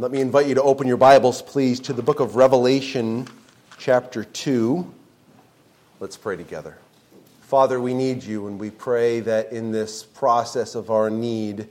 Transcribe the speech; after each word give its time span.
Let 0.00 0.12
me 0.12 0.20
invite 0.20 0.46
you 0.46 0.54
to 0.54 0.62
open 0.62 0.86
your 0.86 0.96
Bibles, 0.96 1.42
please, 1.42 1.80
to 1.80 1.92
the 1.92 2.02
book 2.02 2.20
of 2.20 2.36
Revelation, 2.36 3.26
chapter 3.78 4.22
2. 4.22 4.94
Let's 5.98 6.16
pray 6.16 6.36
together. 6.36 6.78
Father, 7.40 7.80
we 7.80 7.94
need 7.94 8.22
you, 8.22 8.46
and 8.46 8.60
we 8.60 8.70
pray 8.70 9.18
that 9.18 9.50
in 9.50 9.72
this 9.72 10.04
process 10.04 10.76
of 10.76 10.92
our 10.92 11.10
need, 11.10 11.66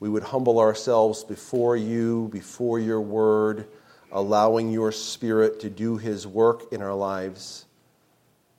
we 0.00 0.08
would 0.08 0.22
humble 0.22 0.58
ourselves 0.58 1.24
before 1.24 1.76
you, 1.76 2.30
before 2.32 2.78
your 2.78 3.02
word, 3.02 3.66
allowing 4.12 4.72
your 4.72 4.90
Spirit 4.90 5.60
to 5.60 5.68
do 5.68 5.98
his 5.98 6.26
work 6.26 6.72
in 6.72 6.80
our 6.80 6.94
lives. 6.94 7.66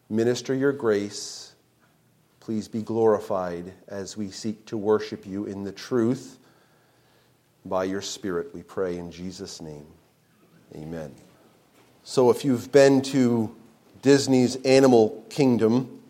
Minister 0.07 0.53
your 0.53 0.71
grace. 0.71 1.55
Please 2.41 2.67
be 2.67 2.83
glorified 2.83 3.73
as 3.87 4.15
we 4.15 4.29
seek 4.29 4.67
to 4.67 4.77
worship 4.77 5.25
you 5.25 5.45
in 5.45 5.63
the 5.63 5.71
truth 5.71 6.38
by 7.65 7.83
your 7.83 8.01
Spirit, 8.01 8.53
we 8.53 8.63
pray 8.63 8.97
in 8.97 9.11
Jesus' 9.11 9.61
name. 9.61 9.85
Amen. 10.75 11.13
So, 12.03 12.29
if 12.29 12.45
you've 12.45 12.71
been 12.71 13.01
to 13.03 13.55
Disney's 14.01 14.55
Animal 14.57 15.23
Kingdom, 15.29 16.01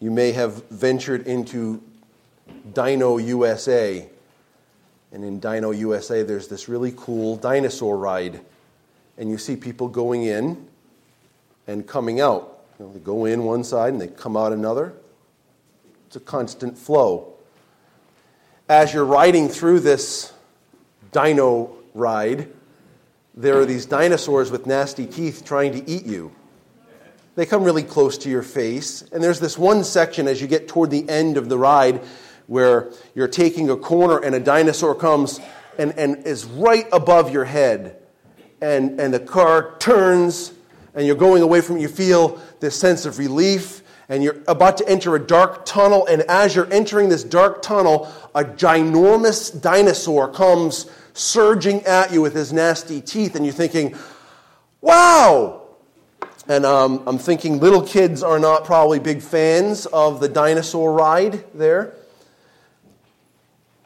you 0.00 0.10
may 0.10 0.32
have 0.32 0.64
ventured 0.68 1.26
into 1.26 1.82
Dino 2.72 3.18
USA. 3.18 4.08
And 5.12 5.24
in 5.24 5.38
Dino 5.38 5.70
USA, 5.70 6.22
there's 6.22 6.48
this 6.48 6.68
really 6.68 6.92
cool 6.96 7.36
dinosaur 7.36 7.96
ride. 7.96 8.40
And 9.18 9.30
you 9.30 9.38
see 9.38 9.56
people 9.56 9.88
going 9.88 10.24
in 10.24 10.66
and 11.66 11.86
coming 11.86 12.20
out. 12.20 12.64
You 12.78 12.86
know, 12.86 12.92
they 12.92 13.00
go 13.00 13.26
in 13.26 13.44
one 13.44 13.62
side 13.62 13.92
and 13.92 14.00
they 14.00 14.08
come 14.08 14.36
out 14.36 14.52
another. 14.52 14.94
It's 16.06 16.16
a 16.16 16.20
constant 16.20 16.78
flow 16.78 17.31
as 18.72 18.94
you're 18.94 19.04
riding 19.04 19.50
through 19.50 19.80
this 19.80 20.32
dino 21.12 21.76
ride, 21.92 22.50
there 23.34 23.60
are 23.60 23.66
these 23.66 23.84
dinosaurs 23.84 24.50
with 24.50 24.66
nasty 24.66 25.04
teeth 25.04 25.44
trying 25.44 25.72
to 25.72 25.90
eat 25.90 26.06
you. 26.06 26.32
They 27.34 27.44
come 27.44 27.64
really 27.64 27.82
close 27.82 28.16
to 28.18 28.30
your 28.30 28.42
face. 28.42 29.02
And 29.12 29.22
there's 29.22 29.40
this 29.40 29.58
one 29.58 29.84
section 29.84 30.26
as 30.26 30.40
you 30.40 30.46
get 30.46 30.68
toward 30.68 30.90
the 30.90 31.06
end 31.06 31.36
of 31.36 31.50
the 31.50 31.58
ride 31.58 32.00
where 32.46 32.90
you're 33.14 33.28
taking 33.28 33.68
a 33.68 33.76
corner 33.76 34.16
and 34.16 34.34
a 34.34 34.40
dinosaur 34.40 34.94
comes 34.94 35.38
and, 35.78 35.92
and 35.98 36.26
is 36.26 36.46
right 36.46 36.86
above 36.92 37.30
your 37.30 37.44
head. 37.44 37.98
And, 38.62 38.98
and 38.98 39.12
the 39.12 39.20
car 39.20 39.76
turns 39.80 40.50
and 40.94 41.06
you're 41.06 41.16
going 41.16 41.42
away 41.42 41.60
from 41.60 41.76
it. 41.76 41.82
You 41.82 41.88
feel 41.88 42.40
this 42.60 42.80
sense 42.80 43.04
of 43.04 43.18
relief 43.18 43.81
and 44.12 44.22
you're 44.22 44.36
about 44.46 44.76
to 44.76 44.86
enter 44.86 45.16
a 45.16 45.18
dark 45.18 45.64
tunnel. 45.64 46.04
And 46.04 46.20
as 46.22 46.54
you're 46.54 46.70
entering 46.70 47.08
this 47.08 47.24
dark 47.24 47.62
tunnel, 47.62 48.12
a 48.34 48.44
ginormous 48.44 49.58
dinosaur 49.58 50.30
comes 50.30 50.90
surging 51.14 51.82
at 51.86 52.12
you 52.12 52.20
with 52.20 52.34
his 52.34 52.52
nasty 52.52 53.00
teeth, 53.00 53.36
and 53.36 53.46
you're 53.46 53.54
thinking, 53.54 53.96
wow! 54.82 55.62
And 56.46 56.66
um, 56.66 57.02
I'm 57.06 57.16
thinking 57.16 57.58
little 57.58 57.80
kids 57.80 58.22
are 58.22 58.38
not 58.38 58.66
probably 58.66 58.98
big 58.98 59.22
fans 59.22 59.86
of 59.86 60.20
the 60.20 60.28
dinosaur 60.28 60.92
ride 60.92 61.42
there. 61.54 61.94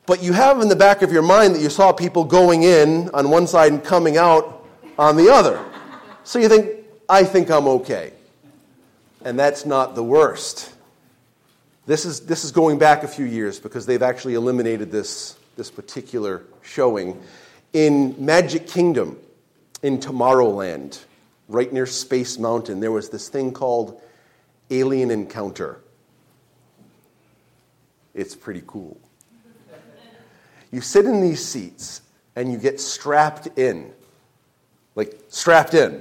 But 0.06 0.24
you 0.24 0.32
have 0.32 0.60
in 0.60 0.68
the 0.68 0.74
back 0.74 1.02
of 1.02 1.12
your 1.12 1.22
mind 1.22 1.54
that 1.54 1.60
you 1.60 1.70
saw 1.70 1.92
people 1.92 2.24
going 2.24 2.64
in 2.64 3.10
on 3.10 3.30
one 3.30 3.46
side 3.46 3.70
and 3.70 3.84
coming 3.84 4.16
out 4.16 4.66
on 4.98 5.16
the 5.16 5.32
other. 5.32 5.64
So 6.24 6.40
you 6.40 6.48
think, 6.48 6.84
I 7.08 7.22
think 7.22 7.48
I'm 7.48 7.68
okay 7.68 8.15
and 9.26 9.36
that's 9.36 9.66
not 9.66 9.96
the 9.96 10.04
worst. 10.04 10.72
This 11.84 12.04
is, 12.04 12.20
this 12.20 12.44
is 12.44 12.52
going 12.52 12.78
back 12.78 13.02
a 13.02 13.08
few 13.08 13.24
years 13.24 13.58
because 13.58 13.84
they've 13.84 14.02
actually 14.02 14.34
eliminated 14.34 14.92
this, 14.92 15.36
this 15.56 15.68
particular 15.68 16.44
showing. 16.62 17.20
In 17.72 18.14
Magic 18.24 18.68
Kingdom, 18.68 19.18
in 19.82 19.98
Tomorrowland, 19.98 21.00
right 21.48 21.72
near 21.72 21.86
Space 21.86 22.38
Mountain, 22.38 22.78
there 22.78 22.92
was 22.92 23.08
this 23.08 23.28
thing 23.28 23.52
called 23.52 24.00
Alien 24.70 25.10
Encounter. 25.10 25.80
It's 28.14 28.36
pretty 28.36 28.62
cool. 28.64 28.96
You 30.70 30.80
sit 30.80 31.04
in 31.04 31.20
these 31.20 31.44
seats 31.44 32.00
and 32.36 32.52
you 32.52 32.58
get 32.58 32.80
strapped 32.80 33.58
in, 33.58 33.92
like 34.94 35.18
strapped 35.30 35.74
in. 35.74 36.00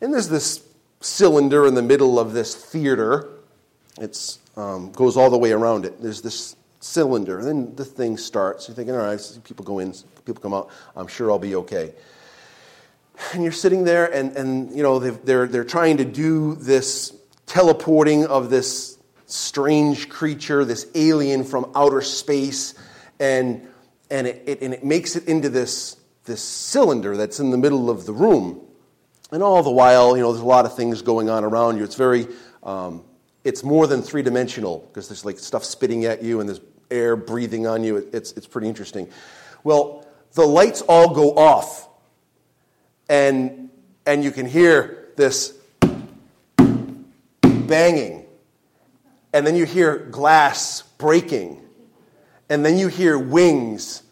And 0.00 0.12
there's 0.12 0.28
this 0.28 0.66
cylinder 1.00 1.66
in 1.66 1.74
the 1.74 1.82
middle 1.82 2.18
of 2.18 2.32
this 2.32 2.54
theater. 2.54 3.30
It 3.98 4.38
um, 4.56 4.92
goes 4.92 5.16
all 5.16 5.30
the 5.30 5.38
way 5.38 5.52
around 5.52 5.84
it. 5.84 6.00
There's 6.00 6.22
this 6.22 6.56
cylinder. 6.80 7.38
And 7.38 7.46
then 7.46 7.76
the 7.76 7.84
thing 7.84 8.16
starts. 8.16 8.68
You're 8.68 8.74
thinking, 8.74 8.94
all 8.94 9.02
right, 9.02 9.38
people 9.44 9.64
go 9.64 9.78
in, 9.78 9.94
people 10.24 10.42
come 10.42 10.54
out. 10.54 10.70
I'm 10.96 11.06
sure 11.06 11.30
I'll 11.30 11.38
be 11.38 11.56
okay. 11.56 11.94
And 13.34 13.42
you're 13.42 13.52
sitting 13.52 13.84
there, 13.84 14.12
and, 14.12 14.34
and 14.36 14.74
you 14.74 14.82
know, 14.82 14.98
they're, 14.98 15.46
they're 15.46 15.64
trying 15.64 15.98
to 15.98 16.04
do 16.04 16.54
this 16.54 17.14
teleporting 17.46 18.26
of 18.26 18.48
this 18.48 18.98
strange 19.26 20.08
creature, 20.08 20.64
this 20.64 20.86
alien 20.94 21.44
from 21.44 21.70
outer 21.74 22.00
space, 22.00 22.74
and, 23.18 23.68
and, 24.10 24.26
it, 24.26 24.42
it, 24.46 24.62
and 24.62 24.72
it 24.72 24.84
makes 24.84 25.16
it 25.16 25.28
into 25.28 25.50
this, 25.50 25.96
this 26.24 26.42
cylinder 26.42 27.16
that's 27.16 27.40
in 27.40 27.50
the 27.50 27.58
middle 27.58 27.90
of 27.90 28.06
the 28.06 28.12
room. 28.12 28.66
And 29.32 29.42
all 29.42 29.62
the 29.62 29.70
while, 29.70 30.16
you 30.16 30.22
know, 30.22 30.32
there's 30.32 30.42
a 30.42 30.46
lot 30.46 30.66
of 30.66 30.74
things 30.74 31.02
going 31.02 31.30
on 31.30 31.44
around 31.44 31.76
you. 31.76 31.84
It's 31.84 31.94
very, 31.94 32.26
um, 32.62 33.04
it's 33.44 33.62
more 33.62 33.86
than 33.86 34.02
three 34.02 34.22
dimensional 34.22 34.78
because 34.88 35.08
there's 35.08 35.24
like 35.24 35.38
stuff 35.38 35.64
spitting 35.64 36.04
at 36.04 36.22
you 36.22 36.40
and 36.40 36.48
there's 36.48 36.60
air 36.90 37.14
breathing 37.16 37.66
on 37.66 37.84
you. 37.84 38.08
It's, 38.12 38.32
it's 38.32 38.46
pretty 38.46 38.68
interesting. 38.68 39.08
Well, 39.62 40.06
the 40.32 40.44
lights 40.44 40.82
all 40.82 41.14
go 41.14 41.34
off, 41.36 41.88
and, 43.08 43.70
and 44.06 44.24
you 44.24 44.30
can 44.30 44.46
hear 44.46 45.08
this 45.16 45.56
banging, 47.42 48.26
and 49.32 49.46
then 49.46 49.54
you 49.54 49.64
hear 49.64 49.98
glass 49.98 50.82
breaking, 50.98 51.62
and 52.48 52.64
then 52.64 52.78
you 52.78 52.88
hear 52.88 53.18
wings, 53.18 54.02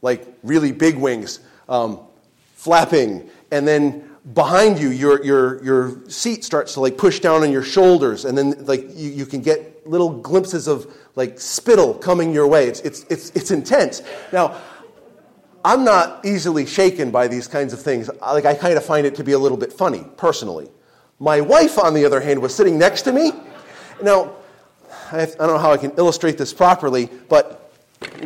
like 0.00 0.26
really 0.42 0.72
big 0.72 0.96
wings, 0.96 1.40
um, 1.68 2.00
flapping, 2.54 3.28
and 3.50 3.66
then 3.66 4.11
behind 4.34 4.78
you, 4.78 4.90
your, 4.90 5.24
your, 5.24 5.64
your 5.64 6.08
seat 6.08 6.44
starts 6.44 6.74
to 6.74 6.80
like 6.80 6.96
push 6.96 7.18
down 7.20 7.42
on 7.42 7.50
your 7.50 7.62
shoulders, 7.62 8.24
and 8.24 8.38
then 8.38 8.64
like 8.66 8.86
you, 8.94 9.10
you 9.10 9.26
can 9.26 9.40
get 9.40 9.86
little 9.86 10.10
glimpses 10.10 10.68
of 10.68 10.86
like 11.16 11.40
spittle 11.40 11.94
coming 11.94 12.32
your 12.32 12.46
way. 12.46 12.66
It's, 12.66 12.80
it's, 12.80 13.04
it's, 13.10 13.30
it's 13.30 13.50
intense. 13.50 14.02
Now, 14.32 14.60
I'm 15.64 15.84
not 15.84 16.24
easily 16.24 16.66
shaken 16.66 17.10
by 17.10 17.28
these 17.28 17.46
kinds 17.46 17.72
of 17.72 17.80
things. 17.80 18.10
Like 18.20 18.44
I 18.44 18.54
kind 18.54 18.76
of 18.76 18.84
find 18.84 19.06
it 19.06 19.14
to 19.16 19.24
be 19.24 19.32
a 19.32 19.38
little 19.38 19.58
bit 19.58 19.72
funny, 19.72 20.04
personally. 20.16 20.70
My 21.18 21.40
wife, 21.40 21.78
on 21.78 21.94
the 21.94 22.04
other 22.04 22.20
hand, 22.20 22.40
was 22.40 22.54
sitting 22.54 22.78
next 22.78 23.02
to 23.02 23.12
me. 23.12 23.32
Now, 24.02 24.34
I, 25.12 25.20
have, 25.20 25.34
I 25.38 25.46
don't 25.46 25.56
know 25.56 25.58
how 25.58 25.72
I 25.72 25.76
can 25.76 25.92
illustrate 25.96 26.38
this 26.38 26.52
properly, 26.52 27.08
but 27.28 27.72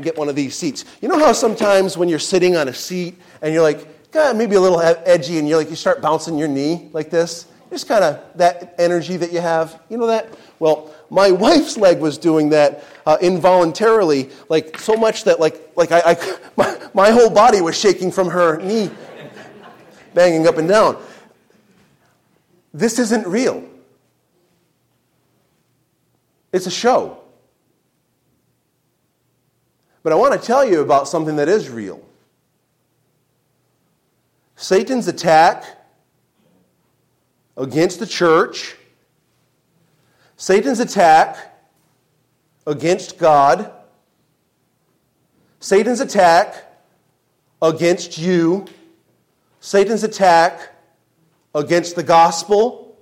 get 0.00 0.16
one 0.16 0.28
of 0.28 0.34
these 0.34 0.54
seats. 0.54 0.84
You 1.02 1.08
know 1.08 1.18
how 1.18 1.32
sometimes 1.32 1.98
when 1.98 2.08
you're 2.08 2.18
sitting 2.18 2.56
on 2.56 2.68
a 2.68 2.74
seat 2.74 3.18
and 3.42 3.52
you're 3.52 3.62
like, 3.62 3.86
kind 4.16 4.30
of 4.30 4.36
maybe 4.36 4.56
a 4.56 4.60
little 4.60 4.80
edgy, 4.80 5.38
and 5.38 5.46
you're 5.46 5.58
like 5.58 5.68
you 5.68 5.76
start 5.76 6.00
bouncing 6.00 6.38
your 6.38 6.48
knee 6.48 6.88
like 6.92 7.10
this. 7.10 7.46
Just 7.68 7.86
kind 7.86 8.02
of 8.02 8.24
that 8.36 8.74
energy 8.78 9.18
that 9.18 9.30
you 9.30 9.40
have. 9.40 9.78
You 9.90 9.98
know 9.98 10.06
that? 10.06 10.32
Well, 10.58 10.94
my 11.10 11.30
wife's 11.44 11.76
leg 11.76 12.00
was 12.00 12.16
doing 12.16 12.48
that 12.50 12.82
uh, 13.04 13.18
involuntarily, 13.20 14.30
like 14.48 14.78
so 14.78 14.94
much 14.94 15.24
that 15.24 15.38
like 15.38 15.70
like 15.76 15.92
I, 15.92 16.00
I 16.12 16.38
my, 16.56 16.88
my 16.94 17.10
whole 17.10 17.28
body 17.28 17.60
was 17.60 17.78
shaking 17.78 18.10
from 18.10 18.28
her 18.30 18.58
knee 18.58 18.90
banging 20.14 20.46
up 20.46 20.56
and 20.56 20.66
down. 20.66 20.96
This 22.72 22.98
isn't 22.98 23.26
real. 23.26 23.68
It's 26.52 26.66
a 26.66 26.70
show. 26.70 27.18
But 30.02 30.12
I 30.12 30.16
want 30.16 30.40
to 30.40 30.46
tell 30.46 30.64
you 30.64 30.80
about 30.80 31.06
something 31.06 31.36
that 31.36 31.48
is 31.48 31.68
real. 31.68 32.05
Satan's 34.56 35.06
attack 35.06 35.64
against 37.58 38.00
the 38.00 38.06
church, 38.06 38.74
Satan's 40.36 40.80
attack 40.80 41.36
against 42.66 43.18
God, 43.18 43.70
Satan's 45.60 46.00
attack 46.00 46.54
against 47.60 48.16
you, 48.16 48.66
Satan's 49.60 50.04
attack 50.04 50.74
against 51.54 51.94
the 51.94 52.02
gospel. 52.02 52.98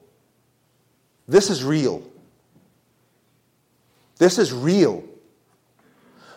This 1.29 1.51
is 1.51 1.63
real. 1.63 2.03
This 4.19 4.39
is 4.39 4.53
real. 4.53 5.05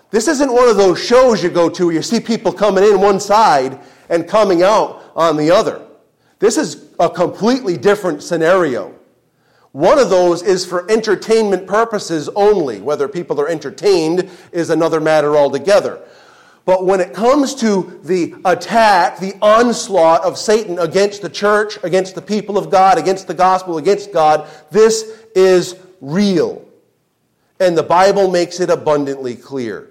This 0.09 0.27
isn't 0.27 0.51
one 0.51 0.69
of 0.69 0.77
those 0.77 1.03
shows 1.03 1.43
you 1.43 1.49
go 1.49 1.69
to 1.69 1.87
where 1.87 1.95
you 1.95 2.01
see 2.01 2.19
people 2.19 2.53
coming 2.53 2.83
in 2.83 3.01
one 3.01 3.19
side 3.19 3.79
and 4.09 4.27
coming 4.27 4.63
out 4.63 4.96
on 5.17 5.35
the 5.35 5.51
other. 5.51 5.81
This 6.39 6.57
is 6.57 6.85
a 6.99 7.09
completely 7.09 7.75
different 7.75 8.23
scenario. 8.23 8.93
One 9.71 9.99
of 9.99 10.09
those 10.09 10.43
is 10.43 10.65
for 10.65 10.89
entertainment 10.89 11.67
purposes 11.67 12.29
only. 12.29 12.79
Whether 12.79 13.07
people 13.07 13.41
are 13.41 13.49
entertained 13.49 14.29
is 14.51 14.69
another 14.69 14.99
matter 14.99 15.35
altogether. 15.35 16.01
But 16.65 16.85
when 16.85 16.99
it 16.99 17.13
comes 17.13 17.55
to 17.55 17.99
the 18.03 18.35
attack, 18.43 19.19
the 19.19 19.35
onslaught 19.41 20.23
of 20.23 20.37
Satan 20.37 20.77
against 20.79 21.21
the 21.21 21.29
church, 21.29 21.79
against 21.83 22.13
the 22.13 22.21
people 22.21 22.57
of 22.57 22.69
God, 22.69 22.97
against 22.97 23.27
the 23.27 23.33
gospel, 23.33 23.77
against 23.77 24.11
God, 24.11 24.47
this 24.69 25.25
is 25.35 25.75
real. 26.01 26.63
And 27.59 27.77
the 27.77 27.83
Bible 27.83 28.29
makes 28.29 28.59
it 28.59 28.69
abundantly 28.69 29.35
clear. 29.35 29.89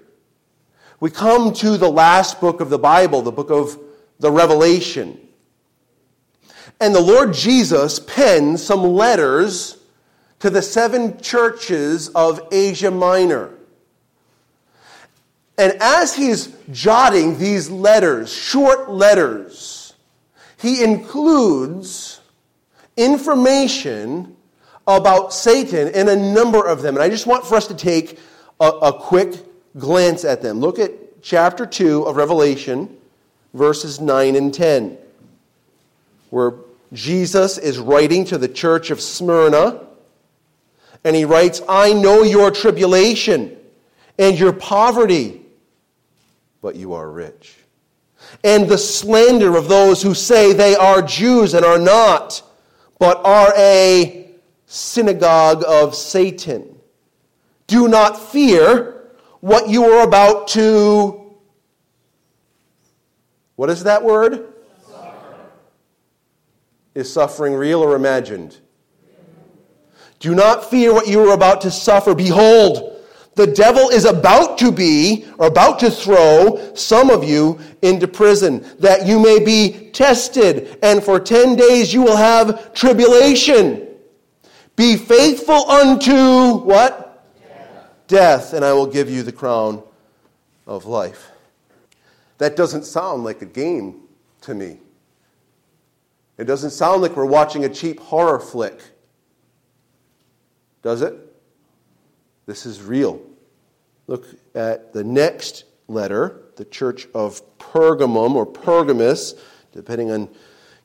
We 0.99 1.09
come 1.09 1.51
to 1.53 1.77
the 1.77 1.89
last 1.89 2.39
book 2.39 2.61
of 2.61 2.69
the 2.69 2.79
Bible, 2.79 3.21
the 3.21 3.31
book 3.31 3.49
of 3.49 3.77
the 4.19 4.31
Revelation. 4.31 5.19
And 6.79 6.93
the 6.93 7.01
Lord 7.01 7.33
Jesus 7.33 7.99
pens 7.99 8.63
some 8.63 8.83
letters 8.83 9.77
to 10.39 10.49
the 10.49 10.61
seven 10.61 11.19
churches 11.19 12.09
of 12.09 12.39
Asia 12.51 12.91
Minor. 12.91 13.51
And 15.57 15.73
as 15.79 16.15
he's 16.15 16.55
jotting 16.71 17.39
these 17.39 17.69
letters, 17.69 18.31
short 18.31 18.91
letters, 18.91 19.93
he 20.59 20.83
includes 20.83 22.21
information 22.95 24.35
about 24.87 25.33
Satan 25.33 25.87
in 25.89 26.07
a 26.07 26.15
number 26.15 26.65
of 26.65 26.81
them. 26.81 26.95
And 26.95 27.03
I 27.03 27.09
just 27.09 27.25
want 27.25 27.45
for 27.45 27.55
us 27.55 27.67
to 27.67 27.75
take 27.75 28.19
a, 28.59 28.67
a 28.67 28.93
quick 28.93 29.33
glance 29.77 30.23
at 30.23 30.41
them. 30.41 30.59
Look 30.59 30.79
at 30.79 31.21
chapter 31.21 31.65
2 31.65 32.03
of 32.03 32.15
Revelation, 32.15 32.95
verses 33.53 33.99
9 33.99 34.35
and 34.35 34.53
10, 34.53 34.97
where 36.29 36.53
Jesus 36.93 37.57
is 37.57 37.79
writing 37.79 38.25
to 38.25 38.37
the 38.37 38.47
church 38.47 38.91
of 38.91 39.01
Smyrna. 39.01 39.85
And 41.03 41.15
he 41.15 41.25
writes, 41.25 41.61
I 41.67 41.93
know 41.93 42.23
your 42.23 42.51
tribulation 42.51 43.57
and 44.17 44.37
your 44.37 44.53
poverty 44.53 45.41
but 46.61 46.75
you 46.75 46.93
are 46.93 47.09
rich. 47.09 47.55
And 48.43 48.67
the 48.67 48.77
slander 48.77 49.55
of 49.55 49.69
those 49.69 50.01
who 50.01 50.13
say 50.13 50.53
they 50.53 50.75
are 50.75 51.01
Jews 51.01 51.53
and 51.53 51.65
are 51.65 51.79
not, 51.79 52.41
but 52.99 53.21
are 53.23 53.53
a 53.55 54.29
synagogue 54.65 55.63
of 55.65 55.95
Satan. 55.95 56.77
Do 57.67 57.87
not 57.87 58.19
fear 58.19 59.11
what 59.39 59.69
you 59.69 59.85
are 59.85 60.05
about 60.05 60.49
to. 60.49 61.26
What 63.57 63.71
is 63.71 63.83
that 63.83 64.03
word? 64.03 64.53
Suffer. 64.87 65.35
Is 66.93 67.11
suffering 67.11 67.55
real 67.55 67.81
or 67.81 67.95
imagined? 67.95 68.55
Do 70.19 70.33
not 70.35 70.69
fear 70.69 70.93
what 70.93 71.07
you 71.07 71.27
are 71.27 71.33
about 71.33 71.61
to 71.61 71.71
suffer. 71.71 72.13
Behold, 72.13 73.03
the 73.33 73.47
devil 73.47 73.89
is 73.89 74.05
about 74.05 74.59
to 74.59 74.71
be, 74.71 75.25
or 75.39 75.47
about 75.47 75.79
to 75.79 75.89
throw 75.89 76.73
some 76.75 77.09
of 77.09 77.23
you 77.23 77.59
into 77.81 78.07
prison, 78.07 78.63
that 78.79 79.07
you 79.07 79.19
may 79.19 79.43
be 79.43 79.89
tested, 79.91 80.77
and 80.83 81.03
for 81.03 81.19
ten 81.19 81.55
days 81.55 81.91
you 81.91 82.03
will 82.03 82.15
have 82.15 82.73
tribulation. 82.73 83.87
Be 84.75 84.97
faithful 84.97 85.69
unto 85.69 86.57
what? 86.59 87.25
Death. 87.41 87.89
Death, 88.07 88.53
and 88.53 88.63
I 88.63 88.73
will 88.73 88.87
give 88.87 89.09
you 89.09 89.23
the 89.23 89.31
crown 89.31 89.81
of 90.67 90.85
life. 90.85 91.31
That 92.37 92.55
doesn't 92.55 92.83
sound 92.83 93.23
like 93.23 93.41
a 93.41 93.45
game 93.45 94.01
to 94.41 94.53
me. 94.53 94.79
It 96.37 96.45
doesn't 96.45 96.71
sound 96.71 97.01
like 97.01 97.15
we're 97.15 97.25
watching 97.25 97.65
a 97.65 97.69
cheap 97.69 97.99
horror 97.99 98.39
flick. 98.39 98.79
Does 100.83 101.01
it? 101.01 101.15
This 102.45 102.65
is 102.65 102.81
real. 102.81 103.21
Look 104.05 104.25
at 104.55 104.93
the 104.93 105.03
next 105.03 105.65
letter, 105.87 106.43
the 106.55 106.65
church 106.65 107.07
of 107.13 107.41
Pergamum 107.57 108.35
or 108.35 108.45
Pergamus, 108.45 109.33
depending 109.73 110.11
on 110.11 110.29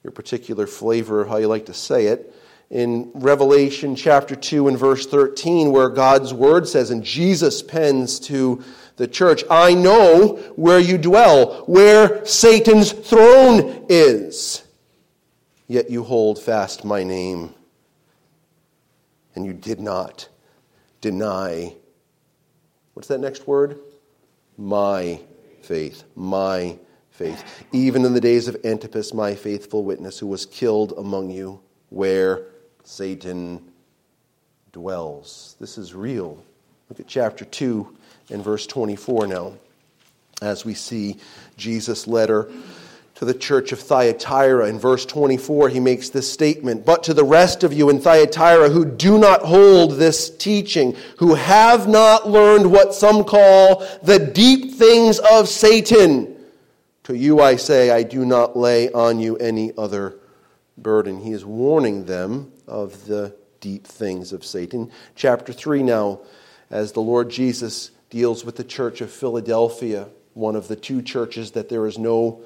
your 0.02 0.10
particular 0.10 0.66
flavor, 0.66 1.24
how 1.24 1.36
you 1.36 1.46
like 1.46 1.66
to 1.66 1.74
say 1.74 2.06
it. 2.06 2.34
In 2.70 3.10
Revelation 3.14 3.94
chapter 3.94 4.34
2 4.34 4.68
and 4.68 4.78
verse 4.78 5.06
13, 5.06 5.70
where 5.70 5.90
God's 5.90 6.32
word 6.32 6.66
says, 6.66 6.90
and 6.90 7.04
Jesus 7.04 7.62
pens 7.62 8.18
to 8.20 8.64
the 8.96 9.08
church, 9.08 9.44
I 9.50 9.74
know 9.74 10.36
where 10.56 10.78
you 10.78 10.98
dwell, 10.98 11.64
where 11.66 12.24
Satan's 12.24 12.92
throne 12.92 13.86
is. 13.88 14.62
Yet 15.66 15.90
you 15.90 16.02
hold 16.02 16.38
fast 16.38 16.84
my 16.84 17.02
name, 17.02 17.54
and 19.34 19.46
you 19.46 19.52
did 19.52 19.80
not 19.80 20.28
deny 21.00 21.74
What's 22.94 23.08
that 23.08 23.20
next 23.20 23.46
word? 23.46 23.78
My 24.58 25.20
faith. 25.62 26.04
My 26.14 26.78
faith. 27.10 27.42
Even 27.72 28.04
in 28.04 28.14
the 28.14 28.20
days 28.20 28.48
of 28.48 28.56
Antipas, 28.64 29.14
my 29.14 29.34
faithful 29.34 29.84
witness, 29.84 30.18
who 30.18 30.26
was 30.26 30.46
killed 30.46 30.92
among 30.96 31.30
you, 31.30 31.60
where 31.88 32.46
Satan 32.84 33.72
dwells. 34.72 35.56
This 35.58 35.78
is 35.78 35.94
real. 35.94 36.42
Look 36.88 37.00
at 37.00 37.06
chapter 37.06 37.44
2 37.44 37.96
and 38.32 38.42
verse 38.42 38.66
24 38.66 39.26
now, 39.26 39.52
as 40.40 40.64
we 40.64 40.74
see 40.74 41.18
Jesus' 41.56 42.06
letter 42.06 42.50
to 43.22 43.24
the 43.24 43.34
church 43.34 43.70
of 43.70 43.78
Thyatira. 43.78 44.66
In 44.68 44.80
verse 44.80 45.06
24, 45.06 45.68
he 45.68 45.78
makes 45.78 46.08
this 46.08 46.28
statement 46.28 46.84
But 46.84 47.04
to 47.04 47.14
the 47.14 47.22
rest 47.22 47.62
of 47.62 47.72
you 47.72 47.88
in 47.88 48.00
Thyatira 48.00 48.68
who 48.70 48.84
do 48.84 49.16
not 49.16 49.42
hold 49.42 49.92
this 49.92 50.28
teaching, 50.28 50.96
who 51.18 51.34
have 51.34 51.86
not 51.86 52.28
learned 52.28 52.72
what 52.72 52.94
some 52.94 53.22
call 53.22 53.86
the 54.02 54.18
deep 54.18 54.74
things 54.74 55.20
of 55.20 55.48
Satan, 55.48 56.34
to 57.04 57.16
you 57.16 57.40
I 57.40 57.54
say, 57.54 57.90
I 57.90 58.02
do 58.02 58.24
not 58.24 58.56
lay 58.56 58.90
on 58.90 59.20
you 59.20 59.36
any 59.36 59.72
other 59.78 60.18
burden. 60.76 61.20
He 61.20 61.30
is 61.30 61.44
warning 61.44 62.06
them 62.06 62.50
of 62.66 63.06
the 63.06 63.36
deep 63.60 63.86
things 63.86 64.32
of 64.32 64.44
Satan. 64.44 64.90
Chapter 65.14 65.52
3 65.52 65.84
now, 65.84 66.22
as 66.70 66.90
the 66.90 67.00
Lord 67.00 67.30
Jesus 67.30 67.91
deals 68.12 68.44
with 68.44 68.56
the 68.56 68.64
church 68.64 69.00
of 69.00 69.10
Philadelphia, 69.10 70.06
one 70.34 70.54
of 70.54 70.68
the 70.68 70.76
two 70.76 71.00
churches 71.00 71.52
that 71.52 71.70
there 71.70 71.86
is 71.86 71.98
no 71.98 72.42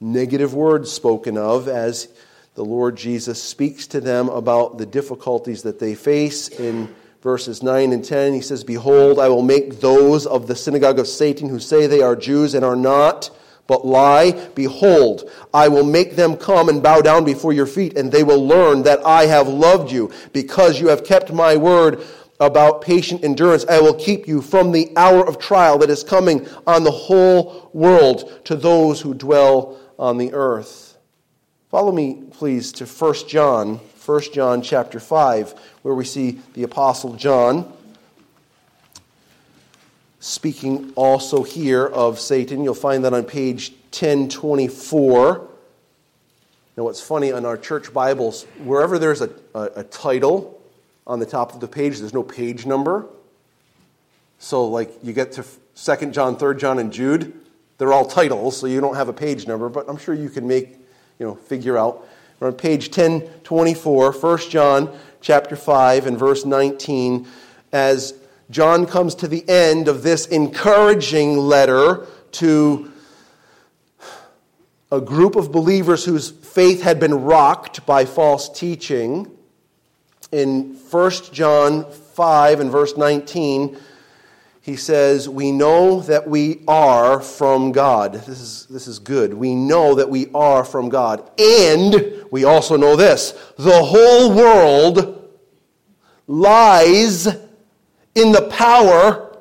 negative 0.00 0.54
words 0.54 0.90
spoken 0.90 1.36
of 1.36 1.68
as 1.68 2.08
the 2.54 2.64
Lord 2.64 2.96
Jesus 2.96 3.40
speaks 3.40 3.86
to 3.88 4.00
them 4.00 4.30
about 4.30 4.78
the 4.78 4.86
difficulties 4.86 5.62
that 5.64 5.78
they 5.78 5.94
face 5.94 6.48
in 6.48 6.94
verses 7.20 7.62
9 7.62 7.92
and 7.92 8.02
10. 8.02 8.32
He 8.32 8.40
says, 8.40 8.64
Behold, 8.64 9.18
I 9.18 9.28
will 9.28 9.42
make 9.42 9.80
those 9.80 10.24
of 10.26 10.46
the 10.46 10.56
synagogue 10.56 10.98
of 10.98 11.06
Satan 11.06 11.50
who 11.50 11.60
say 11.60 11.86
they 11.86 12.00
are 12.00 12.16
Jews 12.16 12.54
and 12.54 12.64
are 12.64 12.74
not, 12.74 13.30
but 13.66 13.86
lie. 13.86 14.32
Behold, 14.54 15.30
I 15.52 15.68
will 15.68 15.84
make 15.84 16.16
them 16.16 16.38
come 16.38 16.70
and 16.70 16.82
bow 16.82 17.02
down 17.02 17.26
before 17.26 17.52
your 17.52 17.66
feet, 17.66 17.94
and 17.98 18.10
they 18.10 18.24
will 18.24 18.46
learn 18.46 18.84
that 18.84 19.04
I 19.04 19.26
have 19.26 19.48
loved 19.48 19.92
you 19.92 20.10
because 20.32 20.80
you 20.80 20.88
have 20.88 21.04
kept 21.04 21.30
my 21.30 21.58
word 21.58 22.02
about 22.40 22.80
patient 22.80 23.22
endurance. 23.22 23.66
I 23.68 23.80
will 23.80 23.94
keep 23.94 24.26
you 24.26 24.40
from 24.40 24.72
the 24.72 24.90
hour 24.96 25.26
of 25.26 25.38
trial 25.38 25.78
that 25.78 25.90
is 25.90 26.02
coming 26.02 26.48
on 26.66 26.82
the 26.82 26.90
whole 26.90 27.70
world 27.74 28.44
to 28.46 28.56
those 28.56 29.00
who 29.00 29.14
dwell 29.14 29.78
on 29.98 30.16
the 30.16 30.32
earth. 30.32 30.96
Follow 31.70 31.92
me, 31.92 32.24
please, 32.32 32.72
to 32.72 32.86
1 32.86 33.14
John, 33.28 33.76
1 33.76 34.20
John 34.32 34.62
chapter 34.62 34.98
5, 34.98 35.54
where 35.82 35.94
we 35.94 36.04
see 36.04 36.40
the 36.54 36.62
Apostle 36.62 37.14
John 37.14 37.70
speaking 40.18 40.92
also 40.96 41.42
here 41.42 41.86
of 41.86 42.18
Satan. 42.18 42.64
You'll 42.64 42.74
find 42.74 43.04
that 43.04 43.12
on 43.12 43.24
page 43.24 43.70
1024. 43.90 45.48
Now, 46.76 46.84
what's 46.84 47.00
funny 47.00 47.32
on 47.32 47.44
our 47.44 47.56
church 47.58 47.92
Bibles, 47.92 48.44
wherever 48.64 48.98
there's 48.98 49.20
a, 49.20 49.30
a, 49.54 49.62
a 49.76 49.84
title 49.84 50.59
on 51.10 51.18
the 51.18 51.26
top 51.26 51.52
of 51.52 51.58
the 51.58 51.66
page, 51.66 51.98
there's 51.98 52.14
no 52.14 52.22
page 52.22 52.66
number. 52.66 53.04
So, 54.38 54.64
like, 54.68 54.92
you 55.02 55.12
get 55.12 55.32
to 55.32 55.44
2 55.74 56.12
John, 56.12 56.36
3 56.36 56.56
John, 56.56 56.78
and 56.78 56.92
Jude, 56.92 57.34
they're 57.78 57.92
all 57.92 58.06
titles, 58.06 58.56
so 58.56 58.68
you 58.68 58.80
don't 58.80 58.94
have 58.94 59.08
a 59.08 59.12
page 59.12 59.48
number, 59.48 59.68
but 59.68 59.88
I'm 59.88 59.96
sure 59.96 60.14
you 60.14 60.30
can 60.30 60.46
make, 60.46 60.78
you 61.18 61.26
know, 61.26 61.34
figure 61.34 61.76
out. 61.76 62.06
We're 62.38 62.46
on 62.46 62.54
page 62.54 62.96
1024, 62.96 64.12
1 64.12 64.38
John 64.50 64.96
chapter 65.20 65.56
5 65.56 66.06
and 66.06 66.16
verse 66.16 66.44
19, 66.44 67.26
as 67.72 68.14
John 68.48 68.86
comes 68.86 69.16
to 69.16 69.26
the 69.26 69.46
end 69.48 69.88
of 69.88 70.04
this 70.04 70.26
encouraging 70.26 71.36
letter 71.36 72.06
to 72.32 72.92
a 74.92 75.00
group 75.00 75.34
of 75.34 75.50
believers 75.50 76.04
whose 76.04 76.30
faith 76.30 76.82
had 76.82 77.00
been 77.00 77.14
rocked 77.14 77.84
by 77.84 78.04
false 78.04 78.48
teaching. 78.48 79.36
In 80.32 80.74
1 80.90 81.10
John 81.32 81.90
5 81.90 82.60
and 82.60 82.70
verse 82.70 82.96
19, 82.96 83.76
he 84.62 84.76
says, 84.76 85.28
We 85.28 85.52
know 85.52 86.00
that 86.02 86.28
we 86.28 86.62
are 86.68 87.20
from 87.20 87.72
God. 87.72 88.14
This 88.14 88.40
is, 88.40 88.66
this 88.66 88.86
is 88.86 88.98
good. 88.98 89.34
We 89.34 89.54
know 89.54 89.94
that 89.94 90.08
we 90.08 90.30
are 90.34 90.64
from 90.64 90.88
God. 90.88 91.28
And 91.40 92.24
we 92.30 92.44
also 92.44 92.76
know 92.76 92.94
this 92.94 93.32
the 93.56 93.82
whole 93.82 94.34
world 94.34 95.28
lies 96.26 97.26
in 98.14 98.32
the 98.32 98.48
power 98.50 99.36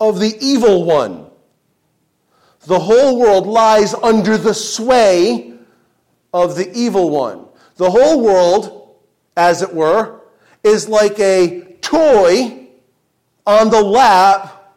of 0.00 0.20
the 0.20 0.36
evil 0.40 0.84
one. 0.84 1.26
The 2.66 2.78
whole 2.78 3.18
world 3.18 3.46
lies 3.46 3.94
under 3.94 4.36
the 4.36 4.54
sway 4.54 5.54
of 6.32 6.56
the 6.56 6.70
evil 6.72 7.10
one. 7.10 7.46
The 7.76 7.90
whole 7.90 8.22
world, 8.22 8.96
as 9.36 9.62
it 9.62 9.74
were, 9.74 10.19
is 10.62 10.88
like 10.88 11.18
a 11.18 11.76
toy 11.80 12.68
on 13.46 13.70
the 13.70 13.82
lap 13.82 14.76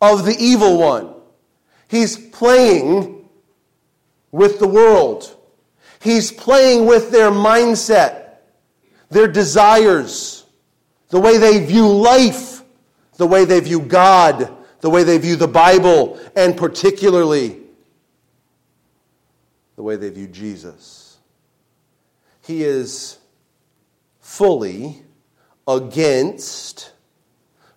of 0.00 0.24
the 0.24 0.36
evil 0.38 0.78
one. 0.78 1.14
He's 1.88 2.16
playing 2.16 3.28
with 4.30 4.58
the 4.58 4.66
world. 4.66 5.36
He's 6.00 6.32
playing 6.32 6.86
with 6.86 7.10
their 7.10 7.30
mindset, 7.30 8.36
their 9.10 9.28
desires, 9.28 10.44
the 11.10 11.20
way 11.20 11.38
they 11.38 11.64
view 11.64 11.86
life, 11.86 12.62
the 13.16 13.26
way 13.26 13.44
they 13.44 13.60
view 13.60 13.80
God, 13.80 14.50
the 14.80 14.90
way 14.90 15.04
they 15.04 15.18
view 15.18 15.36
the 15.36 15.46
Bible, 15.46 16.18
and 16.34 16.56
particularly 16.56 17.60
the 19.76 19.82
way 19.82 19.96
they 19.96 20.10
view 20.10 20.26
Jesus. 20.26 21.18
He 22.42 22.64
is 22.64 23.18
fully 24.32 25.02
against 25.68 26.92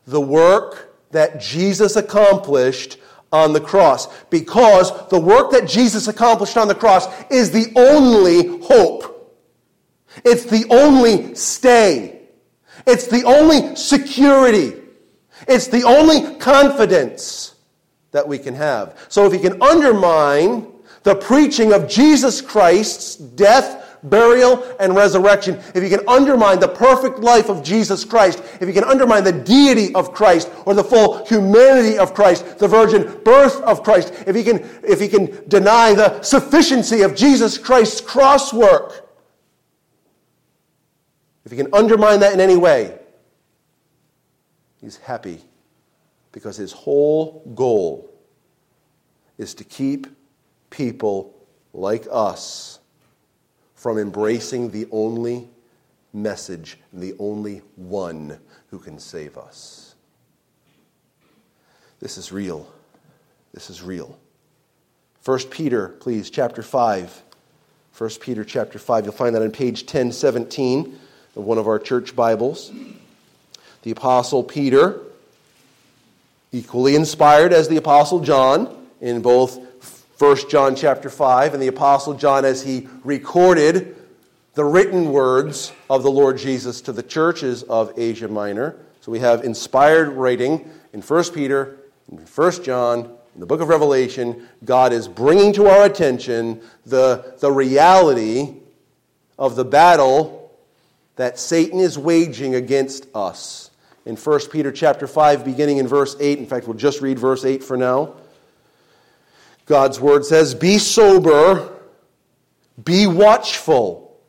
the 0.08 0.22
work 0.22 0.96
that 1.12 1.42
Jesus 1.42 1.98
accomplished 1.98 2.98
on 3.34 3.52
the 3.52 3.60
cross 3.60 4.08
because 4.30 5.08
the 5.10 5.20
work 5.20 5.52
that 5.52 5.68
Jesus 5.68 6.08
accomplished 6.08 6.56
on 6.56 6.70
the 6.70 6.76
cross 6.76 7.08
is 7.30 7.52
the 7.52 7.74
only 7.76 8.64
hope. 8.66 9.38
It's 10.24 10.46
the 10.46 10.66
only 10.70 11.36
stay. 11.36 12.22
It's 12.88 13.08
the 13.08 13.24
only 13.26 13.76
security. 13.76 14.82
It's 15.50 15.68
the 15.68 15.84
only 15.84 16.38
confidence 16.38 17.56
that 18.12 18.26
we 18.26 18.40
can 18.40 18.56
have. 18.56 18.98
So 19.10 19.26
if 19.26 19.34
you 19.34 19.40
can 19.40 19.62
undermine 19.62 20.72
the 21.04 21.16
preaching 21.16 21.74
of 21.74 21.90
Jesus 21.90 22.40
Christ's 22.40 23.18
death, 23.18 23.85
burial, 24.10 24.64
and 24.80 24.96
resurrection, 24.96 25.60
if 25.74 25.84
you 25.84 25.90
can 25.90 26.08
undermine 26.08 26.60
the 26.60 26.68
perfect 26.68 27.20
life 27.20 27.50
of 27.50 27.64
Jesus 27.64 28.04
Christ, 28.04 28.42
if 28.62 28.68
you 28.68 28.74
can 28.74 28.84
undermine 28.84 29.24
the 29.24 29.32
deity 29.32 29.94
of 29.96 30.14
Christ 30.14 30.50
or 30.66 30.74
the 30.74 30.84
full 30.84 31.26
humanity 31.26 31.98
of 31.98 32.14
Christ, 32.14 32.60
the 32.60 32.68
virgin 32.68 33.22
birth 33.24 33.62
of 33.62 33.84
Christ, 33.84 34.14
if 34.28 34.36
you 34.36 34.44
can, 34.44 34.58
if 34.84 35.02
you 35.02 35.10
can 35.10 35.48
deny 35.48 35.94
the 35.94 36.22
sufficiency 36.22 37.02
of 37.02 37.16
Jesus 37.16 37.58
Christ's 37.58 38.02
cross 38.02 38.54
work, 38.54 39.10
if 41.46 41.52
you 41.52 41.58
can 41.58 41.74
undermine 41.74 42.20
that 42.22 42.34
in 42.34 42.40
any 42.40 42.58
way, 42.58 42.98
he's 44.82 44.98
happy 44.98 45.40
because 46.32 46.58
his 46.58 46.72
whole 46.72 47.44
goal 47.56 48.12
is 49.38 49.54
to 49.56 49.64
keep 49.64 50.08
people 50.70 51.34
like 51.74 52.08
us 52.12 52.75
from 53.86 54.00
embracing 54.00 54.72
the 54.72 54.88
only 54.92 55.48
message, 56.12 56.80
the 56.92 57.14
only 57.20 57.62
one 57.76 58.40
who 58.72 58.80
can 58.80 58.98
save 58.98 59.38
us. 59.38 59.94
This 62.00 62.18
is 62.18 62.32
real. 62.32 62.68
This 63.54 63.70
is 63.70 63.84
real. 63.84 64.18
1 65.24 65.38
Peter, 65.52 65.90
please, 65.90 66.32
chapter 66.32 66.64
5. 66.64 67.22
1 67.96 68.10
Peter 68.22 68.44
chapter 68.44 68.80
5. 68.80 69.04
You'll 69.04 69.14
find 69.14 69.36
that 69.36 69.44
on 69.44 69.52
page 69.52 69.82
1017 69.82 70.98
of 71.36 71.44
one 71.44 71.60
of 71.60 71.68
our 71.68 71.78
church 71.78 72.16
Bibles. 72.16 72.72
The 73.84 73.92
Apostle 73.92 74.44
Peter, 74.44 75.00
equally 76.52 76.96
inspired 76.96 77.54
as 77.54 77.68
the 77.68 77.78
Apostle 77.78 78.22
John 78.22 78.88
in 79.00 79.22
both 79.22 79.75
1 80.18 80.50
John 80.50 80.78
chapter 80.78 81.10
5, 81.10 81.54
and 81.54 81.62
the 81.62 81.68
Apostle 81.68 82.14
John 82.14 82.46
as 82.46 82.64
he 82.64 82.88
recorded 83.04 83.98
the 84.54 84.64
written 84.64 85.12
words 85.12 85.74
of 85.90 86.04
the 86.04 86.12
Lord 86.12 86.38
Jesus 86.38 86.80
to 86.82 86.94
the 86.94 87.04
churches 87.04 87.64
of 87.64 87.92
Asia 88.00 88.30
Minor. 88.30 88.78
So 89.02 89.12
we 89.12 89.20
have 89.20 89.44
inspired 89.44 90.08
writing 90.08 90.70
in 90.94 91.02
1 91.02 91.24
Peter, 91.34 91.80
in 92.10 92.20
1 92.20 92.64
John, 92.64 93.02
in 93.34 93.42
the 93.42 93.46
book 93.46 93.60
of 93.60 93.68
Revelation. 93.68 94.48
God 94.64 94.94
is 94.94 95.10
bringing 95.10 95.52
to 95.52 95.68
our 95.68 95.84
attention 95.84 96.62
the, 96.86 97.36
the 97.40 97.52
reality 97.52 98.54
of 99.38 99.58
the 99.58 99.66
battle 99.66 100.58
that 101.18 101.38
Satan 101.40 101.82
is 101.82 101.98
waging 101.98 102.56
against 102.56 103.08
us. 103.14 103.70
In 104.06 104.16
1 104.16 104.40
Peter 104.50 104.72
chapter 104.72 105.08
5, 105.08 105.44
beginning 105.44 105.80
in 105.80 105.90
verse 105.90 106.16
8, 106.22 106.40
in 106.40 106.46
fact, 106.46 106.68
we'll 106.68 106.78
just 106.78 107.02
read 107.02 107.20
verse 107.20 107.44
8 107.44 107.62
for 107.62 107.76
now. 107.76 108.16
God's 109.66 110.00
word 110.00 110.26
says, 110.26 110.54
Be 110.54 110.78
sober, 110.78 111.72
be 112.84 113.08
watchful. 113.08 114.20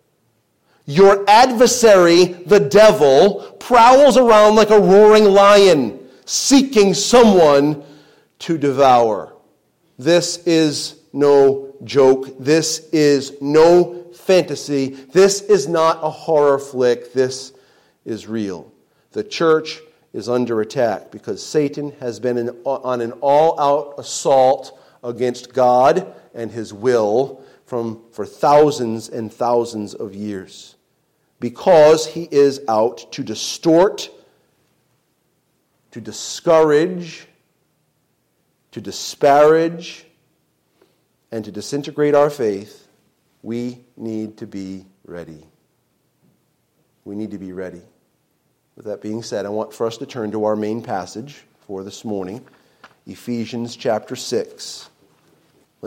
Your 0.87 1.29
adversary, 1.29 2.25
the 2.25 2.61
devil, 2.61 3.57
prowls 3.59 4.17
around 4.17 4.55
like 4.55 4.71
a 4.71 4.79
roaring 4.79 5.25
lion, 5.25 5.99
seeking 6.25 6.95
someone 6.95 7.83
to 8.41 8.57
devour. 8.57 9.35
This 9.99 10.39
is 10.47 11.01
no 11.13 11.75
joke. 11.85 12.39
This 12.39 12.89
is 12.93 13.33
no 13.41 14.05
fantasy. 14.15 14.89
This 14.89 15.41
is 15.43 15.67
not 15.67 15.99
a 16.03 16.11
horror 16.11 16.59
flick. 16.59 17.13
This 17.13 17.53
is 18.05 18.27
real. 18.27 18.73
The 19.13 19.25
church 19.25 19.81
is 20.13 20.29
under 20.29 20.61
attack 20.61 21.11
because 21.11 21.45
Satan 21.45 21.93
has 22.01 22.21
been 22.21 22.49
on 22.65 23.01
an 23.01 23.13
all 23.21 23.59
out 23.61 23.95
assault 23.99 24.76
against 25.07 25.53
God 25.53 26.15
and 26.35 26.51
his 26.51 26.73
will 26.73 27.43
from, 27.65 28.03
for 28.13 28.27
thousands 28.27 29.09
and 29.09 29.33
thousands 29.33 29.95
of 29.95 30.15
years 30.15 30.77
because 31.41 32.07
he 32.07 32.29
is 32.31 32.61
out 32.69 33.13
to 33.13 33.23
distort, 33.23 34.11
to 35.91 36.01
discourage, 36.01 37.27
to 38.73 38.81
disparage, 38.81 40.07
and 41.31 41.45
to 41.45 41.53
disintegrate 41.53 42.15
our 42.15 42.31
faith, 42.31 42.89
we 43.43 43.85
need 43.97 44.39
to 44.39 44.47
be 44.47 44.87
ready. 45.05 45.45
We 47.05 47.15
need 47.15 47.31
to 47.33 47.39
be 47.39 47.53
ready. 47.53 47.83
With 48.77 48.87
that 48.87 49.01
being 49.01 49.23
said, 49.23 49.47
I 49.47 49.51
want 49.51 49.73
for 49.73 49.87
us 49.87 49.97
to 49.99 50.07
turn 50.07 50.31
to 50.33 50.45
our 50.45 50.57
main 50.57 50.83
passage 50.83 51.45
for 51.67 51.83
this 51.83 52.05
morning, 52.05 52.45
Ephesians 53.07 53.77
chapter 53.77 54.17
6. 54.17 54.91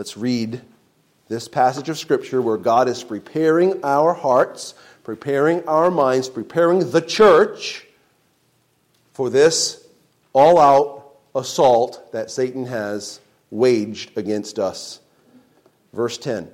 Let's 0.00 0.16
read 0.16 0.62
this 1.28 1.46
passage 1.46 1.90
of 1.90 1.98
Scripture 1.98 2.40
where 2.40 2.56
God 2.56 2.88
is 2.88 3.04
preparing 3.04 3.84
our 3.84 4.14
hearts, 4.14 4.72
preparing 5.04 5.62
our 5.68 5.90
minds, 5.90 6.26
preparing 6.30 6.90
the 6.90 7.02
church 7.02 7.86
for 9.12 9.28
this 9.28 9.86
all 10.32 10.58
out 10.58 11.18
assault 11.34 12.12
that 12.12 12.30
Satan 12.30 12.64
has 12.64 13.20
waged 13.50 14.16
against 14.16 14.58
us. 14.58 15.00
Verse 15.92 16.16
10 16.16 16.50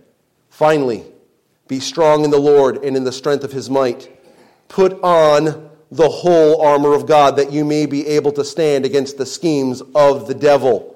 Finally, 0.50 1.04
be 1.68 1.78
strong 1.78 2.24
in 2.24 2.32
the 2.32 2.40
Lord 2.40 2.82
and 2.82 2.96
in 2.96 3.04
the 3.04 3.12
strength 3.12 3.44
of 3.44 3.52
his 3.52 3.70
might. 3.70 4.10
Put 4.66 5.00
on 5.04 5.70
the 5.92 6.08
whole 6.08 6.62
armor 6.62 6.94
of 6.94 7.06
God 7.06 7.36
that 7.36 7.52
you 7.52 7.64
may 7.64 7.86
be 7.86 8.08
able 8.08 8.32
to 8.32 8.44
stand 8.44 8.84
against 8.84 9.18
the 9.18 9.24
schemes 9.24 9.84
of 9.94 10.26
the 10.26 10.34
devil. 10.34 10.95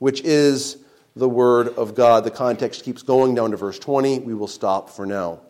which 0.00 0.22
is 0.22 0.78
the 1.14 1.28
Word 1.28 1.68
of 1.68 1.94
God. 1.94 2.24
The 2.24 2.30
context 2.30 2.82
keeps 2.82 3.02
going 3.02 3.36
down 3.36 3.52
to 3.52 3.56
verse 3.56 3.78
20. 3.78 4.20
We 4.20 4.34
will 4.34 4.48
stop 4.48 4.90
for 4.90 5.06
now. 5.06 5.40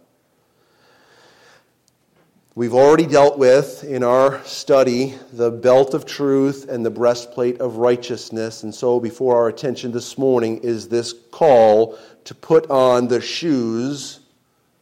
We've 2.56 2.74
already 2.74 3.06
dealt 3.06 3.38
with 3.38 3.84
in 3.84 4.02
our 4.02 4.42
study 4.44 5.14
the 5.32 5.52
belt 5.52 5.94
of 5.94 6.04
truth 6.04 6.68
and 6.68 6.84
the 6.84 6.90
breastplate 6.90 7.60
of 7.60 7.76
righteousness. 7.76 8.64
And 8.64 8.74
so, 8.74 8.98
before 8.98 9.36
our 9.36 9.48
attention 9.48 9.92
this 9.92 10.18
morning 10.18 10.58
is 10.58 10.88
this 10.88 11.14
call 11.30 11.96
to 12.24 12.34
put 12.34 12.68
on 12.68 13.06
the 13.06 13.20
shoes 13.20 14.20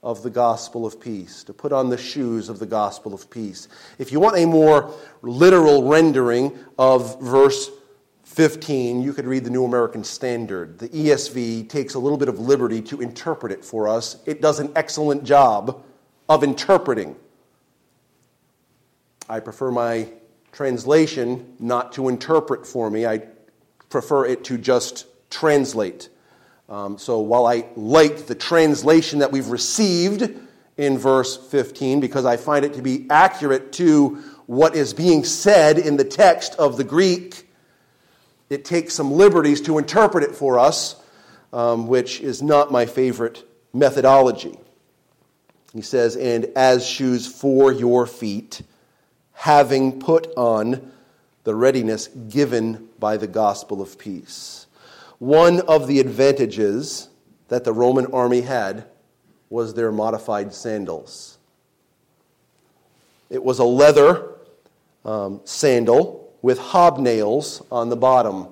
of 0.02 0.22
the 0.22 0.30
gospel 0.30 0.86
of 0.86 0.98
peace, 0.98 1.44
to 1.44 1.52
put 1.52 1.72
on 1.72 1.90
the 1.90 1.98
shoes 1.98 2.48
of 2.48 2.58
the 2.58 2.66
gospel 2.66 3.12
of 3.12 3.28
peace. 3.28 3.68
If 3.98 4.12
you 4.12 4.18
want 4.18 4.38
a 4.38 4.46
more 4.46 4.94
literal 5.20 5.86
rendering 5.86 6.58
of 6.78 7.20
verse 7.20 7.70
15, 8.38 9.02
you 9.02 9.12
could 9.12 9.26
read 9.26 9.42
the 9.42 9.50
New 9.50 9.64
American 9.64 10.04
Standard. 10.04 10.78
The 10.78 10.88
ESV 10.90 11.68
takes 11.68 11.94
a 11.94 11.98
little 11.98 12.16
bit 12.16 12.28
of 12.28 12.38
liberty 12.38 12.80
to 12.82 13.00
interpret 13.00 13.50
it 13.50 13.64
for 13.64 13.88
us. 13.88 14.22
It 14.26 14.40
does 14.40 14.60
an 14.60 14.70
excellent 14.76 15.24
job 15.24 15.82
of 16.28 16.44
interpreting. 16.44 17.16
I 19.28 19.40
prefer 19.40 19.72
my 19.72 20.10
translation 20.52 21.56
not 21.58 21.90
to 21.94 22.08
interpret 22.08 22.64
for 22.64 22.92
me, 22.92 23.06
I 23.06 23.22
prefer 23.88 24.26
it 24.26 24.44
to 24.44 24.56
just 24.56 25.06
translate. 25.30 26.08
Um, 26.68 26.96
so 26.96 27.18
while 27.18 27.44
I 27.44 27.66
like 27.74 28.28
the 28.28 28.36
translation 28.36 29.18
that 29.18 29.32
we've 29.32 29.48
received 29.48 30.32
in 30.76 30.96
verse 30.96 31.36
15, 31.36 31.98
because 31.98 32.24
I 32.24 32.36
find 32.36 32.64
it 32.64 32.74
to 32.74 32.82
be 32.82 33.08
accurate 33.10 33.72
to 33.72 34.22
what 34.46 34.76
is 34.76 34.94
being 34.94 35.24
said 35.24 35.76
in 35.76 35.96
the 35.96 36.04
text 36.04 36.54
of 36.54 36.76
the 36.76 36.84
Greek, 36.84 37.47
it 38.50 38.64
takes 38.64 38.94
some 38.94 39.12
liberties 39.12 39.60
to 39.62 39.78
interpret 39.78 40.24
it 40.24 40.34
for 40.34 40.58
us, 40.58 40.96
um, 41.52 41.86
which 41.86 42.20
is 42.20 42.42
not 42.42 42.72
my 42.72 42.86
favorite 42.86 43.44
methodology. 43.72 44.58
He 45.72 45.82
says, 45.82 46.16
And 46.16 46.46
as 46.56 46.86
shoes 46.86 47.26
for 47.26 47.72
your 47.72 48.06
feet, 48.06 48.62
having 49.32 50.00
put 50.00 50.32
on 50.36 50.92
the 51.44 51.54
readiness 51.54 52.08
given 52.08 52.88
by 52.98 53.16
the 53.16 53.26
gospel 53.26 53.80
of 53.80 53.98
peace. 53.98 54.66
One 55.18 55.60
of 55.62 55.86
the 55.86 56.00
advantages 56.00 57.08
that 57.48 57.64
the 57.64 57.72
Roman 57.72 58.06
army 58.12 58.42
had 58.42 58.86
was 59.50 59.74
their 59.74 59.90
modified 59.90 60.52
sandals. 60.52 61.38
It 63.30 63.42
was 63.42 63.58
a 63.58 63.64
leather 63.64 64.34
um, 65.04 65.40
sandal 65.44 66.27
with 66.42 66.58
hobnails 66.58 67.64
on 67.70 67.88
the 67.88 67.96
bottom. 67.96 68.48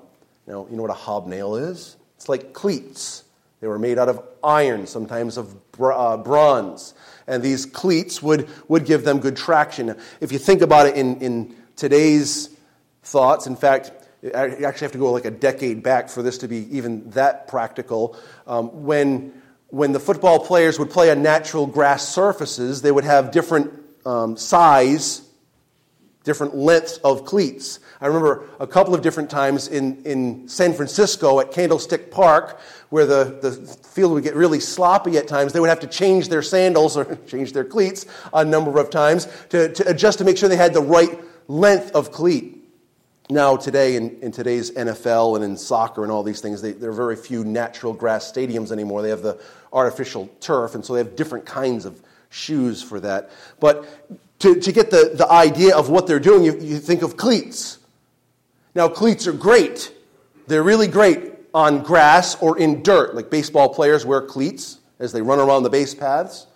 Now, 0.47 0.66
you 0.71 0.76
know 0.76 0.83
what 0.83 0.90
a 0.90 0.95
hobnail 0.95 1.57
is? 1.57 1.97
It's 2.16 2.28
like 2.28 2.52
cleats. 2.52 3.25
They 3.61 3.69
were 3.69 3.78
made 3.78 3.99
out 3.99 4.09
of 4.09 4.23
iron, 4.45 4.87
sometimes 4.87 5.37
of 5.37 5.55
uh, 5.81 6.16
bronze. 6.19 6.95
And 7.26 7.43
these 7.43 7.66
cleats 7.66 8.23
would, 8.23 8.49
would 8.69 8.85
give 8.85 9.05
them 9.05 9.19
good 9.19 9.37
traction. 9.37 9.97
If 10.21 10.31
you 10.31 10.38
think 10.38 10.62
about 10.62 10.87
it 10.87 10.97
in, 10.97 11.21
in 11.21 11.57
today's 11.75 12.50
thoughts, 13.02 13.47
in 13.47 13.57
fact, 13.57 13.93
you 14.23 14.33
actually 14.33 14.85
have 14.85 14.93
to 14.93 14.99
go 14.99 15.12
like 15.12 15.25
a 15.25 15.31
decade 15.31 15.83
back 15.83 16.09
for 16.09 16.23
this 16.23 16.38
to 16.38 16.49
be 16.49 16.76
even 16.76 17.09
that 17.11 17.49
practical. 17.49 18.16
Um, 18.47 18.85
when, 18.85 19.33
when 19.69 19.93
the 19.93 20.00
football 20.00 20.38
players 20.38 20.78
would 20.78 20.90
play 20.90 21.11
on 21.11 21.23
natural 21.23 21.66
grass 21.66 22.09
surfaces, 22.09 22.83
they 22.83 22.93
would 22.93 23.05
have 23.05 23.31
different 23.31 23.73
um, 24.05 24.37
size, 24.37 25.25
different 26.26 26.54
lengths 26.54 26.99
of 26.99 27.25
cleats. 27.25 27.78
I 28.00 28.09
remember 28.09 28.47
a 28.61 28.66
couple 28.66 28.95
of 28.95 29.00
different 29.00 29.30
times 29.30 29.68
in, 29.68 30.02
in 30.04 30.49
San 30.49 30.75
Francisco 30.75 31.40
at 31.40 31.52
Candlestick 31.52 32.11
Park 32.11 32.61
where 32.90 33.06
the, 33.06 33.38
the 33.40 33.52
field 33.52 34.12
would 34.12 34.25
get 34.25 34.35
really 34.35 34.61
sloppy 34.61 35.16
at 35.16 35.28
times. 35.28 35.52
They 35.52 35.61
would 35.61 35.71
have 35.71 35.80
to 35.80 35.87
change 35.87 36.28
their 36.28 36.42
sandals 36.42 36.97
or 36.97 37.16
change 37.26 37.52
their 37.52 37.64
cleats 37.64 38.06
a 38.35 38.45
number 38.45 38.78
of 38.78 38.90
times 38.90 39.28
to, 39.50 39.73
to 39.73 39.88
adjust 39.88 40.18
to 40.18 40.25
make 40.25 40.36
sure 40.36 40.49
they 40.49 40.56
had 40.56 40.75
the 40.75 40.82
right 40.82 41.19
length 41.49 41.93
of 41.93 42.10
cleat. 42.10 42.52
Now, 43.30 43.56
today, 43.56 43.97
in, 43.97 44.21
in 44.21 44.30
today's 44.30 44.71
NFL 44.73 45.36
and 45.36 45.45
in 45.45 45.56
soccer 45.56 46.02
and 46.02 46.12
all 46.12 46.23
these 46.23 46.41
things, 46.41 46.60
they, 46.60 46.73
there 46.73 46.91
are 46.91 46.95
very 46.95 47.17
few 47.17 47.45
natural 47.45 47.93
grass 47.93 48.30
stadiums 48.30 48.71
anymore. 48.71 49.02
They 49.02 49.10
have 49.10 49.23
the 49.23 49.41
artificial 49.73 50.28
turf, 50.41 50.75
and 50.75 50.84
so 50.84 50.93
they 50.93 51.00
have 51.00 51.17
different 51.17 51.45
kinds 51.45 51.86
of 51.86 52.00
shoes 52.30 52.82
for 52.82 53.00
that. 53.00 53.30
But 53.58 53.89
to, 54.40 54.60
to 54.60 54.72
get 54.72 54.90
the, 54.90 55.12
the 55.14 55.30
idea 55.30 55.76
of 55.76 55.88
what 55.88 56.06
they're 56.06 56.20
doing, 56.20 56.44
you, 56.44 56.58
you 56.58 56.78
think 56.78 57.02
of 57.02 57.16
cleats. 57.16 57.78
Now, 58.75 58.88
cleats 58.88 59.26
are 59.26 59.32
great. 59.32 59.92
They're 60.46 60.62
really 60.62 60.88
great 60.88 61.32
on 61.54 61.82
grass 61.82 62.36
or 62.42 62.58
in 62.58 62.82
dirt, 62.82 63.14
like 63.14 63.30
baseball 63.30 63.72
players 63.72 64.04
wear 64.04 64.20
cleats 64.20 64.78
as 64.99 65.12
they 65.12 65.22
run 65.22 65.38
around 65.38 65.62
the 65.62 65.70
base 65.70 65.94
paths. 65.94 66.46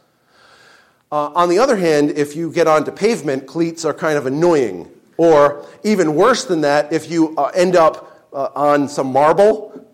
Uh, 1.11 1.31
on 1.35 1.49
the 1.49 1.59
other 1.59 1.77
hand, 1.77 2.11
if 2.11 2.37
you 2.37 2.53
get 2.53 2.67
onto 2.67 2.93
pavement, 2.93 3.47
cleats 3.47 3.85
are 3.85 3.95
kind 3.95 4.17
of 4.17 4.27
annoying 4.27 4.91
or 5.17 5.67
even 5.83 6.15
worse 6.15 6.45
than 6.45 6.63
that, 6.63 6.93
if 6.93 7.11
you 7.11 7.35
uh, 7.37 7.51
end 7.55 7.77
up 7.77 8.27
uh, 8.33 8.49
on 8.55 8.89
some 8.89 9.13
marble 9.13 9.87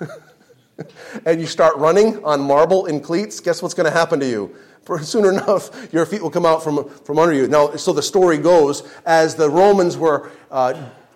and 1.26 1.40
you 1.40 1.46
start 1.46 1.76
running 1.76 2.24
on 2.24 2.40
marble 2.40 2.86
in 2.86 3.00
cleats, 3.00 3.40
guess 3.40 3.60
what's 3.62 3.74
going 3.74 3.84
to 3.84 3.90
happen 3.90 4.18
to 4.20 4.26
you? 4.26 4.56
Soon 5.02 5.24
enough, 5.24 5.92
your 5.92 6.06
feet 6.06 6.22
will 6.22 6.30
come 6.30 6.46
out 6.46 6.62
from, 6.62 6.88
from 7.00 7.18
under 7.18 7.34
you. 7.34 7.48
Now, 7.48 7.74
so 7.76 7.92
the 7.92 8.02
story 8.02 8.38
goes 8.38 8.82
as 9.06 9.34
the 9.34 9.48
Romans 9.48 9.96
were 9.96 10.30
uh, 10.50 10.74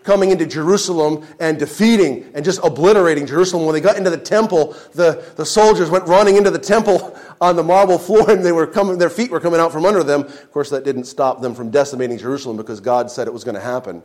coming 0.08 0.30
into 0.30 0.46
Jerusalem 0.46 1.26
and 1.38 1.58
defeating 1.58 2.30
and 2.34 2.42
just 2.42 2.60
obliterating 2.64 3.26
Jerusalem. 3.26 3.66
When 3.66 3.74
they 3.74 3.80
got 3.82 3.98
into 3.98 4.08
the 4.08 4.16
temple, 4.16 4.74
the, 4.94 5.22
the 5.36 5.44
soldiers 5.44 5.90
went 5.90 6.06
running 6.06 6.36
into 6.36 6.50
the 6.50 6.58
temple 6.58 7.14
on 7.42 7.56
the 7.56 7.62
marble 7.62 7.98
floor 7.98 8.30
and 8.30 8.42
they 8.42 8.52
were 8.52 8.66
coming, 8.66 8.96
their 8.96 9.10
feet 9.10 9.30
were 9.30 9.38
coming 9.40 9.60
out 9.60 9.70
from 9.70 9.84
under 9.84 10.02
them. 10.02 10.22
Of 10.22 10.50
course, 10.50 10.70
that 10.70 10.82
didn't 10.82 11.04
stop 11.04 11.42
them 11.42 11.54
from 11.54 11.70
decimating 11.70 12.16
Jerusalem 12.16 12.56
because 12.56 12.80
God 12.80 13.10
said 13.10 13.26
it 13.26 13.32
was 13.34 13.44
going 13.44 13.56
to 13.56 13.60
happen. 13.60 14.02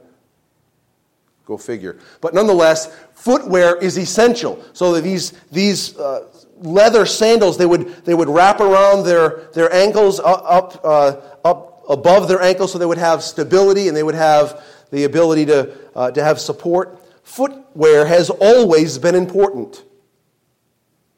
Go 1.46 1.58
figure. 1.58 2.00
But 2.20 2.34
nonetheless, 2.34 2.94
footwear 3.14 3.78
is 3.78 3.98
essential. 3.98 4.62
So 4.74 5.00
these, 5.00 5.32
these 5.52 5.98
uh, 5.98 6.28
leather 6.60 7.06
sandals, 7.06 7.58
they 7.58 7.66
would, 7.66 8.06
they 8.06 8.14
would 8.14 8.30
wrap 8.30 8.60
around 8.60 9.06
their, 9.06 9.50
their 9.54 9.74
ankles 9.74 10.20
up, 10.20 10.80
uh, 10.84 11.22
up 11.44 11.84
above 11.90 12.28
their 12.28 12.42
ankles 12.42 12.72
so 12.72 12.78
they 12.78 12.86
would 12.86 12.98
have 12.98 13.24
stability 13.24 13.88
and 13.88 13.98
they 13.98 14.04
would 14.04 14.16
have 14.16 14.64
the 14.92 15.04
ability 15.04 15.46
to, 15.48 15.78
uh, 15.96 16.12
to 16.12 16.24
have 16.24 16.40
support. 16.40 17.00
Footwear 17.24 18.06
has 18.06 18.30
always 18.30 18.98
been 18.98 19.16
important. 19.16 19.84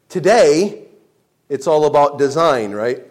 Today, 0.10 0.86
it's 1.50 1.68
all 1.68 1.86
about 1.86 2.18
design, 2.18 2.72
right? 2.72 3.04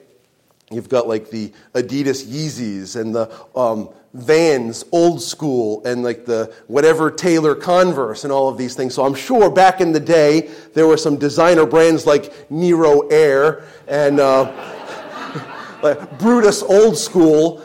You've 0.70 0.88
got 0.88 1.06
like 1.06 1.30
the 1.30 1.52
Adidas 1.74 2.24
Yeezys 2.26 2.98
and 3.00 3.14
the 3.14 3.30
um, 3.54 3.90
Vans 4.14 4.84
old 4.92 5.20
school 5.20 5.84
and 5.84 6.02
like 6.02 6.24
the 6.24 6.54
whatever 6.68 7.10
Taylor 7.10 7.54
Converse 7.54 8.24
and 8.24 8.32
all 8.32 8.48
of 8.48 8.56
these 8.56 8.74
things. 8.74 8.94
So 8.94 9.04
I'm 9.04 9.14
sure 9.14 9.50
back 9.50 9.80
in 9.80 9.92
the 9.92 10.00
day 10.00 10.50
there 10.72 10.86
were 10.86 10.96
some 10.96 11.16
designer 11.16 11.66
brands 11.66 12.06
like 12.06 12.50
Nero 12.50 13.00
Air 13.08 13.64
and 13.88 14.20
uh, 14.20 14.50
Brutus 16.18 16.62
Old 16.62 16.96
School 16.96 17.62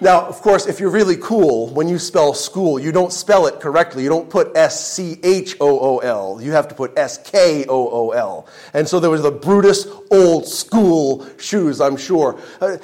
now, 0.00 0.26
of 0.26 0.40
course, 0.42 0.66
if 0.66 0.80
you're 0.80 0.90
really 0.90 1.16
cool, 1.16 1.68
when 1.68 1.88
you 1.88 1.98
spell 1.98 2.34
school, 2.34 2.78
you 2.78 2.92
don't 2.92 3.12
spell 3.12 3.46
it 3.46 3.60
correctly. 3.60 4.02
You 4.02 4.08
don't 4.08 4.28
put 4.28 4.56
S 4.56 4.92
C 4.92 5.18
H 5.22 5.56
O 5.60 5.78
O 5.78 5.98
L. 5.98 6.40
You 6.40 6.52
have 6.52 6.68
to 6.68 6.74
put 6.74 6.96
S 6.98 7.18
K 7.18 7.64
O 7.68 7.88
O 7.90 8.10
L. 8.10 8.48
And 8.74 8.86
so 8.86 9.00
there 9.00 9.10
was 9.10 9.22
the 9.22 9.30
Brutus 9.30 9.86
old 10.10 10.46
school 10.46 11.26
shoes, 11.38 11.80
I'm 11.80 11.96
sure. 11.96 12.38
Uh, 12.60 12.76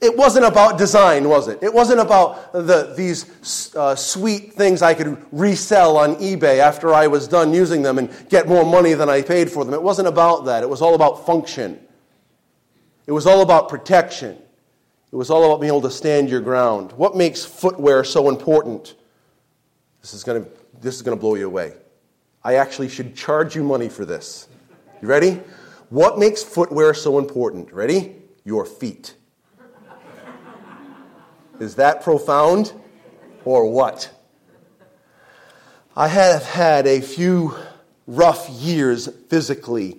it 0.00 0.16
wasn't 0.16 0.44
about 0.44 0.76
design, 0.76 1.28
was 1.28 1.48
it? 1.48 1.62
It 1.62 1.72
wasn't 1.72 2.00
about 2.00 2.52
the, 2.52 2.92
these 2.96 3.74
uh, 3.74 3.94
sweet 3.94 4.52
things 4.52 4.82
I 4.82 4.92
could 4.92 5.16
resell 5.32 5.96
on 5.96 6.16
eBay 6.16 6.58
after 6.58 6.92
I 6.92 7.06
was 7.06 7.26
done 7.26 7.54
using 7.54 7.82
them 7.82 7.98
and 7.98 8.10
get 8.28 8.46
more 8.46 8.66
money 8.66 8.92
than 8.92 9.08
I 9.08 9.22
paid 9.22 9.50
for 9.50 9.64
them. 9.64 9.72
It 9.72 9.82
wasn't 9.82 10.08
about 10.08 10.44
that. 10.44 10.62
It 10.62 10.68
was 10.68 10.82
all 10.82 10.94
about 10.94 11.24
function. 11.24 11.80
It 13.06 13.12
was 13.12 13.26
all 13.26 13.40
about 13.40 13.68
protection. 13.68 14.36
It 15.14 15.16
was 15.16 15.30
all 15.30 15.44
about 15.44 15.60
being 15.60 15.72
able 15.72 15.82
to 15.82 15.92
stand 15.92 16.28
your 16.28 16.40
ground. 16.40 16.90
What 16.90 17.14
makes 17.16 17.44
footwear 17.44 18.02
so 18.02 18.28
important? 18.28 18.96
This 20.00 20.12
is 20.12 20.24
going 20.24 20.42
to, 20.42 20.50
this 20.80 20.96
is 20.96 21.02
going 21.02 21.16
to 21.16 21.20
blow 21.20 21.36
you 21.36 21.46
away. 21.46 21.74
I 22.42 22.56
actually 22.56 22.88
should 22.88 23.14
charge 23.14 23.54
you 23.54 23.62
money 23.62 23.88
for 23.88 24.04
this. 24.04 24.48
You 25.00 25.06
ready? 25.06 25.40
What 25.90 26.18
makes 26.18 26.42
footwear 26.42 26.94
so 26.94 27.20
important? 27.20 27.72
Ready? 27.72 28.16
Your 28.44 28.66
feet. 28.66 29.14
Is 31.60 31.76
that 31.76 32.02
profound 32.02 32.72
or 33.44 33.70
what? 33.70 34.10
I 35.94 36.08
have 36.08 36.42
had 36.42 36.88
a 36.88 37.00
few 37.00 37.54
rough 38.08 38.48
years 38.50 39.08
physically, 39.28 39.96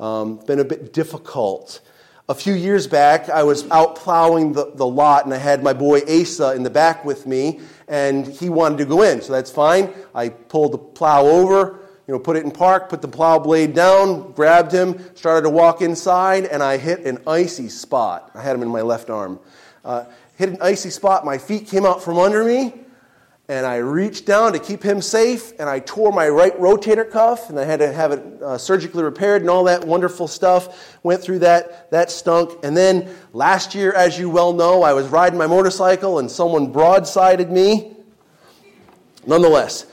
um, 0.00 0.44
been 0.46 0.58
a 0.58 0.64
bit 0.64 0.92
difficult 0.92 1.80
a 2.28 2.34
few 2.34 2.54
years 2.54 2.86
back, 2.86 3.28
I 3.28 3.42
was 3.42 3.68
out 3.70 3.96
plowing 3.96 4.52
the, 4.52 4.72
the 4.74 4.86
lot, 4.86 5.24
and 5.24 5.32
I 5.32 5.38
had 5.38 5.62
my 5.62 5.72
boy 5.72 6.00
Asa 6.00 6.54
in 6.54 6.62
the 6.62 6.70
back 6.70 7.04
with 7.04 7.26
me, 7.26 7.60
and 7.88 8.26
he 8.26 8.48
wanted 8.48 8.78
to 8.78 8.84
go 8.84 9.02
in, 9.02 9.22
so 9.22 9.32
that's 9.32 9.50
fine. 9.50 9.92
I 10.14 10.28
pulled 10.28 10.72
the 10.72 10.78
plow 10.78 11.24
over 11.24 11.80
you 12.08 12.14
know, 12.14 12.18
put 12.18 12.36
it 12.36 12.44
in 12.44 12.50
park, 12.50 12.88
put 12.88 13.02
the 13.02 13.08
plow 13.08 13.38
blade 13.38 13.74
down, 13.74 14.32
grabbed 14.32 14.72
him, 14.72 15.14
started 15.14 15.42
to 15.42 15.50
walk 15.50 15.82
inside, 15.82 16.46
and 16.46 16.62
I 16.62 16.78
hit 16.78 17.00
an 17.00 17.18
icy 17.26 17.68
spot. 17.68 18.30
I 18.34 18.40
had 18.40 18.56
him 18.56 18.62
in 18.62 18.68
my 18.68 18.80
left 18.80 19.10
arm. 19.10 19.38
Uh, 19.84 20.06
hit 20.36 20.48
an 20.48 20.56
icy 20.62 20.88
spot. 20.88 21.26
My 21.26 21.36
feet 21.36 21.66
came 21.66 21.84
out 21.84 22.02
from 22.02 22.18
under 22.18 22.42
me, 22.42 22.72
and 23.50 23.64
I 23.64 23.76
reached 23.76 24.26
down 24.26 24.52
to 24.52 24.58
keep 24.58 24.82
him 24.82 25.00
safe, 25.00 25.52
and 25.58 25.70
I 25.70 25.78
tore 25.78 26.12
my 26.12 26.28
right 26.28 26.54
rotator 26.60 27.10
cuff, 27.10 27.48
and 27.48 27.58
I 27.58 27.64
had 27.64 27.78
to 27.78 27.90
have 27.90 28.12
it 28.12 28.42
uh, 28.42 28.58
surgically 28.58 29.02
repaired, 29.02 29.40
and 29.40 29.48
all 29.48 29.64
that 29.64 29.86
wonderful 29.86 30.28
stuff. 30.28 30.98
Went 31.02 31.22
through 31.22 31.38
that, 31.38 31.90
that 31.90 32.10
stunk. 32.10 32.58
And 32.62 32.76
then 32.76 33.08
last 33.32 33.74
year, 33.74 33.94
as 33.94 34.18
you 34.18 34.28
well 34.28 34.52
know, 34.52 34.82
I 34.82 34.92
was 34.92 35.08
riding 35.08 35.38
my 35.38 35.46
motorcycle, 35.46 36.18
and 36.18 36.30
someone 36.30 36.74
broadsided 36.74 37.48
me. 37.48 37.96
Nonetheless, 39.26 39.86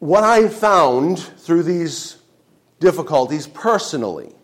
what 0.00 0.24
I 0.24 0.48
found 0.48 1.20
through 1.20 1.62
these 1.62 2.16
difficulties 2.80 3.46
personally 3.46 4.34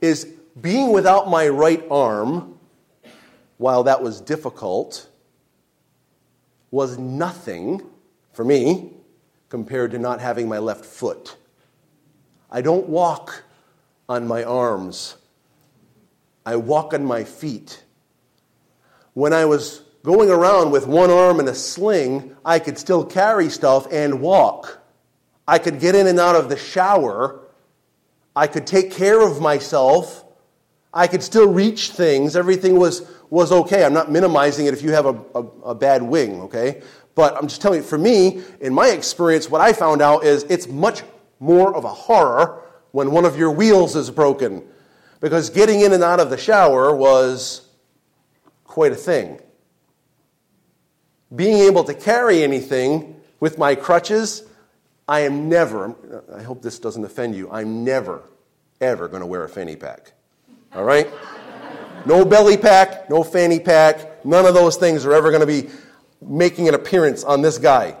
is 0.00 0.24
being 0.60 0.92
without 0.92 1.30
my 1.30 1.48
right 1.48 1.84
arm, 1.92 2.58
while 3.56 3.84
that 3.84 4.02
was 4.02 4.20
difficult, 4.20 5.08
was 6.74 6.98
nothing 6.98 7.80
for 8.32 8.44
me 8.44 8.90
compared 9.48 9.92
to 9.92 9.98
not 10.00 10.20
having 10.20 10.48
my 10.48 10.58
left 10.58 10.84
foot. 10.84 11.36
I 12.50 12.62
don't 12.62 12.88
walk 12.88 13.44
on 14.08 14.26
my 14.26 14.42
arms, 14.42 15.16
I 16.44 16.56
walk 16.56 16.92
on 16.92 17.04
my 17.04 17.22
feet. 17.22 17.84
When 19.12 19.32
I 19.32 19.44
was 19.44 19.82
going 20.02 20.28
around 20.28 20.72
with 20.72 20.88
one 20.88 21.12
arm 21.12 21.38
in 21.38 21.46
a 21.46 21.54
sling, 21.54 22.36
I 22.44 22.58
could 22.58 22.76
still 22.76 23.04
carry 23.04 23.50
stuff 23.50 23.86
and 23.92 24.20
walk. 24.20 24.82
I 25.46 25.60
could 25.60 25.78
get 25.78 25.94
in 25.94 26.08
and 26.08 26.18
out 26.18 26.34
of 26.34 26.48
the 26.48 26.56
shower. 26.56 27.40
I 28.34 28.48
could 28.48 28.66
take 28.66 28.90
care 28.90 29.24
of 29.24 29.40
myself. 29.40 30.24
I 30.92 31.06
could 31.06 31.22
still 31.22 31.52
reach 31.52 31.90
things. 31.90 32.34
Everything 32.34 32.80
was 32.80 33.08
was 33.34 33.50
okay. 33.50 33.84
I'm 33.84 33.92
not 33.92 34.12
minimizing 34.12 34.66
it 34.66 34.74
if 34.74 34.80
you 34.80 34.92
have 34.92 35.06
a, 35.06 35.20
a, 35.34 35.40
a 35.70 35.74
bad 35.74 36.04
wing, 36.04 36.42
okay? 36.42 36.82
But 37.16 37.36
I'm 37.36 37.48
just 37.48 37.60
telling 37.60 37.80
you, 37.80 37.84
for 37.84 37.98
me, 37.98 38.42
in 38.60 38.72
my 38.72 38.90
experience, 38.90 39.50
what 39.50 39.60
I 39.60 39.72
found 39.72 40.00
out 40.00 40.22
is 40.22 40.44
it's 40.44 40.68
much 40.68 41.02
more 41.40 41.74
of 41.74 41.84
a 41.84 41.88
horror 41.88 42.62
when 42.92 43.10
one 43.10 43.24
of 43.24 43.36
your 43.36 43.50
wheels 43.50 43.96
is 43.96 44.08
broken. 44.08 44.62
Because 45.18 45.50
getting 45.50 45.80
in 45.80 45.92
and 45.92 46.04
out 46.04 46.20
of 46.20 46.30
the 46.30 46.38
shower 46.38 46.94
was 46.94 47.68
quite 48.62 48.92
a 48.92 48.96
thing. 48.96 49.40
Being 51.34 51.58
able 51.58 51.82
to 51.84 51.94
carry 51.94 52.44
anything 52.44 53.20
with 53.40 53.58
my 53.58 53.74
crutches, 53.74 54.44
I 55.08 55.20
am 55.20 55.48
never, 55.48 55.96
I 56.32 56.42
hope 56.44 56.62
this 56.62 56.78
doesn't 56.78 57.04
offend 57.04 57.34
you, 57.34 57.50
I'm 57.50 57.82
never, 57.82 58.22
ever 58.80 59.08
going 59.08 59.22
to 59.22 59.26
wear 59.26 59.42
a 59.42 59.48
fanny 59.48 59.74
pack. 59.74 60.12
All 60.72 60.84
right? 60.84 61.08
No 62.06 62.24
belly 62.24 62.56
pack, 62.56 63.08
no 63.08 63.22
fanny 63.22 63.60
pack. 63.60 64.24
None 64.24 64.46
of 64.46 64.54
those 64.54 64.76
things 64.76 65.04
are 65.04 65.12
ever 65.12 65.30
going 65.30 65.40
to 65.40 65.46
be 65.46 65.70
making 66.20 66.68
an 66.68 66.74
appearance 66.74 67.24
on 67.24 67.42
this 67.42 67.58
guy. 67.58 67.96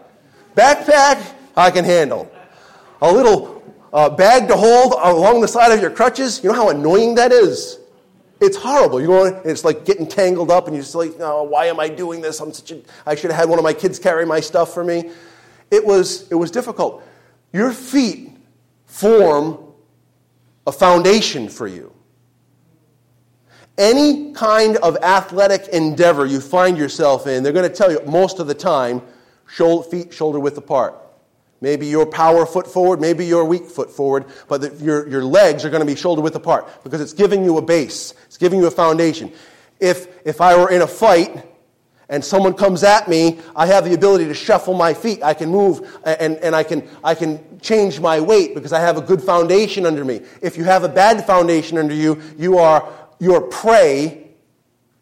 Backpack, 0.56 1.34
I 1.56 1.70
can 1.70 1.84
handle. 1.84 2.30
A 3.02 3.12
little 3.12 3.62
uh, 3.92 4.10
bag 4.10 4.48
to 4.48 4.56
hold 4.56 4.92
along 4.92 5.40
the 5.40 5.48
side 5.48 5.72
of 5.72 5.80
your 5.80 5.90
crutches, 5.90 6.42
you 6.42 6.50
know 6.50 6.56
how 6.56 6.68
annoying 6.70 7.14
that 7.14 7.32
is? 7.32 7.78
It's 8.40 8.56
horrible. 8.56 9.00
You 9.00 9.08
know, 9.08 9.24
it's 9.44 9.64
like 9.64 9.84
getting 9.84 10.06
tangled 10.06 10.50
up, 10.50 10.66
and 10.66 10.76
you're 10.76 10.82
just 10.82 10.94
like, 10.94 11.12
oh, 11.20 11.44
why 11.44 11.66
am 11.66 11.80
I 11.80 11.88
doing 11.88 12.20
this? 12.20 12.40
I'm 12.40 12.52
such 12.52 12.72
a, 12.72 12.82
I 13.06 13.14
should 13.14 13.30
have 13.30 13.38
had 13.38 13.48
one 13.48 13.58
of 13.58 13.62
my 13.62 13.72
kids 13.72 13.98
carry 13.98 14.26
my 14.26 14.40
stuff 14.40 14.74
for 14.74 14.84
me. 14.84 15.10
It 15.70 15.84
was, 15.84 16.30
it 16.30 16.34
was 16.34 16.50
difficult. 16.50 17.02
Your 17.52 17.72
feet 17.72 18.32
form 18.86 19.58
a 20.66 20.72
foundation 20.72 21.48
for 21.48 21.66
you. 21.66 21.93
Any 23.76 24.32
kind 24.32 24.76
of 24.78 24.96
athletic 24.98 25.68
endeavor 25.68 26.26
you 26.26 26.40
find 26.40 26.78
yourself 26.78 27.26
in, 27.26 27.42
they're 27.42 27.52
going 27.52 27.68
to 27.68 27.74
tell 27.74 27.90
you 27.90 28.00
most 28.06 28.38
of 28.38 28.46
the 28.46 28.54
time, 28.54 29.02
feet 29.90 30.12
shoulder 30.12 30.38
width 30.38 30.56
apart. 30.56 30.94
Maybe 31.60 31.86
your 31.86 32.06
power 32.06 32.44
foot 32.46 32.66
forward, 32.66 33.00
maybe 33.00 33.24
your 33.24 33.44
weak 33.44 33.66
foot 33.66 33.90
forward, 33.90 34.26
but 34.48 34.60
the, 34.60 34.84
your, 34.84 35.08
your 35.08 35.24
legs 35.24 35.64
are 35.64 35.70
going 35.70 35.80
to 35.80 35.86
be 35.86 35.96
shoulder 35.96 36.20
width 36.20 36.36
apart 36.36 36.84
because 36.84 37.00
it's 37.00 37.12
giving 37.12 37.42
you 37.42 37.56
a 37.56 37.62
base, 37.62 38.14
it's 38.26 38.36
giving 38.36 38.60
you 38.60 38.66
a 38.66 38.70
foundation. 38.70 39.32
If, 39.80 40.08
if 40.26 40.40
I 40.40 40.56
were 40.56 40.70
in 40.70 40.82
a 40.82 40.86
fight 40.86 41.44
and 42.08 42.24
someone 42.24 42.54
comes 42.54 42.84
at 42.84 43.08
me, 43.08 43.40
I 43.56 43.66
have 43.66 43.86
the 43.86 43.94
ability 43.94 44.26
to 44.26 44.34
shuffle 44.34 44.74
my 44.74 44.92
feet. 44.92 45.22
I 45.22 45.32
can 45.34 45.48
move 45.48 45.98
and, 46.04 46.36
and 46.36 46.54
I, 46.54 46.64
can, 46.64 46.86
I 47.02 47.14
can 47.14 47.58
change 47.60 47.98
my 47.98 48.20
weight 48.20 48.54
because 48.54 48.72
I 48.72 48.80
have 48.80 48.98
a 48.98 49.02
good 49.02 49.22
foundation 49.22 49.86
under 49.86 50.04
me. 50.04 50.20
If 50.42 50.58
you 50.58 50.64
have 50.64 50.84
a 50.84 50.88
bad 50.88 51.26
foundation 51.26 51.78
under 51.78 51.94
you, 51.94 52.20
you 52.36 52.58
are 52.58 52.86
you're 53.24 53.40
prey 53.40 54.20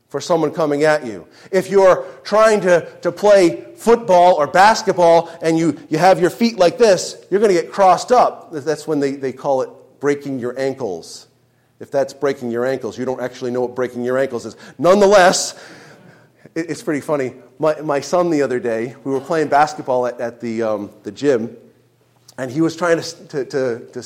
for 0.09 0.21
someone 0.21 0.53
coming 0.53 0.85
at 0.85 1.05
you. 1.05 1.27
If 1.51 1.71
you're 1.71 2.07
trying 2.23 2.61
to, 2.61 2.87
to 3.01 3.11
play 3.11 3.65
football 3.77 4.35
or 4.35 4.47
basketball 4.47 5.31
and 5.43 5.59
you, 5.59 5.79
you 5.89 5.99
have 5.99 6.21
your 6.21 6.31
feet 6.31 6.59
like 6.59 6.79
this, 6.79 7.27
you're 7.31 7.41
going 7.41 7.55
to 7.55 7.61
get 7.61 7.73
crossed 7.73 8.13
up. 8.13 8.53
That's 8.53 8.87
when 8.87 9.01
they, 9.01 9.13
they 9.13 9.33
call 9.33 9.63
it 9.63 9.71
breaking 10.01 10.39
your 10.39 10.59
ankles. 10.61 11.29
If 11.81 11.91
that's 11.91 12.13
breaking 12.13 12.51
your 12.51 12.65
ankles, 12.65 12.99
you 12.99 13.05
don't 13.05 13.21
actually 13.21 13.51
know 13.51 13.63
what 13.63 13.75
breaking 13.75 14.05
your 14.05 14.19
ankles 14.19 14.47
is. 14.47 14.55
Nonetheless, 14.79 15.59
it, 16.55 16.71
it's 16.71 16.83
pretty 16.83 17.01
funny. 17.01 17.35
My, 17.59 17.81
my 17.81 18.01
son 18.01 18.31
the 18.31 18.43
other 18.43 18.61
day, 18.61 18.95
we 19.05 19.13
were 19.13 19.21
playing 19.21 19.49
basketball 19.49 20.07
at, 20.07 20.21
at 20.21 20.41
the, 20.41 20.63
um, 20.63 20.91
the 21.03 21.11
gym, 21.11 21.57
and 22.39 22.51
he 22.51 22.61
was 22.61 22.77
trying 22.77 23.01
to, 23.01 23.29
to, 23.29 23.45
to, 23.47 24.03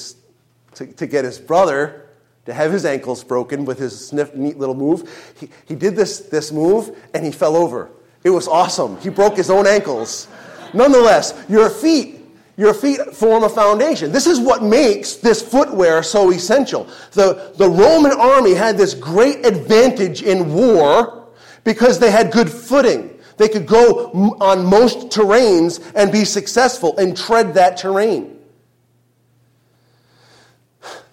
to, 0.75 0.87
to 0.87 1.07
get 1.07 1.25
his 1.25 1.39
brother 1.39 2.06
to 2.47 2.55
have 2.55 2.73
his 2.73 2.85
ankles 2.85 3.23
broken 3.23 3.65
with 3.65 3.79
his 3.79 4.09
sniff, 4.09 4.35
neat 4.35 4.59
little 4.59 4.75
move. 4.75 5.35
He, 5.39 5.49
he 5.67 5.75
did 5.75 5.95
this, 5.97 6.21
this 6.21 6.53
move 6.53 6.97
and 7.13 7.25
he 7.25 7.33
fell 7.33 7.57
over. 7.57 7.91
It 8.25 8.31
was 8.31 8.49
awesome. 8.49 8.99
He 9.01 9.09
broke 9.09 9.37
his 9.37 9.51
own 9.51 9.67
ankles. 9.67 10.29
Nonetheless, 10.73 11.35
your 11.49 11.69
feet, 11.69 12.21
your 12.57 12.73
feet 12.73 13.01
form 13.13 13.45
a 13.45 13.49
foundation. 13.49 14.13
This 14.13 14.27
is 14.27 14.41
what 14.41 14.63
makes 14.63 15.15
this 15.15 15.43
footwear 15.43 16.03
so 16.03 16.31
essential. 16.31 16.89
The, 17.13 17.53
the 17.57 17.69
Roman 17.69 18.13
army 18.13 18.55
had 18.55 18.77
this 18.77 18.95
great 18.95 19.45
advantage 19.45 20.23
in 20.23 20.55
war 20.55 21.29
because 21.65 21.99
they 21.99 22.11
had 22.11 22.33
good 22.33 22.51
footing. 22.51 23.19
They 23.37 23.49
could 23.49 23.67
go 23.67 24.37
on 24.41 24.65
most 24.65 25.09
terrains 25.09 25.93
and 25.95 26.11
be 26.11 26.25
successful 26.25 26.97
and 26.97 27.17
tread 27.17 27.55
that 27.55 27.77
terrain 27.77 28.36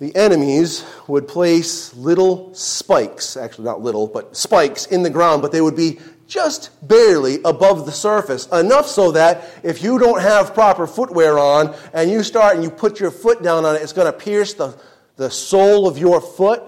the 0.03 0.13
enemies 0.17 0.83
would 1.07 1.29
place 1.29 1.95
little 1.95 2.53
spikes, 2.53 3.37
actually 3.37 3.63
not 3.63 3.79
little, 3.79 4.05
but 4.05 4.35
spikes 4.35 4.85
in 4.87 5.01
the 5.01 5.09
ground, 5.09 5.41
but 5.41 5.53
they 5.53 5.61
would 5.61 5.77
be 5.77 5.97
just 6.27 6.71
barely 6.85 7.39
above 7.45 7.85
the 7.85 7.91
surface, 7.93 8.45
enough 8.47 8.85
so 8.85 9.13
that 9.13 9.45
if 9.63 9.81
you 9.81 9.97
don't 9.97 10.21
have 10.21 10.53
proper 10.53 10.85
footwear 10.87 11.39
on 11.39 11.73
and 11.93 12.11
you 12.11 12.21
start 12.21 12.55
and 12.55 12.65
you 12.65 12.69
put 12.69 12.99
your 12.99 13.11
foot 13.11 13.41
down 13.41 13.63
on 13.63 13.77
it, 13.77 13.81
it's 13.81 13.93
going 13.93 14.11
to 14.11 14.17
pierce 14.17 14.53
the, 14.53 14.77
the 15.15 15.31
sole 15.31 15.87
of 15.87 15.97
your 15.97 16.19
foot. 16.19 16.61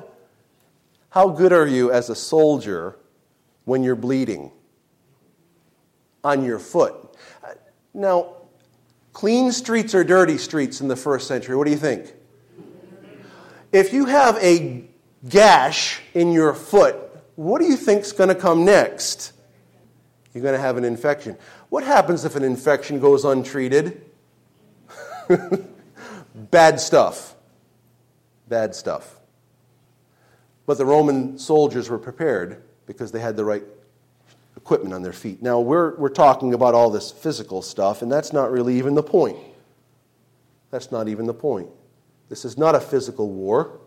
How 1.10 1.28
good 1.28 1.52
are 1.52 1.68
you 1.68 1.92
as 1.92 2.10
a 2.10 2.16
soldier 2.16 2.98
when 3.66 3.84
you're 3.84 3.98
bleeding 3.98 4.50
on 6.24 6.46
your 6.46 6.60
foot? 6.60 6.96
Now, 7.94 8.38
clean 9.12 9.52
streets 9.52 9.94
or 9.94 10.06
dirty 10.06 10.38
streets 10.38 10.80
in 10.80 10.88
the 10.88 10.96
first 10.96 11.28
century? 11.28 11.58
What 11.58 11.66
do 11.66 11.72
you 11.72 11.78
think? 11.78 12.15
If 13.76 13.94
you 13.94 14.06
have 14.06 14.38
a 14.38 14.86
gash 15.28 16.02
in 16.14 16.32
your 16.32 16.54
foot, 16.54 16.96
what 17.36 17.60
do 17.60 17.66
you 17.66 17.76
think 17.76 18.04
is 18.04 18.14
going 18.14 18.30
to 18.30 18.36
come 18.36 18.64
next? 18.64 19.34
You're 20.34 20.44
going 20.44 20.56
to 20.56 20.62
have 20.62 20.78
an 20.78 20.86
infection. 20.86 21.38
What 21.70 21.84
happens 21.84 22.26
if 22.26 22.36
an 22.36 22.44
infection 22.44 23.00
goes 23.00 23.26
untreated? 23.26 24.02
Bad 26.36 26.80
stuff. 26.80 27.36
Bad 28.48 28.76
stuff. 28.76 29.20
But 30.66 30.78
the 30.78 30.86
Roman 30.86 31.38
soldiers 31.38 31.90
were 31.90 32.00
prepared 32.00 32.64
because 32.86 33.12
they 33.12 33.20
had 33.20 33.36
the 33.36 33.46
right 33.46 33.64
equipment 34.56 34.94
on 34.94 35.02
their 35.04 35.14
feet. 35.14 35.42
Now, 35.42 35.60
we're, 35.60 35.96
we're 35.96 36.10
talking 36.10 36.54
about 36.54 36.74
all 36.74 36.90
this 36.90 37.12
physical 37.12 37.62
stuff, 37.62 38.02
and 38.02 38.12
that's 38.12 38.32
not 38.32 38.52
really 38.52 38.78
even 38.78 38.96
the 38.96 39.04
point. 39.04 39.38
That's 40.72 40.92
not 40.92 41.08
even 41.08 41.26
the 41.26 41.34
point. 41.34 41.70
This 42.30 42.46
is 42.46 42.58
not 42.58 42.76
a 42.76 42.80
physical 42.80 43.30
war 43.30 43.80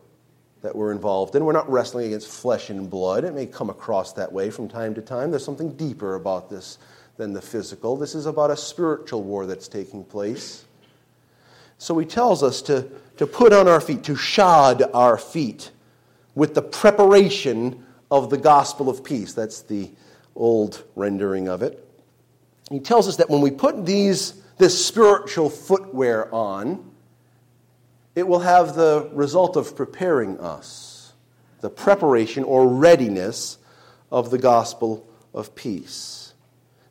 that 0.63 0.75
we're 0.75 0.93
involved 0.93 1.35
in. 1.35 1.45
We're 1.45 1.53
not 1.53 1.71
wrestling 1.71 2.07
against 2.07 2.29
flesh 2.29 2.71
and 2.71 2.89
blood. 2.89 3.25
It 3.25 3.35
may 3.35 3.47
come 3.47 3.71
across 3.71 4.13
that 4.15 4.33
way 4.33 4.51
from 4.51 4.69
time 4.69 4.95
to 4.95 5.03
time. 5.03 5.31
There's 5.31 5.45
something 5.45 5.73
deeper 5.75 6.15
about 6.15 6.51
this 6.51 6.79
than 7.17 7.33
the 7.33 7.43
physical. 7.43 7.97
This 7.97 8.15
is 8.15 8.27
about 8.27 8.51
a 8.51 8.57
spiritual 8.57 9.23
war 9.23 9.47
that's 9.47 9.69
taking 9.69 10.05
place. 10.05 10.65
So 11.79 11.97
he 11.99 12.07
tells 12.07 12.43
us 12.43 12.61
to, 12.63 12.89
to 13.19 13.27
put 13.27 13.53
on 13.53 13.69
our 13.69 13.81
feet, 13.81 14.03
to 14.05 14.17
shod 14.17 14.83
our 14.95 15.17
feet 15.17 15.71
with 16.35 16.55
the 16.55 16.63
preparation 16.63 17.85
of 18.11 18.31
the 18.31 18.39
gospel 18.39 18.89
of 18.89 19.05
peace. 19.05 19.33
That's 19.33 19.63
the 19.63 19.91
old 20.35 20.85
rendering 20.97 21.49
of 21.49 21.63
it. 21.63 21.85
He 22.71 22.81
tells 22.81 23.09
us 23.09 23.17
that 23.17 23.31
when 23.31 23.41
we 23.41 23.51
put 23.51 23.87
these 23.87 24.43
this 24.59 24.85
spiritual 24.85 25.49
footwear 25.49 26.33
on, 26.35 26.88
it 28.19 28.27
will 28.27 28.41
have 28.41 28.75
the 28.75 29.09
result 29.13 29.57
of 29.57 29.77
preparing 29.77 30.41
us, 30.41 31.13
the 31.61 31.71
preparation 31.71 32.43
or 32.43 32.67
readiness 32.67 33.59
of 34.11 34.33
the 34.33 34.39
gospel 34.39 35.09
of 35.33 35.55
peace. 35.55 36.35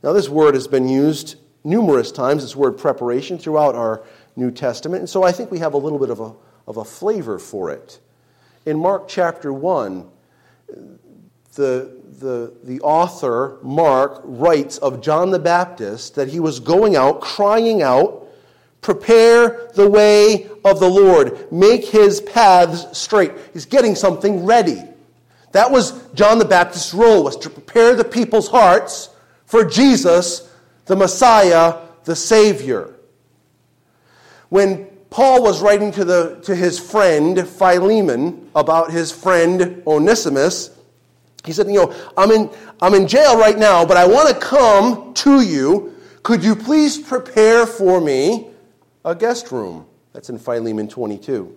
Now, 0.02 0.14
this 0.14 0.30
word 0.30 0.54
has 0.54 0.70
been 0.70 0.88
used 0.88 1.36
numerous 1.66 2.14
times, 2.14 2.44
this 2.44 2.56
word 2.56 2.78
preparation, 2.78 3.38
throughout 3.38 3.76
our 3.76 4.04
New 4.38 4.52
Testament, 4.52 5.02
and 5.02 5.10
so 5.10 5.24
I 5.24 5.34
think 5.34 5.52
we 5.52 5.60
have 5.60 5.74
a 5.74 5.78
little 5.78 6.00
bit 6.00 6.12
of 6.12 6.22
a, 6.22 6.34
of 6.66 6.78
a 6.78 6.86
flavor 6.86 7.40
for 7.40 7.72
it. 7.72 8.00
In 8.66 8.80
Mark 8.80 9.10
chapter 9.10 9.52
1, 9.52 10.10
the, 11.56 11.92
the, 12.20 12.54
the 12.64 12.80
author, 12.80 13.58
Mark, 13.62 14.22
writes 14.24 14.78
of 14.78 15.02
John 15.02 15.32
the 15.32 15.40
Baptist 15.40 16.16
that 16.16 16.30
he 16.30 16.40
was 16.40 16.62
going 16.62 16.96
out, 16.96 17.20
crying 17.20 17.82
out, 17.82 18.24
Prepare 18.82 19.70
the 19.74 19.90
way 19.90 20.50
of 20.70 20.80
the 20.80 20.90
Lord, 20.90 21.52
make 21.52 21.86
his 21.86 22.22
paths 22.22 22.98
straight. 22.98 23.32
He's 23.54 23.66
getting 23.66 23.96
something 23.96 24.46
ready. 24.46 24.84
That 25.52 25.72
was 25.72 26.04
John 26.14 26.40
the 26.40 26.46
Baptist's 26.46 26.94
role, 26.94 27.24
was 27.24 27.38
to 27.38 27.50
prepare 27.50 27.96
the 27.96 28.04
people's 28.04 28.48
hearts 28.48 29.10
for 29.46 29.66
Jesus, 29.66 30.52
the 30.86 30.96
Messiah, 30.96 31.80
the 32.04 32.16
Savior. 32.16 32.94
When 34.50 34.86
Paul 35.10 35.42
was 35.42 35.62
writing 35.62 35.92
to, 35.94 36.06
the, 36.06 36.40
to 36.44 36.56
his 36.56 36.80
friend 36.80 37.48
Philemon 37.48 38.50
about 38.56 38.92
his 38.92 39.12
friend 39.12 39.82
Onesimus, 39.88 40.78
he 41.44 41.54
said, 41.54 41.68
You 41.68 41.74
know, 41.74 42.12
I'm 42.16 42.30
in, 42.30 42.52
I'm 42.82 42.94
in 42.94 43.08
jail 43.08 43.36
right 43.36 43.58
now, 43.58 43.84
but 43.84 43.98
I 43.98 44.06
want 44.06 44.30
to 44.30 44.36
come 44.36 45.14
to 45.16 45.42
you. 45.42 45.96
Could 46.22 46.44
you 46.44 46.56
please 46.56 47.00
prepare 47.00 47.66
for 47.66 48.00
me 48.00 48.50
a 49.04 49.16
guest 49.16 49.52
room? 49.52 49.87
That's 50.18 50.32
in 50.32 50.40
Philemon 50.40 50.88
22. 50.88 51.56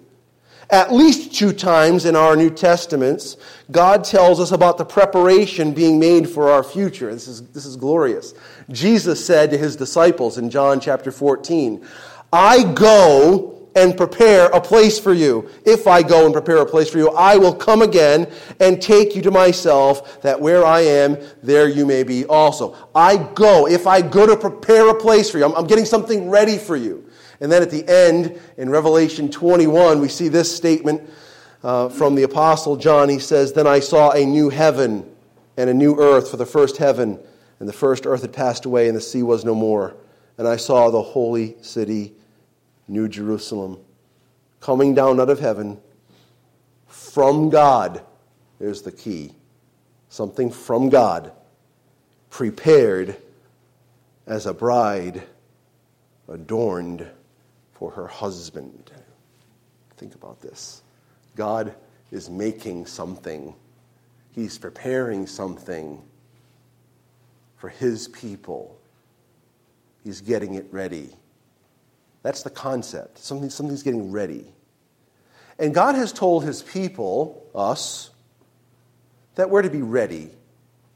At 0.68 0.92
least 0.92 1.34
two 1.34 1.54
times 1.54 2.04
in 2.04 2.14
our 2.14 2.36
New 2.36 2.50
Testaments, 2.50 3.38
God 3.70 4.04
tells 4.04 4.38
us 4.38 4.52
about 4.52 4.76
the 4.76 4.84
preparation 4.84 5.72
being 5.72 5.98
made 5.98 6.28
for 6.28 6.50
our 6.50 6.62
future. 6.62 7.10
This 7.10 7.26
is, 7.26 7.40
this 7.52 7.64
is 7.64 7.76
glorious. 7.76 8.34
Jesus 8.68 9.24
said 9.24 9.50
to 9.52 9.56
his 9.56 9.76
disciples 9.76 10.36
in 10.36 10.50
John 10.50 10.78
chapter 10.78 11.10
14, 11.10 11.86
I 12.34 12.70
go 12.74 13.66
and 13.74 13.96
prepare 13.96 14.48
a 14.48 14.60
place 14.60 14.98
for 14.98 15.14
you. 15.14 15.48
If 15.64 15.86
I 15.86 16.02
go 16.02 16.26
and 16.26 16.34
prepare 16.34 16.58
a 16.58 16.66
place 16.66 16.90
for 16.90 16.98
you, 16.98 17.08
I 17.12 17.38
will 17.38 17.54
come 17.54 17.80
again 17.80 18.30
and 18.60 18.82
take 18.82 19.16
you 19.16 19.22
to 19.22 19.30
myself, 19.30 20.20
that 20.20 20.38
where 20.38 20.66
I 20.66 20.80
am, 20.80 21.16
there 21.42 21.66
you 21.66 21.86
may 21.86 22.02
be 22.02 22.26
also. 22.26 22.76
I 22.94 23.16
go. 23.16 23.66
If 23.66 23.86
I 23.86 24.02
go 24.02 24.26
to 24.26 24.36
prepare 24.36 24.90
a 24.90 24.94
place 24.94 25.30
for 25.30 25.38
you, 25.38 25.46
I'm, 25.46 25.54
I'm 25.54 25.66
getting 25.66 25.86
something 25.86 26.28
ready 26.28 26.58
for 26.58 26.76
you. 26.76 27.09
And 27.40 27.50
then 27.50 27.62
at 27.62 27.70
the 27.70 27.88
end, 27.88 28.38
in 28.56 28.70
Revelation 28.70 29.30
21, 29.30 30.00
we 30.00 30.08
see 30.08 30.28
this 30.28 30.54
statement 30.54 31.08
uh, 31.62 31.88
from 31.88 32.14
the 32.14 32.22
Apostle 32.22 32.76
John. 32.76 33.08
He 33.08 33.18
says, 33.18 33.52
Then 33.52 33.66
I 33.66 33.80
saw 33.80 34.10
a 34.10 34.24
new 34.24 34.50
heaven 34.50 35.10
and 35.56 35.70
a 35.70 35.74
new 35.74 35.98
earth, 35.98 36.30
for 36.30 36.36
the 36.36 36.46
first 36.46 36.76
heaven 36.76 37.18
and 37.60 37.68
the 37.68 37.74
first 37.74 38.06
earth 38.06 38.22
had 38.22 38.32
passed 38.32 38.64
away, 38.64 38.88
and 38.88 38.96
the 38.96 39.02
sea 39.02 39.22
was 39.22 39.44
no 39.44 39.54
more. 39.54 39.94
And 40.38 40.48
I 40.48 40.56
saw 40.56 40.90
the 40.90 41.02
holy 41.02 41.56
city 41.60 42.14
New 42.88 43.06
Jerusalem, 43.06 43.78
coming 44.58 44.94
down 44.94 45.20
out 45.20 45.30
of 45.30 45.38
heaven 45.38 45.78
from 46.88 47.50
God. 47.50 48.02
There's 48.58 48.82
the 48.82 48.90
key. 48.90 49.34
Something 50.08 50.50
from 50.50 50.88
God, 50.88 51.30
prepared 52.30 53.16
as 54.26 54.46
a 54.46 54.54
bride 54.54 55.22
adorned 56.26 57.06
for 57.80 57.90
her 57.90 58.06
husband. 58.06 58.92
Think 59.96 60.14
about 60.14 60.42
this. 60.42 60.82
God 61.34 61.74
is 62.12 62.28
making 62.28 62.84
something, 62.84 63.54
He's 64.32 64.58
preparing 64.58 65.26
something 65.26 66.02
for 67.56 67.70
His 67.70 68.06
people. 68.08 68.78
He's 70.04 70.20
getting 70.20 70.54
it 70.54 70.66
ready. 70.70 71.10
That's 72.22 72.42
the 72.42 72.50
concept. 72.50 73.18
Something, 73.18 73.48
something's 73.48 73.82
getting 73.82 74.12
ready. 74.12 74.52
And 75.58 75.74
God 75.74 75.94
has 75.94 76.12
told 76.12 76.44
his 76.44 76.62
people, 76.62 77.46
us, 77.54 78.10
that 79.36 79.48
we're 79.48 79.62
to 79.62 79.70
be 79.70 79.82
ready. 79.82 80.30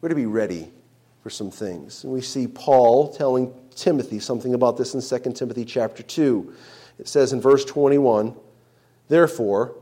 We're 0.00 0.10
to 0.10 0.14
be 0.14 0.26
ready 0.26 0.70
for 1.22 1.30
some 1.30 1.50
things. 1.50 2.04
And 2.04 2.12
we 2.12 2.20
see 2.20 2.46
Paul 2.46 3.12
telling 3.12 3.54
Timothy 3.74 4.18
something 4.18 4.54
about 4.54 4.76
this 4.76 4.94
in 4.94 5.02
2 5.02 5.32
Timothy 5.32 5.64
chapter 5.64 6.02
2. 6.02 6.54
It 6.98 7.08
says 7.08 7.32
in 7.32 7.40
verse 7.40 7.64
21 7.64 8.34
Therefore, 9.08 9.74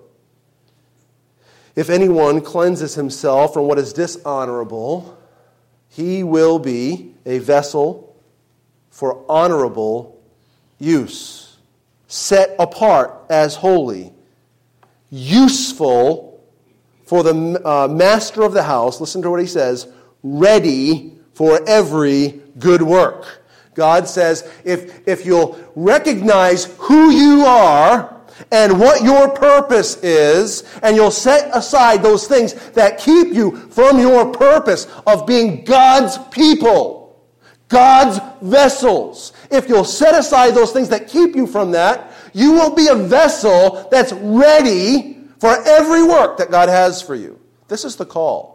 if 1.75 1.89
anyone 1.89 2.41
cleanses 2.41 2.95
himself 2.95 3.55
from 3.55 3.67
what 3.67 3.79
is 3.79 3.93
dishonorable, 3.93 5.19
he 5.89 6.23
will 6.23 6.59
be 6.59 7.15
a 7.25 7.39
vessel 7.39 8.17
for 8.91 9.25
honorable 9.29 10.21
use, 10.79 11.57
set 12.09 12.55
apart 12.59 13.15
as 13.31 13.55
holy, 13.55 14.13
useful 15.11 16.45
for 17.07 17.23
the 17.23 17.61
uh, 17.67 17.89
master 17.89 18.43
of 18.43 18.53
the 18.53 18.63
house. 18.63 19.01
Listen 19.01 19.23
to 19.23 19.31
what 19.31 19.41
he 19.41 19.47
says 19.47 19.87
ready 20.23 21.13
for 21.35 21.61
every 21.69 22.41
good 22.59 22.83
work. 22.83 23.42
God 23.75 24.07
says, 24.07 24.51
if, 24.65 25.07
if 25.09 25.25
you'll 25.25 25.59
recognize 25.75 26.65
who 26.79 27.11
you 27.11 27.45
are 27.45 28.21
and 28.51 28.79
what 28.79 29.03
your 29.03 29.31
purpose 29.31 29.97
is, 30.03 30.65
and 30.83 30.97
you'll 30.97 31.11
set 31.11 31.55
aside 31.57 32.03
those 32.03 32.27
things 32.27 32.55
that 32.71 32.99
keep 32.99 33.29
you 33.29 33.57
from 33.57 33.99
your 33.99 34.33
purpose 34.33 34.87
of 35.07 35.27
being 35.27 35.65
God's 35.65 36.19
people, 36.31 37.03
God's 37.69 38.21
vessels. 38.43 39.33
If 39.51 39.69
you'll 39.69 39.85
set 39.85 40.15
aside 40.15 40.55
those 40.55 40.73
things 40.73 40.89
that 40.91 41.09
keep 41.09 41.35
you 41.35 41.47
from 41.47 41.71
that, 41.73 42.13
you 42.35 42.53
will 42.53 42.75
be 42.75 42.89
a 42.89 42.95
vessel 42.95 43.89
that's 43.91 44.13
ready 44.13 45.19
for 45.39 45.57
every 45.67 46.03
work 46.03 46.37
that 46.39 46.51
God 46.51 46.69
has 46.69 47.01
for 47.01 47.15
you. 47.15 47.39
This 47.69 47.85
is 47.85 47.97
the 47.97 48.07
call. 48.07 48.52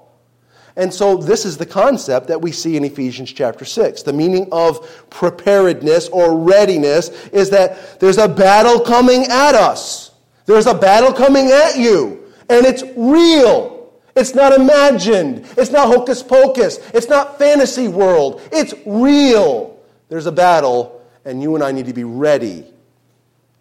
And 0.77 0.93
so, 0.93 1.17
this 1.17 1.43
is 1.43 1.57
the 1.57 1.65
concept 1.65 2.27
that 2.27 2.39
we 2.39 2.51
see 2.51 2.77
in 2.77 2.83
Ephesians 2.83 3.33
chapter 3.33 3.65
6. 3.65 4.03
The 4.03 4.13
meaning 4.13 4.47
of 4.51 5.09
preparedness 5.09 6.07
or 6.09 6.37
readiness 6.37 7.09
is 7.29 7.49
that 7.49 7.99
there's 7.99 8.19
a 8.19 8.27
battle 8.27 8.79
coming 8.79 9.23
at 9.23 9.55
us. 9.55 10.11
There's 10.45 10.67
a 10.67 10.75
battle 10.75 11.11
coming 11.11 11.47
at 11.47 11.77
you, 11.77 12.31
and 12.47 12.63
it's 12.63 12.83
real. 12.95 13.91
It's 14.15 14.35
not 14.35 14.53
imagined. 14.53 15.47
It's 15.57 15.71
not 15.71 15.87
hocus 15.87 16.21
pocus. 16.21 16.77
It's 16.93 17.09
not 17.09 17.39
fantasy 17.39 17.87
world. 17.87 18.41
It's 18.51 18.75
real. 18.85 19.79
There's 20.09 20.27
a 20.27 20.31
battle, 20.31 21.03
and 21.25 21.41
you 21.41 21.55
and 21.55 21.63
I 21.63 21.71
need 21.71 21.87
to 21.87 21.93
be 21.93 22.03
ready. 22.03 22.65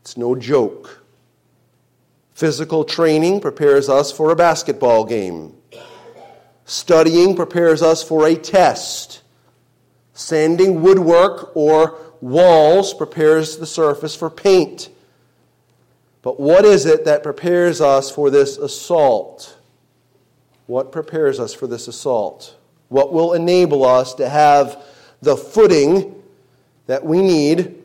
It's 0.03 0.19
no 0.19 0.35
joke. 0.35 1.03
Physical 2.35 2.85
training 2.85 3.41
prepares 3.41 3.89
us 3.89 4.13
for 4.13 4.31
a 4.31 4.37
basketball 4.37 5.07
game. 5.07 5.55
Studying 6.67 7.37
prepares 7.37 7.81
us 7.81 8.03
for 8.03 8.27
a 8.27 8.35
test. 8.35 9.23
Sanding 10.13 10.83
woodwork 10.83 11.57
or 11.57 11.97
walls 12.21 12.93
prepares 12.93 13.57
the 13.57 13.67
surface 13.67 14.17
for 14.17 14.29
paint. 14.29 14.89
But 16.23 16.41
what 16.41 16.65
is 16.65 16.85
it 16.85 17.05
that 17.05 17.23
prepares 17.23 17.81
us 17.81 18.11
for 18.11 18.31
this 18.31 18.59
assault? 18.59 19.57
What 20.67 20.91
prepares 20.91 21.39
us 21.39 21.55
for 21.55 21.69
this 21.69 21.87
assault? 21.87 22.57
What 22.89 23.13
will 23.13 23.33
enable 23.35 23.85
us 23.85 24.15
to 24.15 24.29
have 24.29 24.83
the 25.23 25.37
footing 25.37 26.21
that 26.89 27.05
we 27.05 27.23
need 27.23 27.81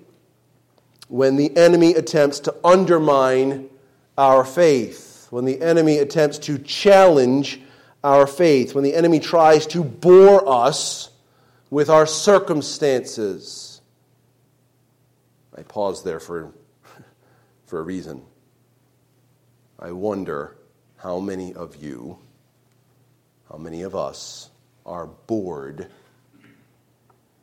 when 1.07 1.35
the 1.35 1.55
enemy 1.55 1.93
attempts 1.93 2.39
to 2.39 2.55
undermine 2.63 3.69
our 4.17 4.43
faith, 4.43 5.27
when 5.29 5.45
the 5.45 5.61
enemy 5.61 5.99
attempts 5.99 6.39
to 6.39 6.57
challenge 6.57 7.61
our 8.03 8.25
faith, 8.27 8.73
when 8.73 8.83
the 8.83 8.95
enemy 8.95 9.19
tries 9.19 9.67
to 9.67 9.83
bore 9.83 10.47
us 10.47 11.09
with 11.69 11.89
our 11.89 12.05
circumstances? 12.05 13.81
I 15.57 15.63
pause 15.63 16.03
there 16.03 16.19
for, 16.19 16.51
for 17.65 17.79
a 17.79 17.83
reason. 17.83 18.23
I 19.79 19.91
wonder 19.91 20.55
how 20.97 21.19
many 21.19 21.53
of 21.53 21.75
you 21.75 22.19
how 23.51 23.57
many 23.57 23.81
of 23.81 23.95
us 23.95 24.49
are 24.85 25.07
bored 25.07 25.87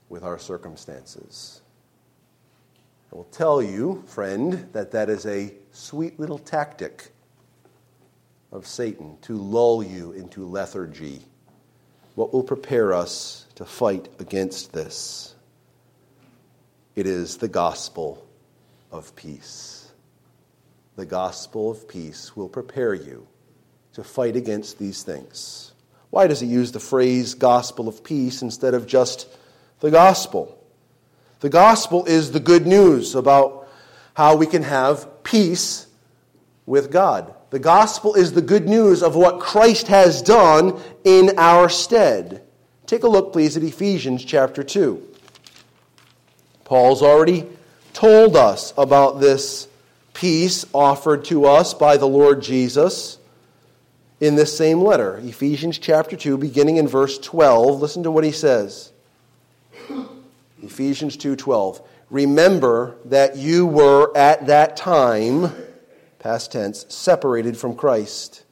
with 0.09 0.23
our 0.23 0.39
circumstances? 0.39 1.61
I 3.13 3.17
will 3.17 3.25
tell 3.25 3.61
you, 3.61 4.03
friend, 4.07 4.69
that 4.73 4.91
that 4.93 5.11
is 5.11 5.27
a 5.27 5.53
sweet 5.73 6.19
little 6.19 6.39
tactic 6.39 7.13
of 8.51 8.67
Satan 8.67 9.19
to 9.23 9.37
lull 9.37 9.83
you 9.83 10.13
into 10.13 10.45
lethargy. 10.47 11.21
What 12.15 12.33
will 12.33 12.43
prepare 12.43 12.93
us 12.93 13.47
to 13.57 13.65
fight 13.65 14.09
against 14.19 14.73
this? 14.73 15.35
It 16.97 17.07
is 17.07 17.37
the 17.37 17.49
gospel 17.49 18.27
of 18.91 19.15
peace. 19.15 19.93
The 20.97 21.07
gospel 21.07 21.71
of 21.71 21.87
peace 21.87 22.35
will 22.35 22.49
prepare 22.49 22.95
you 22.95 23.27
to 23.93 24.03
fight 24.03 24.35
against 24.35 24.79
these 24.79 25.03
things. 25.03 25.73
Why 26.11 26.27
does 26.27 26.41
he 26.41 26.47
use 26.47 26.73
the 26.73 26.81
phrase 26.81 27.35
gospel 27.35 27.87
of 27.87 28.03
peace 28.03 28.43
instead 28.43 28.75
of 28.75 28.87
just 28.87 29.29
the 29.81 29.91
gospel? 29.91 30.59
The 31.41 31.51
gospel 31.51 32.05
is 32.07 32.33
the 32.33 32.41
good 32.41 32.67
news 32.67 33.15
about 33.15 33.69
how 34.15 34.35
we 34.35 34.47
can 34.47 34.65
have 34.65 35.23
peace 35.23 35.87
with 36.67 36.91
God. 36.91 37.33
The 37.51 37.59
gospel 37.59 38.15
is 38.15 38.33
the 38.33 38.43
good 38.43 38.69
news 38.69 39.03
of 39.03 39.17
what 39.17 39.41
Christ 39.41 39.89
has 39.89 40.21
done 40.21 40.81
in 41.05 41.33
our 41.39 41.69
stead. 41.69 42.43
Take 42.87 43.05
a 43.05 43.09
look, 43.09 43.33
please, 43.33 43.57
at 43.57 43.63
Ephesians 43.63 44.25
chapter 44.25 44.63
2. 44.63 45.03
Paul's 46.65 47.03
already 47.03 47.47
told 47.95 48.37
us 48.37 48.75
about 48.77 49.21
this 49.21 49.69
peace 50.13 50.67
offered 50.75 51.25
to 51.27 51.47
us 51.47 51.73
by 51.75 51.97
the 51.97 52.07
Lord 52.07 52.43
Jesus 52.43 53.19
in 54.21 54.35
this 54.35 54.57
same 54.57 54.83
letter. 54.83 55.19
Ephesians 55.19 55.79
chapter 55.79 56.17
2, 56.17 56.37
beginning 56.37 56.77
in 56.77 56.89
verse 56.89 57.19
12. 57.19 57.81
Listen 57.81 58.03
to 58.03 58.11
what 58.11 58.25
he 58.25 58.33
says. 58.33 58.93
Ephesians 60.63 61.17
2:12. 61.17 61.81
Remember 62.11 62.97
that 63.05 63.37
you 63.37 63.67
were 63.67 64.17
at 64.17 64.47
that 64.47 64.77
time, 64.77 65.53
past 66.19 66.53
tense, 66.53 66.85
separated 66.89 67.57
from 67.57 67.77
Christ, 67.77 68.45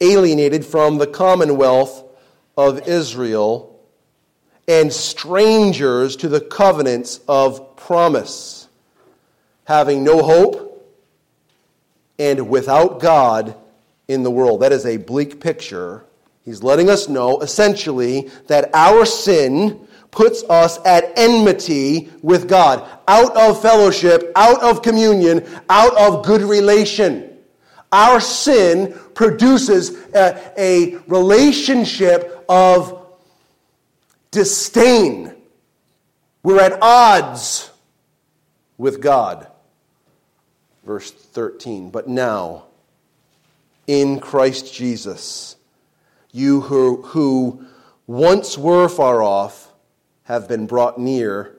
alienated 0.00 0.64
from 0.64 0.98
the 0.98 1.06
commonwealth 1.06 2.04
of 2.56 2.86
Israel, 2.88 3.80
and 4.68 4.92
strangers 4.92 6.16
to 6.16 6.28
the 6.28 6.40
covenants 6.40 7.20
of 7.26 7.76
promise, 7.76 8.68
having 9.64 10.04
no 10.04 10.22
hope 10.22 10.68
and 12.18 12.48
without 12.48 13.00
God 13.00 13.56
in 14.06 14.22
the 14.22 14.30
world. 14.30 14.60
That 14.60 14.72
is 14.72 14.86
a 14.86 14.98
bleak 14.98 15.40
picture. 15.40 16.04
He's 16.44 16.62
letting 16.62 16.88
us 16.88 17.08
know, 17.08 17.40
essentially, 17.40 18.30
that 18.46 18.70
our 18.74 19.04
sin 19.04 19.88
puts 20.10 20.42
us 20.44 20.78
at 20.84 21.12
enmity 21.16 22.10
with 22.22 22.48
God, 22.48 22.88
out 23.06 23.36
of 23.36 23.62
fellowship, 23.62 24.32
out 24.34 24.62
of 24.62 24.82
communion, 24.82 25.46
out 25.68 25.96
of 25.96 26.24
good 26.24 26.42
relation. 26.42 27.38
Our 27.92 28.20
sin 28.20 28.98
produces 29.14 29.90
a, 30.14 30.52
a 30.56 30.96
relationship 31.06 32.44
of 32.48 33.06
disdain. 34.30 35.34
We're 36.42 36.60
at 36.60 36.78
odds 36.80 37.70
with 38.78 39.00
God. 39.00 39.48
Verse 40.84 41.10
13. 41.10 41.90
But 41.90 42.08
now, 42.08 42.64
in 43.86 44.20
Christ 44.20 44.72
Jesus, 44.72 45.56
you 46.32 46.60
who, 46.60 47.02
who 47.02 47.66
once 48.06 48.56
were 48.56 48.88
far 48.88 49.22
off, 49.22 49.69
have 50.30 50.46
been 50.46 50.64
brought 50.64 50.96
near 50.96 51.56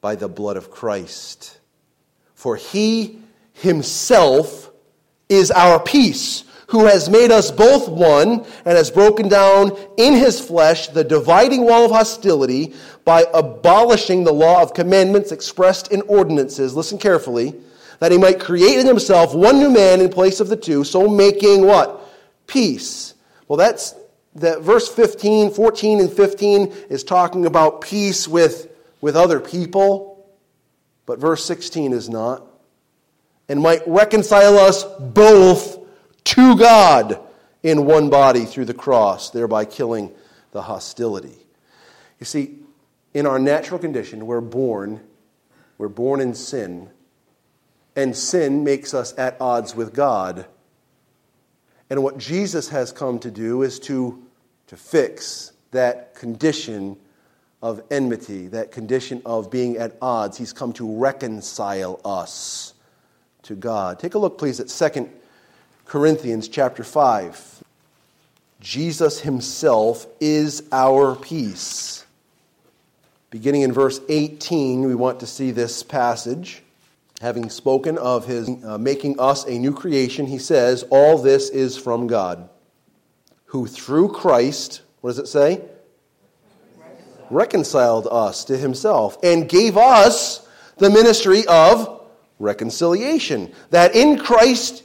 by 0.00 0.16
the 0.16 0.26
blood 0.26 0.56
of 0.56 0.72
Christ. 0.72 1.60
For 2.34 2.56
he 2.56 3.20
himself 3.52 4.72
is 5.28 5.52
our 5.52 5.78
peace, 5.78 6.42
who 6.66 6.86
has 6.86 7.08
made 7.08 7.30
us 7.30 7.52
both 7.52 7.88
one 7.88 8.44
and 8.64 8.76
has 8.76 8.90
broken 8.90 9.28
down 9.28 9.78
in 9.96 10.14
his 10.14 10.40
flesh 10.40 10.88
the 10.88 11.04
dividing 11.04 11.64
wall 11.64 11.84
of 11.84 11.92
hostility 11.92 12.74
by 13.04 13.24
abolishing 13.32 14.24
the 14.24 14.32
law 14.32 14.60
of 14.60 14.74
commandments 14.74 15.30
expressed 15.30 15.92
in 15.92 16.02
ordinances. 16.02 16.74
Listen 16.74 16.98
carefully. 16.98 17.54
That 18.00 18.10
he 18.10 18.18
might 18.18 18.40
create 18.40 18.80
in 18.80 18.86
himself 18.88 19.32
one 19.32 19.60
new 19.60 19.70
man 19.70 20.00
in 20.00 20.08
place 20.08 20.40
of 20.40 20.48
the 20.48 20.56
two, 20.56 20.82
so 20.82 21.06
making 21.06 21.64
what? 21.64 22.00
Peace. 22.48 23.14
Well, 23.46 23.58
that's 23.58 23.94
that 24.34 24.62
verse 24.62 24.88
15, 24.88 25.50
14 25.50 26.00
and 26.00 26.12
15 26.12 26.72
is 26.88 27.04
talking 27.04 27.46
about 27.46 27.80
peace 27.80 28.26
with, 28.26 28.70
with 29.00 29.16
other 29.16 29.40
people, 29.40 30.26
but 31.06 31.18
verse 31.18 31.44
16 31.44 31.92
is 31.92 32.08
not. 32.08 32.46
And 33.48 33.60
might 33.60 33.82
reconcile 33.86 34.56
us 34.56 34.84
both 34.84 35.78
to 36.24 36.56
God 36.56 37.20
in 37.62 37.84
one 37.84 38.08
body 38.08 38.44
through 38.44 38.64
the 38.64 38.74
cross, 38.74 39.30
thereby 39.30 39.64
killing 39.64 40.12
the 40.52 40.62
hostility. 40.62 41.36
You 42.18 42.26
see, 42.26 42.58
in 43.14 43.26
our 43.26 43.38
natural 43.38 43.78
condition, 43.78 44.26
we're 44.26 44.40
born, 44.40 45.00
we're 45.76 45.88
born 45.88 46.20
in 46.20 46.34
sin, 46.34 46.88
and 47.94 48.16
sin 48.16 48.64
makes 48.64 48.94
us 48.94 49.12
at 49.18 49.36
odds 49.40 49.74
with 49.74 49.92
God. 49.92 50.46
And 51.90 52.02
what 52.02 52.16
Jesus 52.16 52.70
has 52.70 52.90
come 52.90 53.18
to 53.18 53.30
do 53.30 53.62
is 53.62 53.78
to, 53.80 54.21
to 54.72 54.78
fix 54.78 55.52
that 55.72 56.14
condition 56.14 56.96
of 57.60 57.82
enmity, 57.90 58.48
that 58.48 58.72
condition 58.72 59.20
of 59.26 59.50
being 59.50 59.76
at 59.76 59.94
odds. 60.00 60.38
He's 60.38 60.54
come 60.54 60.72
to 60.72 60.96
reconcile 60.96 62.00
us 62.06 62.72
to 63.42 63.54
God. 63.54 63.98
Take 63.98 64.14
a 64.14 64.18
look, 64.18 64.38
please, 64.38 64.60
at 64.60 64.68
2 64.68 65.10
Corinthians 65.84 66.48
chapter 66.48 66.82
5. 66.82 67.62
Jesus 68.60 69.20
himself 69.20 70.06
is 70.20 70.62
our 70.72 71.16
peace. 71.16 72.06
Beginning 73.28 73.60
in 73.60 73.72
verse 73.74 74.00
18, 74.08 74.86
we 74.86 74.94
want 74.94 75.20
to 75.20 75.26
see 75.26 75.50
this 75.50 75.82
passage 75.82 76.62
having 77.20 77.50
spoken 77.50 77.98
of 77.98 78.26
his 78.26 78.48
uh, 78.64 78.78
making 78.78 79.20
us 79.20 79.44
a 79.44 79.58
new 79.58 79.74
creation, 79.74 80.26
he 80.26 80.38
says, 80.38 80.82
All 80.90 81.18
this 81.18 81.50
is 81.50 81.76
from 81.76 82.06
God, 82.06 82.48
who 83.52 83.66
through 83.66 84.08
Christ, 84.08 84.80
what 85.02 85.10
does 85.10 85.18
it 85.18 85.28
say? 85.28 85.60
Reconciled 87.28 88.08
us 88.10 88.46
to 88.46 88.56
himself 88.56 89.18
and 89.22 89.46
gave 89.46 89.76
us 89.76 90.48
the 90.78 90.88
ministry 90.88 91.46
of 91.46 92.00
reconciliation. 92.38 93.52
That 93.68 93.94
in 93.94 94.18
Christ 94.18 94.84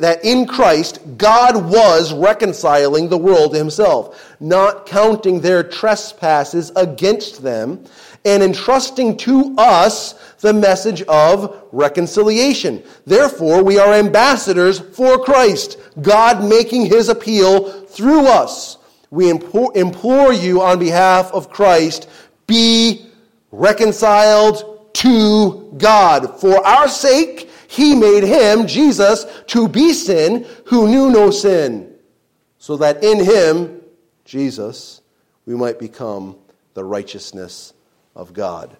that 0.00 0.22
in 0.22 0.46
Christ 0.46 0.98
God 1.16 1.70
was 1.70 2.12
reconciling 2.12 3.08
the 3.08 3.16
world 3.16 3.52
to 3.52 3.58
himself, 3.58 4.36
not 4.38 4.84
counting 4.84 5.40
their 5.40 5.62
trespasses 5.62 6.70
against 6.76 7.42
them, 7.42 7.86
and 8.24 8.42
entrusting 8.42 9.16
to 9.16 9.54
us 9.56 10.14
the 10.40 10.52
message 10.52 11.02
of 11.02 11.64
reconciliation. 11.72 12.82
Therefore, 13.06 13.62
we 13.62 13.78
are 13.78 13.94
ambassadors 13.94 14.78
for 14.78 15.18
Christ, 15.18 15.78
God 16.00 16.44
making 16.44 16.86
his 16.86 17.08
appeal 17.08 17.70
through 17.86 18.26
us. 18.26 18.78
We 19.10 19.30
implore 19.30 20.32
you 20.32 20.60
on 20.62 20.78
behalf 20.78 21.32
of 21.32 21.50
Christ, 21.50 22.08
be 22.46 23.06
reconciled 23.50 24.94
to 24.94 25.74
God. 25.78 26.40
For 26.40 26.64
our 26.66 26.88
sake, 26.88 27.48
he 27.68 27.94
made 27.94 28.24
him, 28.24 28.66
Jesus, 28.66 29.26
to 29.48 29.68
be 29.68 29.92
sin 29.92 30.46
who 30.66 30.88
knew 30.88 31.10
no 31.10 31.30
sin, 31.30 31.94
so 32.58 32.76
that 32.78 33.02
in 33.02 33.24
him, 33.24 33.80
Jesus, 34.24 35.00
we 35.46 35.54
might 35.54 35.78
become 35.78 36.36
the 36.74 36.84
righteousness 36.84 37.72
of 38.18 38.34
God. 38.34 38.76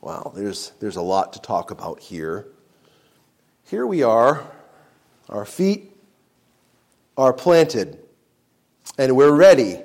Wow, 0.00 0.32
there's, 0.34 0.72
there's 0.80 0.96
a 0.96 1.02
lot 1.02 1.34
to 1.34 1.40
talk 1.40 1.70
about 1.70 2.00
here. 2.00 2.48
Here 3.64 3.86
we 3.86 4.02
are, 4.02 4.50
our 5.28 5.44
feet 5.44 5.92
are 7.16 7.34
planted, 7.34 7.98
and 8.96 9.14
we're 9.14 9.36
ready, 9.36 9.78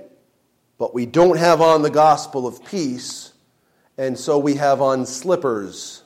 but 0.78 0.95
we 0.95 1.06
don't 1.06 1.38
have 1.38 1.62
on 1.62 1.82
the 1.82 1.89
gospel 1.89 2.47
of 2.47 2.63
peace, 2.65 3.34
and 3.97 4.18
so 4.18 4.39
we 4.39 4.55
have 4.55 4.82
on 4.82 5.05
slippers. 5.05 6.03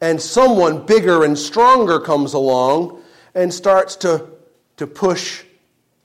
And 0.00 0.22
someone 0.22 0.86
bigger 0.86 1.24
and 1.24 1.36
stronger 1.36 1.98
comes 1.98 2.34
along 2.34 3.02
and 3.34 3.52
starts 3.52 3.96
to, 3.96 4.28
to 4.76 4.86
push, 4.86 5.42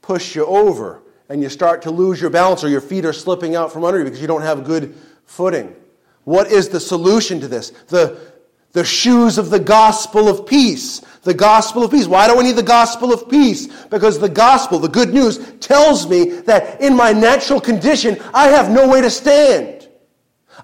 push 0.02 0.36
you 0.36 0.46
over, 0.46 1.04
and 1.30 1.42
you 1.42 1.50
start 1.50 1.84
to 1.84 1.92
lose 1.92 2.20
your 2.20 2.32
balance, 2.32 2.64
or 2.64 2.70
your 2.70 2.82
feet 2.82 3.06
are 3.06 3.14
slipping 3.14 3.56
out 3.56 3.72
from 3.72 3.84
under 3.84 4.00
you 4.00 4.04
because 4.04 4.20
you 4.20 4.28
don't 4.28 4.42
have 4.42 4.64
good 4.64 4.96
footing. 5.26 5.76
What 6.24 6.52
is 6.52 6.70
the 6.70 6.80
solution 6.80 7.40
to 7.40 7.48
this? 7.48 7.70
The, 7.88 8.20
the 8.72 8.84
shoes 8.84 9.38
of 9.38 9.50
the 9.50 9.60
gospel 9.60 10.28
of 10.28 10.46
peace. 10.46 11.00
The 11.24 11.34
gospel 11.34 11.84
of 11.84 11.92
peace. 11.92 12.08
Why 12.08 12.28
do 12.28 12.40
I 12.40 12.44
need 12.44 12.56
the 12.56 12.64
gospel 12.64 13.14
of 13.14 13.30
peace? 13.30 13.68
Because 13.86 14.20
the 14.20 14.30
gospel, 14.30 14.80
the 14.80 14.90
good 14.90 15.14
news, 15.14 15.38
tells 15.60 16.08
me 16.10 16.42
that 16.42 16.82
in 16.82 16.96
my 16.96 17.14
natural 17.14 17.62
condition, 17.62 18.18
I 18.34 18.48
have 18.48 18.72
no 18.72 18.88
way 18.88 19.02
to 19.02 19.10
stand. 19.10 19.88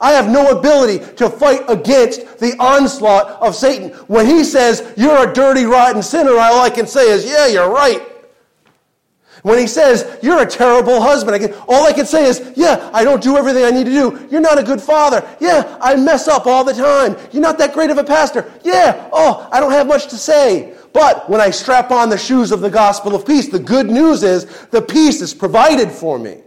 I 0.02 0.12
have 0.12 0.30
no 0.30 0.58
ability 0.58 1.00
to 1.16 1.30
fight 1.30 1.62
against 1.70 2.40
the 2.40 2.56
onslaught 2.60 3.42
of 3.42 3.56
Satan. 3.56 3.90
When 4.08 4.26
he 4.26 4.44
says, 4.44 4.94
You're 4.98 5.30
a 5.30 5.34
dirty, 5.34 5.66
rotten 5.66 6.02
sinner, 6.02 6.38
all 6.38 6.62
I 6.62 6.70
can 6.70 6.88
say 6.88 7.10
is, 7.10 7.26
Yeah, 7.26 7.48
you're 7.48 7.72
right. 7.72 8.02
When 9.46 9.60
he 9.60 9.68
says, 9.68 10.18
You're 10.24 10.42
a 10.42 10.46
terrible 10.48 11.00
husband, 11.00 11.36
I 11.36 11.38
can, 11.38 11.54
all 11.68 11.86
I 11.86 11.94
can 11.94 12.08
say 12.08 12.26
is, 12.26 12.52
Yeah, 12.56 12.90
I 12.92 13.04
don't 13.04 13.22
do 13.22 13.38
everything 13.38 13.64
I 13.64 13.70
need 13.70 13.84
to 13.84 13.92
do. 13.92 14.28
You're 14.32 14.42
not 14.42 14.58
a 14.58 14.64
good 14.64 14.82
father. 14.82 15.24
Yeah, 15.40 15.78
I 15.80 15.94
mess 15.94 16.28
up 16.28 16.48
all 16.48 16.64
the 16.64 16.74
time. 16.74 17.16
You're 17.32 17.44
not 17.44 17.60
that 17.60 17.72
great 17.72 17.92
of 17.92 18.00
a 18.00 18.04
pastor. 18.04 18.52
Yeah, 18.64 19.08
oh, 19.14 19.48
I 19.52 19.60
don't 19.60 19.72
have 19.72 19.86
much 19.86 20.08
to 20.08 20.18
say. 20.18 20.76
But 20.94 21.30
when 21.30 21.42
I 21.42 21.52
strap 21.52 21.92
on 21.92 22.10
the 22.10 22.18
shoes 22.18 22.52
of 22.52 22.62
the 22.62 22.72
gospel 22.72 23.14
of 23.14 23.24
peace, 23.24 23.48
the 23.48 23.60
good 23.60 23.86
news 23.86 24.24
is 24.24 24.46
the 24.70 24.82
peace 24.82 25.22
is 25.22 25.32
provided 25.32 25.92
for 25.92 26.18
me. 26.18 26.42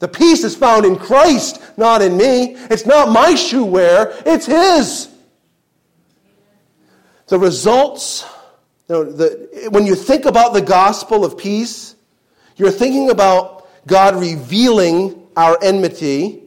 The 0.00 0.08
peace 0.08 0.42
is 0.42 0.56
found 0.56 0.84
in 0.84 0.96
Christ, 0.96 1.62
not 1.76 2.02
in 2.02 2.16
me. 2.16 2.56
It's 2.72 2.86
not 2.86 3.08
my 3.08 3.36
shoe 3.36 3.64
wear, 3.64 4.20
it's 4.26 4.46
His. 4.46 5.14
The 7.28 7.38
results, 7.38 8.26
you 8.88 8.94
know, 8.94 9.04
the, 9.04 9.68
when 9.70 9.86
you 9.86 9.94
think 9.94 10.24
about 10.24 10.52
the 10.52 10.60
gospel 10.62 11.24
of 11.24 11.38
peace, 11.38 11.94
you're 12.56 12.70
thinking 12.70 13.10
about 13.10 13.68
God 13.86 14.16
revealing 14.16 15.28
our 15.36 15.58
enmity 15.62 16.42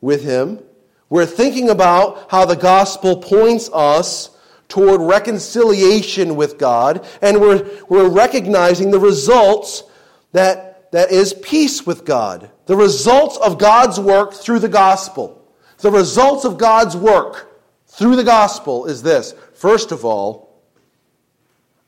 with 0.00 0.24
Him. 0.24 0.60
We're 1.08 1.26
thinking 1.26 1.70
about 1.70 2.30
how 2.30 2.44
the 2.44 2.56
gospel 2.56 3.16
points 3.16 3.70
us 3.72 4.30
toward 4.68 5.00
reconciliation 5.00 6.36
with 6.36 6.58
God, 6.58 7.06
and 7.20 7.40
we're, 7.40 7.68
we're 7.88 8.08
recognizing 8.08 8.90
the 8.90 9.00
results 9.00 9.84
that 10.32 10.72
that 10.92 11.10
is 11.10 11.32
peace 11.32 11.84
with 11.86 12.04
God. 12.04 12.50
The 12.66 12.76
results 12.76 13.38
of 13.38 13.58
God's 13.58 13.98
work 13.98 14.34
through 14.34 14.60
the 14.60 14.68
gospel. 14.68 15.42
The 15.78 15.90
results 15.90 16.44
of 16.44 16.58
God's 16.58 16.96
work 16.96 17.50
through 17.86 18.16
the 18.16 18.24
gospel 18.24 18.86
is 18.86 19.02
this. 19.02 19.34
First 19.54 19.90
of 19.90 20.04
all, 20.04 20.51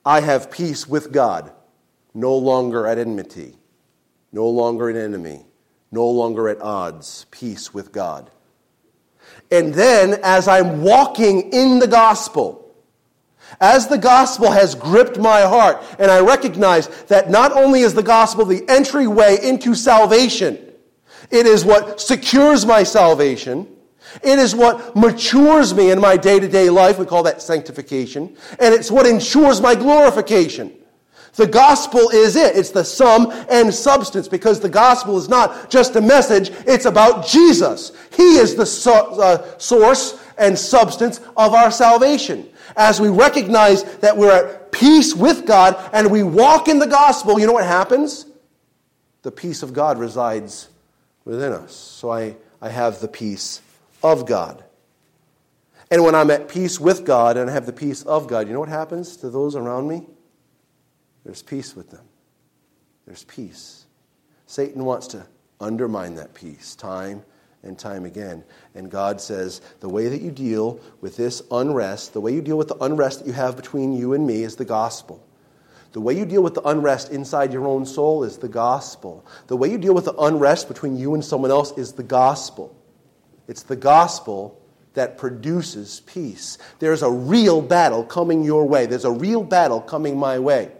I 0.05 0.21
have 0.21 0.51
peace 0.51 0.87
with 0.87 1.13
God, 1.13 1.53
no 2.13 2.37
longer 2.37 2.87
at 2.87 2.99
enmity, 2.99 3.57
no 4.33 4.49
longer 4.49 4.89
an 4.89 4.97
enemy, 4.97 5.47
no 5.91 6.09
longer 6.09 6.49
at 6.49 6.61
odds, 6.61 7.27
peace 7.31 7.73
with 7.73 7.93
God. 7.93 8.31
And 9.51 9.73
then, 9.73 10.21
as 10.23 10.49
I'm 10.49 10.83
walking 10.83 11.53
in 11.53 11.79
the 11.79 11.87
gospel, 11.87 12.65
as 13.61 13.87
the 13.87 13.99
gospel 13.99 14.51
has 14.51 14.75
gripped 14.75 15.19
my 15.19 15.43
heart, 15.43 15.83
and 15.99 16.11
I 16.11 16.21
recognize 16.21 16.89
that 17.05 17.31
not 17.31 17.53
only 17.53 17.81
is 17.81 17.95
the 17.95 18.03
gospel 18.03 18.45
the 18.45 18.69
entryway 18.69 19.39
into 19.43 19.75
salvation, 19.75 20.59
it 21.31 21.47
is 21.47 21.65
what 21.65 22.01
secures 22.01 22.67
my 22.67 22.83
salvation. 22.83 23.74
It 24.23 24.39
is 24.39 24.55
what 24.55 24.95
matures 24.97 25.75
me 25.75 25.91
in 25.91 26.01
my 26.01 26.17
day 26.17 26.41
to 26.41 26.49
day 26.49 26.71
life. 26.71 26.99
We 26.99 27.07
call 27.07 27.23
that 27.25 27.43
sanctification. 27.43 28.37
And 28.59 28.75
it's 28.75 28.91
what 28.91 29.07
ensures 29.07 29.61
my 29.61 29.75
glorification. 29.75 30.73
The 31.35 31.47
gospel 31.47 32.11
is 32.11 32.37
it. 32.37 32.57
It's 32.57 32.71
the 32.71 32.85
sum 32.85 33.33
and 33.51 33.75
substance 33.75 34.29
because 34.29 34.61
the 34.61 34.69
gospel 34.69 35.19
is 35.19 35.29
not 35.29 35.69
just 35.69 35.97
a 35.97 36.01
message, 36.01 36.51
it's 36.65 36.85
about 36.85 37.27
Jesus. 37.27 37.91
He 38.15 38.37
is 38.37 38.55
the 38.55 38.63
uh, 38.63 39.59
source 39.59 40.23
and 40.39 40.57
substance 40.57 41.21
of 41.37 41.55
our 41.55 41.73
salvation 41.73 42.49
as 42.77 43.01
we 43.01 43.09
recognize 43.09 43.85
that 43.99 44.17
we're 44.17 44.33
at 44.33 44.73
peace 44.73 45.15
with 45.15 45.47
God 45.47 45.77
and 45.93 46.11
we 46.11 46.23
walk 46.23 46.69
in 46.69 46.79
the 46.79 46.87
gospel, 46.87 47.39
you 47.39 47.47
know 47.47 47.53
what 47.53 47.67
happens? 47.67 48.27
The 49.23 49.31
peace 49.31 49.63
of 49.63 49.73
God 49.73 49.99
resides 49.99 50.69
within 51.25 51.53
us. 51.53 51.75
So 51.75 52.11
I, 52.11 52.37
I 52.61 52.69
have 52.69 53.01
the 53.01 53.09
peace 53.09 53.61
of 54.05 54.27
God. 54.27 54.63
And 55.91 56.05
when 56.05 56.15
I'm 56.15 56.31
at 56.31 56.49
peace 56.49 56.79
with 56.79 57.05
God 57.05 57.37
and 57.37 57.51
I 57.51 57.53
have 57.53 57.67
the 57.67 57.73
peace 57.73 58.03
of 58.03 58.29
God, 58.29 58.47
you 58.47 58.53
know 58.53 58.61
what 58.61 58.69
happens 58.69 59.17
to 59.19 59.31
those 59.31 59.57
around 59.57 59.89
me? 59.89 60.07
There's 61.25 61.43
peace 61.43 61.75
with 61.75 61.91
them. 61.91 62.05
There's 63.07 63.25
peace. 63.25 63.87
Satan 64.47 64.85
wants 64.85 65.09
to 65.09 65.27
undermine 65.61 66.15
that 66.17 66.35
peace 66.35 66.75
time 66.75 67.23
and 67.63 67.79
time 67.79 68.05
again. 68.05 68.45
And 68.75 68.91
God 68.91 69.21
says, 69.21 69.63
the 69.81 69.89
way 69.89 70.09
that 70.09 70.21
you 70.21 70.31
deal 70.31 70.81
with 71.01 71.17
this 71.17 71.43
unrest, 71.51 72.13
the 72.13 72.21
way 72.21 72.35
you 72.35 72.43
deal 72.43 72.59
with 72.59 72.69
the 72.69 72.83
unrest 72.83 73.21
that 73.21 73.27
you 73.27 73.33
have 73.33 73.57
between 73.57 73.95
you 73.95 74.13
and 74.13 74.27
me 74.27 74.43
is 74.43 74.57
the 74.57 74.65
gospel. 74.67 75.27
The 75.93 76.01
way 76.01 76.19
you 76.19 76.27
deal 76.27 76.43
with 76.43 76.55
the 76.55 76.63
unrest 76.63 77.11
inside 77.11 77.53
your 77.53 77.67
own 77.67 77.87
soul 77.87 78.25
is 78.25 78.37
the 78.37 78.49
gospel. 78.49 79.25
The 79.47 79.57
way 79.57 79.71
you 79.71 79.79
deal 79.79 79.95
with 79.95 80.07
the 80.07 80.17
unrest 80.17 80.69
between 80.69 80.97
you 80.97 81.15
and 81.15 81.25
someone 81.25 81.51
else 81.51 81.77
is 81.79 81.93
the 81.93 82.03
gospel. 82.03 82.77
It's 83.49 83.63
the 83.63 83.77
gospel 83.77 84.61
that 84.95 85.19
produces 85.19 86.01
peace. 86.07 86.59
There's 86.79 87.03
a 87.03 87.11
real 87.11 87.61
battle 87.61 88.05
coming 88.05 88.45
your 88.45 88.67
way. 88.67 88.87
There's 88.87 89.05
a 89.05 89.11
real 89.11 89.43
battle 89.43 89.81
coming 89.81 90.17
my 90.17 90.39
way. 90.39 90.71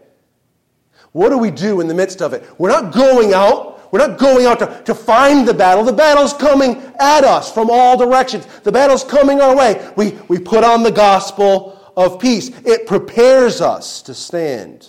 What 1.13 1.31
do 1.31 1.39
we 1.39 1.51
do 1.51 1.81
in 1.81 1.89
the 1.89 1.95
midst 1.95 2.23
of 2.23 2.33
it? 2.33 2.49
We're 2.59 2.71
not 2.71 2.93
going 2.93 3.35
out 3.35 3.75
we're 3.95 4.09
not 4.09 4.19
going 4.19 4.45
out 4.45 4.59
to, 4.59 4.83
to 4.87 4.93
find 4.93 5.47
the 5.47 5.55
battle. 5.55 5.85
The 5.85 5.93
battle's 5.93 6.33
coming 6.33 6.83
at 6.99 7.23
us 7.23 7.53
from 7.53 7.71
all 7.71 7.97
directions. 7.97 8.45
The 8.65 8.73
battle's 8.73 9.05
coming 9.05 9.41
our 9.41 9.55
way. 9.55 9.89
We, 9.97 10.19
we 10.27 10.41
put 10.41 10.65
on 10.65 10.83
the 10.83 10.91
gospel 10.91 11.81
of 11.97 12.19
peace. 12.19 12.49
It 12.67 12.89
prepares 12.89 13.61
us 13.61 14.03
to 14.03 14.15
stand. 14.15 14.89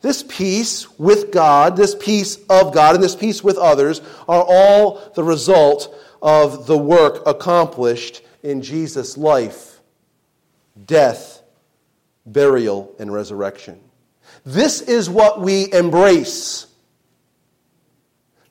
This 0.00 0.24
peace 0.26 0.88
with 0.98 1.30
God, 1.30 1.76
this 1.76 1.94
peace 1.94 2.38
of 2.48 2.72
God, 2.72 2.94
and 2.94 3.04
this 3.04 3.14
peace 3.14 3.44
with 3.44 3.58
others 3.58 4.00
are 4.26 4.42
all 4.48 5.12
the 5.14 5.22
result 5.22 5.94
of 6.26 6.66
the 6.66 6.76
work 6.76 7.22
accomplished 7.24 8.20
in 8.42 8.60
Jesus' 8.60 9.16
life, 9.16 9.80
death, 10.84 11.40
burial, 12.26 12.94
and 12.98 13.10
resurrection. 13.10 13.80
This 14.44 14.82
is 14.82 15.08
what 15.08 15.40
we 15.40 15.72
embrace 15.72 16.66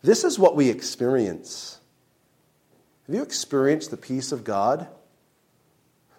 this 0.05 0.23
is 0.23 0.37
what 0.37 0.55
we 0.55 0.69
experience. 0.69 1.79
Have 3.07 3.15
you 3.15 3.23
experienced 3.23 3.89
the 3.89 3.97
peace 3.97 4.31
of 4.31 4.43
God? 4.43 4.87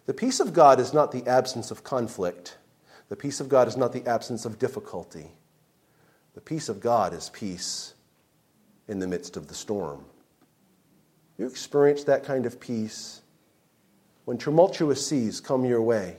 The 0.07 0.15
peace 0.15 0.41
of 0.41 0.53
God 0.53 0.81
is 0.81 0.93
not 0.93 1.13
the 1.13 1.25
absence 1.29 1.71
of 1.71 1.85
conflict. 1.85 2.59
The 3.11 3.15
peace 3.15 3.39
of 3.39 3.49
God 3.49 3.69
is 3.69 3.77
not 3.77 3.93
the 3.93 4.05
absence 4.05 4.45
of 4.45 4.59
difficulty. 4.59 5.31
The 6.35 6.41
peace 6.41 6.69
of 6.69 6.81
God 6.81 7.15
is 7.15 7.31
peace 7.31 7.95
in 8.89 8.99
the 8.99 9.07
midst 9.07 9.37
of 9.37 9.47
the 9.47 9.55
storm. 9.55 10.05
You 11.39 11.47
experience 11.47 12.05
that 12.05 12.25
kind 12.25 12.47
of 12.47 12.59
peace 12.61 13.21
when 14.25 14.39
tumultuous 14.39 15.07
seas 15.07 15.41
come 15.41 15.65
your 15.65 15.83
way, 15.83 16.17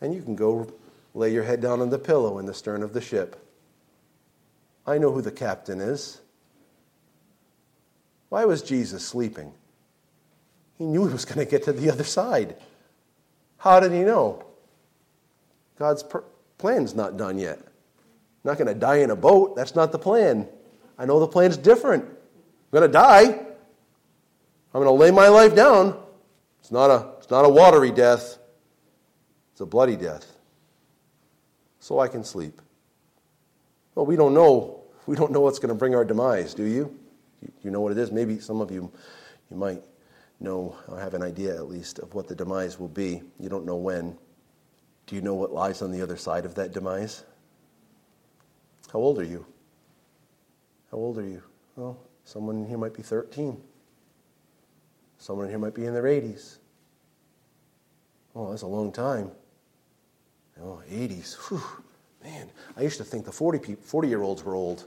and 0.00 0.14
you 0.14 0.22
can 0.22 0.34
go 0.34 0.72
lay 1.14 1.32
your 1.32 1.44
head 1.44 1.60
down 1.60 1.80
on 1.80 1.90
the 1.90 1.98
pillow 1.98 2.38
in 2.38 2.46
the 2.46 2.54
stern 2.54 2.82
of 2.82 2.92
the 2.92 3.00
ship 3.00 3.40
I 4.86 4.98
know 4.98 5.12
who 5.12 5.22
the 5.22 5.30
captain 5.30 5.80
is. 5.80 6.20
Why 8.28 8.44
was 8.44 8.62
Jesus 8.62 9.06
sleeping? 9.06 9.52
He 10.78 10.84
knew 10.84 11.06
he 11.06 11.12
was 11.12 11.24
going 11.24 11.38
to 11.38 11.44
get 11.44 11.64
to 11.64 11.72
the 11.72 11.90
other 11.90 12.04
side. 12.04 12.56
How 13.58 13.80
did 13.80 13.92
he 13.92 14.00
know? 14.00 14.44
God's 15.78 16.02
per- 16.02 16.24
plan's 16.58 16.94
not 16.94 17.16
done 17.16 17.38
yet. 17.38 17.58
I'm 17.58 17.66
not 18.44 18.58
going 18.58 18.68
to 18.68 18.74
die 18.74 18.96
in 18.96 19.10
a 19.10 19.16
boat. 19.16 19.56
That's 19.56 19.74
not 19.74 19.92
the 19.92 19.98
plan. 19.98 20.48
I 20.98 21.04
know 21.04 21.20
the 21.20 21.28
plan's 21.28 21.56
different. 21.56 22.04
I'm 22.04 22.78
going 22.78 22.88
to 22.88 22.92
die. 22.92 23.46
I'm 24.72 24.82
going 24.82 24.86
to 24.86 25.00
lay 25.00 25.10
my 25.10 25.28
life 25.28 25.54
down. 25.54 26.00
It's 26.60 26.70
not 26.70 26.90
a, 26.90 27.08
it's 27.18 27.30
not 27.30 27.44
a 27.44 27.48
watery 27.48 27.90
death, 27.90 28.38
it's 29.52 29.60
a 29.60 29.66
bloody 29.66 29.96
death. 29.96 30.26
So 31.80 31.98
I 31.98 32.08
can 32.08 32.22
sleep. 32.24 32.60
Well, 33.94 34.06
we 34.06 34.16
don't 34.16 34.34
know 34.34 34.80
we 35.06 35.16
don't 35.16 35.32
know 35.32 35.40
what's 35.40 35.58
going 35.58 35.70
to 35.70 35.74
bring 35.74 35.94
our 35.94 36.04
demise, 36.04 36.54
do 36.54 36.64
you? 36.64 36.96
You 37.62 37.70
know 37.70 37.80
what 37.80 37.92
it 37.92 37.98
is? 37.98 38.12
Maybe 38.12 38.38
some 38.38 38.60
of 38.60 38.70
you, 38.70 38.92
you 39.50 39.56
might 39.56 39.82
know 40.40 40.76
or 40.88 40.98
have 40.98 41.14
an 41.14 41.22
idea 41.22 41.54
at 41.54 41.68
least 41.68 41.98
of 41.98 42.14
what 42.14 42.28
the 42.28 42.34
demise 42.34 42.78
will 42.78 42.88
be. 42.88 43.22
You 43.38 43.48
don't 43.48 43.64
know 43.64 43.76
when. 43.76 44.16
Do 45.06 45.16
you 45.16 45.22
know 45.22 45.34
what 45.34 45.52
lies 45.52 45.82
on 45.82 45.90
the 45.90 46.02
other 46.02 46.16
side 46.16 46.44
of 46.44 46.54
that 46.54 46.72
demise? 46.72 47.24
How 48.92 48.98
old 48.98 49.18
are 49.18 49.24
you? 49.24 49.46
How 50.90 50.98
old 50.98 51.18
are 51.18 51.26
you? 51.26 51.42
Well, 51.76 51.98
someone 52.24 52.64
here 52.66 52.78
might 52.78 52.94
be 52.94 53.02
13. 53.02 53.60
Someone 55.20 55.50
here 55.50 55.58
might 55.58 55.74
be 55.74 55.84
in 55.84 55.92
their 55.92 56.04
80s. 56.04 56.56
Oh, 58.34 58.50
that's 58.50 58.62
a 58.62 58.66
long 58.66 58.90
time. 58.90 59.30
Oh, 60.62 60.82
80s. 60.90 61.34
Whew. 61.48 61.62
Man, 62.24 62.50
I 62.76 62.82
used 62.82 62.96
to 62.98 63.04
think 63.04 63.26
the 63.26 63.32
40, 63.32 63.76
40 63.76 64.08
year 64.08 64.22
olds 64.22 64.42
were 64.42 64.54
old. 64.54 64.86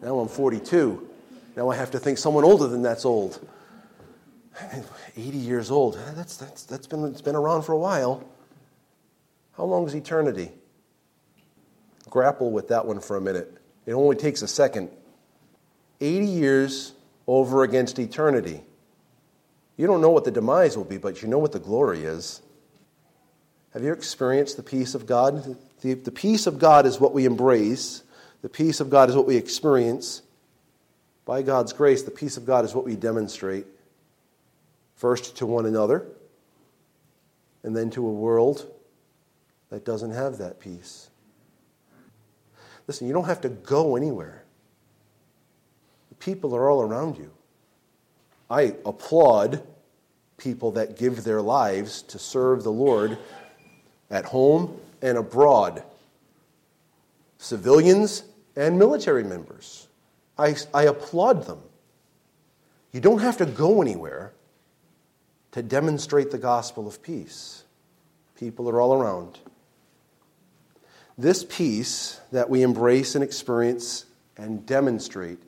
Now 0.00 0.20
I'm 0.20 0.28
42. 0.28 1.08
Now 1.56 1.68
I 1.68 1.74
have 1.74 1.90
to 1.90 1.98
think 1.98 2.18
someone 2.18 2.44
older 2.44 2.68
than 2.68 2.82
that's 2.82 3.04
old. 3.04 3.44
80 5.16 5.36
years 5.36 5.70
old. 5.70 5.96
Eh, 5.96 6.12
that's, 6.14 6.36
that's, 6.36 6.62
that's 6.62 6.86
been, 6.86 7.04
it's 7.06 7.20
been 7.20 7.36
around 7.36 7.62
for 7.62 7.72
a 7.72 7.78
while. 7.78 8.24
How 9.56 9.64
long 9.64 9.84
is 9.86 9.94
eternity? 9.94 10.52
Grapple 12.08 12.52
with 12.52 12.68
that 12.68 12.86
one 12.86 13.00
for 13.00 13.16
a 13.16 13.20
minute. 13.20 13.52
It 13.84 13.94
only 13.94 14.14
takes 14.14 14.42
a 14.42 14.48
second. 14.48 14.90
80 16.00 16.26
years 16.26 16.92
over 17.26 17.64
against 17.64 17.98
eternity. 17.98 18.62
You 19.76 19.86
don't 19.86 20.00
know 20.00 20.10
what 20.10 20.24
the 20.24 20.30
demise 20.30 20.76
will 20.76 20.84
be, 20.84 20.98
but 20.98 21.22
you 21.22 21.28
know 21.28 21.38
what 21.38 21.52
the 21.52 21.58
glory 21.58 22.04
is. 22.04 22.42
Have 23.72 23.82
you 23.82 23.92
experienced 23.92 24.56
the 24.56 24.62
peace 24.62 24.94
of 24.94 25.06
God 25.06 25.56
The, 25.82 25.94
the 25.94 26.12
peace 26.12 26.46
of 26.46 26.58
God 26.58 26.86
is 26.86 27.00
what 27.00 27.12
we 27.12 27.26
embrace, 27.26 28.02
the 28.40 28.48
peace 28.48 28.80
of 28.80 28.88
God 28.88 29.10
is 29.10 29.16
what 29.16 29.26
we 29.26 29.36
experience. 29.36 30.22
By 31.24 31.42
God's 31.42 31.72
grace, 31.72 32.02
the 32.02 32.10
peace 32.10 32.36
of 32.36 32.46
God 32.46 32.64
is 32.64 32.74
what 32.74 32.84
we 32.84 32.96
demonstrate 32.96 33.66
first 34.94 35.36
to 35.38 35.46
one 35.46 35.66
another, 35.66 36.06
and 37.64 37.76
then 37.76 37.90
to 37.90 38.06
a 38.06 38.12
world 38.12 38.66
that 39.70 39.84
doesn't 39.84 40.12
have 40.12 40.38
that 40.38 40.60
peace. 40.60 41.10
Listen, 42.86 43.06
you 43.06 43.12
don't 43.12 43.24
have 43.24 43.40
to 43.40 43.48
go 43.48 43.96
anywhere. 43.96 44.44
The 46.08 46.14
people 46.16 46.54
are 46.54 46.70
all 46.70 46.82
around 46.82 47.18
you. 47.18 47.32
I 48.52 48.74
applaud 48.84 49.62
people 50.36 50.72
that 50.72 50.98
give 50.98 51.24
their 51.24 51.40
lives 51.40 52.02
to 52.02 52.18
serve 52.18 52.62
the 52.62 52.70
Lord 52.70 53.16
at 54.10 54.26
home 54.26 54.78
and 55.00 55.16
abroad, 55.16 55.82
civilians 57.38 58.24
and 58.54 58.78
military 58.78 59.24
members. 59.24 59.88
I, 60.36 60.54
I 60.74 60.82
applaud 60.82 61.46
them. 61.46 61.60
You 62.92 63.00
don't 63.00 63.20
have 63.20 63.38
to 63.38 63.46
go 63.46 63.80
anywhere 63.80 64.34
to 65.52 65.62
demonstrate 65.62 66.30
the 66.30 66.36
gospel 66.36 66.86
of 66.86 67.02
peace. 67.02 67.64
People 68.38 68.68
are 68.68 68.82
all 68.82 68.92
around. 68.92 69.38
This 71.16 71.42
peace 71.42 72.20
that 72.32 72.50
we 72.50 72.60
embrace 72.60 73.14
and 73.14 73.24
experience 73.24 74.04
and 74.36 74.66
demonstrate 74.66 75.38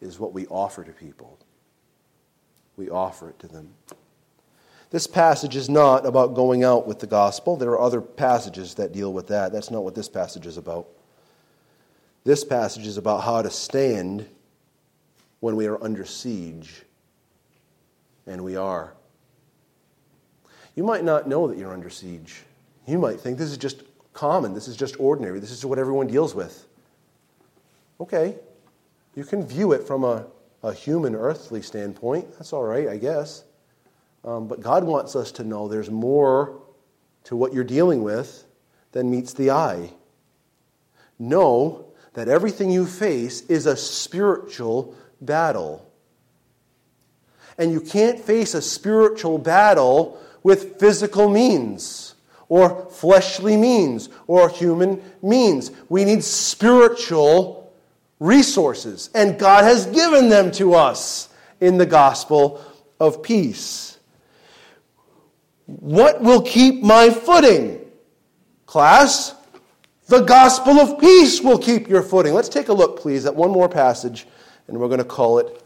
is 0.00 0.20
what 0.20 0.32
we 0.32 0.46
offer 0.46 0.84
to 0.84 0.92
people. 0.92 1.40
We 2.76 2.90
offer 2.90 3.30
it 3.30 3.38
to 3.40 3.48
them. 3.48 3.74
This 4.90 5.06
passage 5.06 5.56
is 5.56 5.70
not 5.70 6.04
about 6.04 6.34
going 6.34 6.64
out 6.64 6.86
with 6.86 6.98
the 6.98 7.06
gospel. 7.06 7.56
There 7.56 7.70
are 7.70 7.80
other 7.80 8.00
passages 8.00 8.74
that 8.74 8.92
deal 8.92 9.12
with 9.12 9.28
that. 9.28 9.52
That's 9.52 9.70
not 9.70 9.84
what 9.84 9.94
this 9.94 10.08
passage 10.08 10.46
is 10.46 10.58
about. 10.58 10.86
This 12.24 12.44
passage 12.44 12.86
is 12.86 12.98
about 12.98 13.22
how 13.22 13.42
to 13.42 13.50
stand 13.50 14.28
when 15.40 15.56
we 15.56 15.66
are 15.66 15.82
under 15.82 16.04
siege. 16.04 16.82
And 18.26 18.44
we 18.44 18.56
are. 18.56 18.92
You 20.74 20.84
might 20.84 21.04
not 21.04 21.26
know 21.26 21.48
that 21.48 21.58
you're 21.58 21.72
under 21.72 21.90
siege. 21.90 22.42
You 22.86 22.98
might 22.98 23.20
think 23.20 23.38
this 23.38 23.50
is 23.50 23.58
just 23.58 23.82
common, 24.12 24.54
this 24.54 24.68
is 24.68 24.76
just 24.76 24.98
ordinary, 25.00 25.40
this 25.40 25.50
is 25.50 25.64
what 25.64 25.78
everyone 25.78 26.06
deals 26.06 26.34
with. 26.34 26.66
Okay, 28.00 28.36
you 29.14 29.24
can 29.24 29.46
view 29.46 29.72
it 29.72 29.86
from 29.86 30.04
a, 30.04 30.26
a 30.62 30.72
human, 30.72 31.14
earthly 31.14 31.62
standpoint. 31.62 32.32
That's 32.32 32.52
all 32.52 32.62
right, 32.62 32.88
I 32.88 32.96
guess. 32.96 33.44
Um, 34.24 34.46
but 34.46 34.60
God 34.60 34.84
wants 34.84 35.16
us 35.16 35.32
to 35.32 35.44
know 35.44 35.68
there's 35.68 35.90
more 35.90 36.60
to 37.24 37.36
what 37.36 37.52
you're 37.52 37.64
dealing 37.64 38.02
with 38.02 38.44
than 38.92 39.10
meets 39.10 39.32
the 39.32 39.50
eye. 39.50 39.90
Know 41.18 41.86
that 42.14 42.28
everything 42.28 42.70
you 42.70 42.86
face 42.86 43.42
is 43.42 43.66
a 43.66 43.76
spiritual 43.76 44.94
battle. 45.20 45.88
And 47.58 47.72
you 47.72 47.80
can't 47.80 48.20
face 48.20 48.54
a 48.54 48.62
spiritual 48.62 49.38
battle 49.38 50.20
with 50.42 50.78
physical 50.78 51.28
means 51.28 52.14
or 52.48 52.86
fleshly 52.90 53.56
means 53.56 54.08
or 54.26 54.48
human 54.48 55.02
means. 55.22 55.70
We 55.88 56.04
need 56.04 56.22
spiritual 56.22 57.61
resources, 58.22 59.10
and 59.14 59.38
God 59.38 59.64
has 59.64 59.86
given 59.86 60.28
them 60.28 60.52
to 60.52 60.74
us 60.74 61.28
in 61.60 61.76
the 61.76 61.86
gospel 61.86 62.64
of 63.00 63.22
peace. 63.22 63.98
What 65.66 66.22
will 66.22 66.42
keep 66.42 66.82
my 66.82 67.10
footing? 67.10 67.80
Class, 68.66 69.34
the 70.06 70.22
gospel 70.22 70.78
of 70.78 71.00
peace 71.00 71.40
will 71.40 71.58
keep 71.58 71.88
your 71.88 72.02
footing. 72.02 72.32
Let's 72.32 72.48
take 72.48 72.68
a 72.68 72.72
look, 72.72 73.00
please, 73.00 73.26
at 73.26 73.34
one 73.34 73.50
more 73.50 73.68
passage, 73.68 74.26
and 74.68 74.78
we're 74.78 74.88
going 74.88 74.98
to 74.98 75.04
call 75.04 75.38
it 75.38 75.64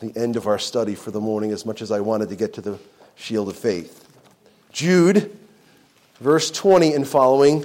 the 0.00 0.12
end 0.16 0.36
of 0.36 0.46
our 0.46 0.58
study 0.58 0.94
for 0.94 1.12
the 1.12 1.20
morning, 1.20 1.52
as 1.52 1.64
much 1.64 1.82
as 1.82 1.92
I 1.92 2.00
wanted 2.00 2.30
to 2.30 2.36
get 2.36 2.54
to 2.54 2.60
the 2.60 2.78
shield 3.14 3.48
of 3.48 3.56
faith. 3.56 4.08
Jude, 4.72 5.36
verse 6.20 6.50
20 6.50 6.94
and 6.94 7.06
following. 7.06 7.64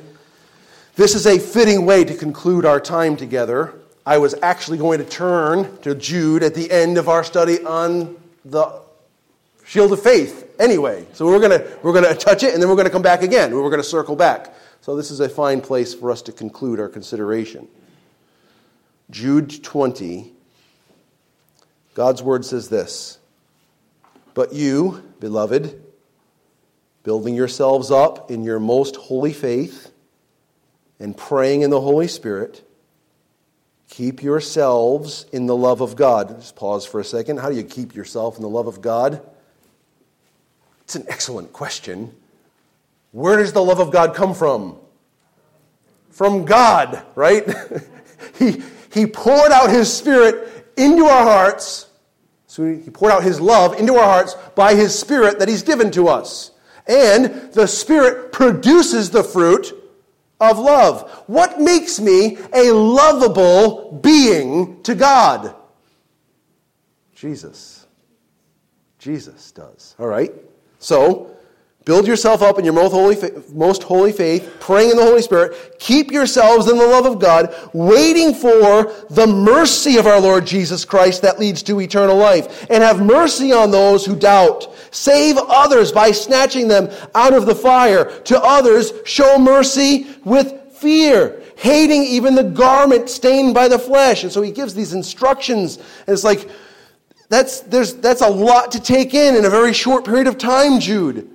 This 0.95 1.16
is 1.16 1.26
a 1.26 1.39
fitting 1.39 1.86
way 1.86 2.03
to 2.03 2.14
conclude 2.14 2.66
our 2.66 2.80
time 2.80 3.16
together. 3.16 3.74
I 4.06 4.18
was 4.20 4.36
actually 4.41 4.78
going 4.78 4.99
to 4.99 5.06
turn 5.06 5.78
to 5.80 5.95
Jude 5.95 6.43
at 6.43 6.53
the 6.53 6.70
end 6.70 6.97
of 6.97 7.10
our 7.10 7.24
study 7.24 7.64
on 7.64 8.16
the 8.43 8.80
shield 9.66 9.91
of 9.91 10.01
faith 10.01 10.56
anyway. 10.60 11.08
So 11.14 11.26
we're 11.26 11.39
going 11.39 11.60
to 11.60 11.80
we're 11.82 11.93
going 11.93 12.06
to 12.06 12.16
touch 12.16 12.43
it 12.43 12.53
and 12.53 12.62
then 12.62 12.70
we're 12.70 12.76
going 12.76 12.88
to 12.88 12.91
come 12.91 13.01
back 13.01 13.24
again. 13.24 13.53
We're 13.53 13.70
going 13.70 13.82
to 13.82 13.84
circle 13.84 14.16
back. 14.16 14.53
So 14.82 14.95
this 14.95 15.10
is 15.10 15.20
a 15.20 15.30
fine 15.30 15.62
place 15.62 15.93
for 15.93 16.12
us 16.12 16.22
to 16.24 16.32
conclude 16.32 16.80
our 16.80 16.89
consideration. 16.89 17.68
Jude 19.10 19.64
20 19.64 20.32
God's 21.95 22.22
word 22.22 22.45
says 22.45 22.70
this 22.70 23.18
But 24.36 24.53
you, 24.53 25.01
beloved, 25.20 25.82
building 27.03 27.34
yourselves 27.34 27.89
up 27.89 28.30
in 28.30 28.43
your 28.43 28.60
most 28.60 28.97
holy 28.97 29.34
faith 29.34 29.91
and 30.99 31.18
praying 31.18 31.62
in 31.62 31.72
the 31.72 31.82
Holy 31.82 32.08
Spirit, 32.08 32.68
keep 33.89 34.23
yourselves 34.23 35.25
in 35.31 35.45
the 35.45 35.55
love 35.55 35.81
of 35.81 35.95
God. 35.95 36.39
Just 36.39 36.55
pause 36.55 36.86
for 36.86 36.99
a 36.99 37.03
second. 37.03 37.38
How 37.38 37.49
do 37.49 37.55
you 37.55 37.63
keep 37.63 37.95
yourself 37.95 38.36
in 38.36 38.41
the 38.41 38.49
love 38.49 38.67
of 38.67 38.81
God? 38.81 39.21
It's 40.81 40.95
an 40.95 41.05
excellent 41.07 41.53
question. 41.53 42.13
Where 43.11 43.38
does 43.38 43.53
the 43.53 43.63
love 43.63 43.79
of 43.79 43.91
God 43.91 44.13
come 44.13 44.33
from? 44.33 44.77
From 46.09 46.45
God, 46.45 47.03
right? 47.15 47.45
he, 48.39 48.61
he 48.93 49.05
poured 49.05 49.51
out 49.51 49.69
His 49.69 49.91
Spirit 49.91 50.73
into 50.77 51.05
our 51.05 51.23
hearts 51.23 51.86
so 52.55 52.63
he 52.63 52.89
poured 52.89 53.11
out 53.11 53.21
his 53.21 53.41
love 53.41 53.77
into 53.77 53.95
our 53.95 54.05
hearts 54.05 54.33
by 54.55 54.75
his 54.75 54.97
Spirit 54.97 55.39
that 55.39 55.49
he's 55.49 55.61
given 55.61 55.91
to 55.91 56.07
us. 56.07 56.51
And 56.88 57.51
the 57.51 57.67
Spirit 57.67 58.31
produces 58.31 59.09
the 59.09 59.25
fruit 59.25 59.73
of 60.39 60.59
love. 60.59 61.09
What 61.27 61.59
makes 61.59 61.99
me 61.99 62.38
a 62.53 62.71
lovable 62.71 63.99
being 64.01 64.81
to 64.83 64.95
God? 64.95 65.55
Jesus. 67.15 67.88
Jesus 68.99 69.51
does. 69.51 69.95
All 69.99 70.07
right? 70.07 70.33
So, 70.79 71.34
Build 71.86 72.07
yourself 72.07 72.41
up 72.41 72.57
in 72.57 72.65
your 72.65 72.73
most 72.73 72.93
holy, 72.93 73.15
most 73.53 73.83
holy 73.83 74.11
faith, 74.11 74.57
praying 74.59 74.89
in 74.89 74.97
the 74.97 75.03
Holy 75.03 75.21
Spirit. 75.21 75.77
Keep 75.77 76.11
yourselves 76.11 76.67
in 76.67 76.79
the 76.79 76.88
love 76.88 77.05
of 77.05 77.19
God, 77.19 77.55
waiting 77.73 78.33
for 78.33 78.91
the 79.11 79.27
mercy 79.27 79.97
of 79.97 80.07
our 80.07 80.19
Lord 80.19 80.47
Jesus 80.47 80.83
Christ 80.83 81.21
that 81.21 81.39
leads 81.39 81.61
to 81.61 81.79
eternal 81.79 82.17
life. 82.17 82.65
And 82.71 82.81
have 82.81 83.03
mercy 83.03 83.53
on 83.53 83.69
those 83.69 84.03
who 84.03 84.15
doubt. 84.15 84.73
Save 84.89 85.38
others 85.38 85.91
by 85.91 86.11
snatching 86.11 86.67
them 86.67 86.89
out 87.13 87.33
of 87.33 87.45
the 87.45 87.53
fire. 87.53 88.05
To 88.21 88.41
others, 88.41 88.91
show 89.05 89.38
mercy 89.38 90.07
with 90.23 90.73
fear, 90.73 91.43
hating 91.55 92.01
even 92.01 92.33
the 92.33 92.43
garment 92.43 93.11
stained 93.11 93.53
by 93.53 93.67
the 93.67 93.77
flesh. 93.77 94.23
And 94.23 94.31
so 94.31 94.41
he 94.41 94.51
gives 94.51 94.73
these 94.73 94.93
instructions. 94.93 95.77
And 95.77 96.13
it's 96.15 96.23
like, 96.23 96.49
that's, 97.29 97.59
there's, 97.59 97.93
that's 97.93 98.21
a 98.21 98.29
lot 98.29 98.71
to 98.71 98.79
take 98.79 99.13
in 99.13 99.36
in 99.36 99.45
a 99.45 99.51
very 99.51 99.71
short 99.71 100.03
period 100.03 100.25
of 100.25 100.39
time, 100.39 100.79
Jude. 100.79 101.29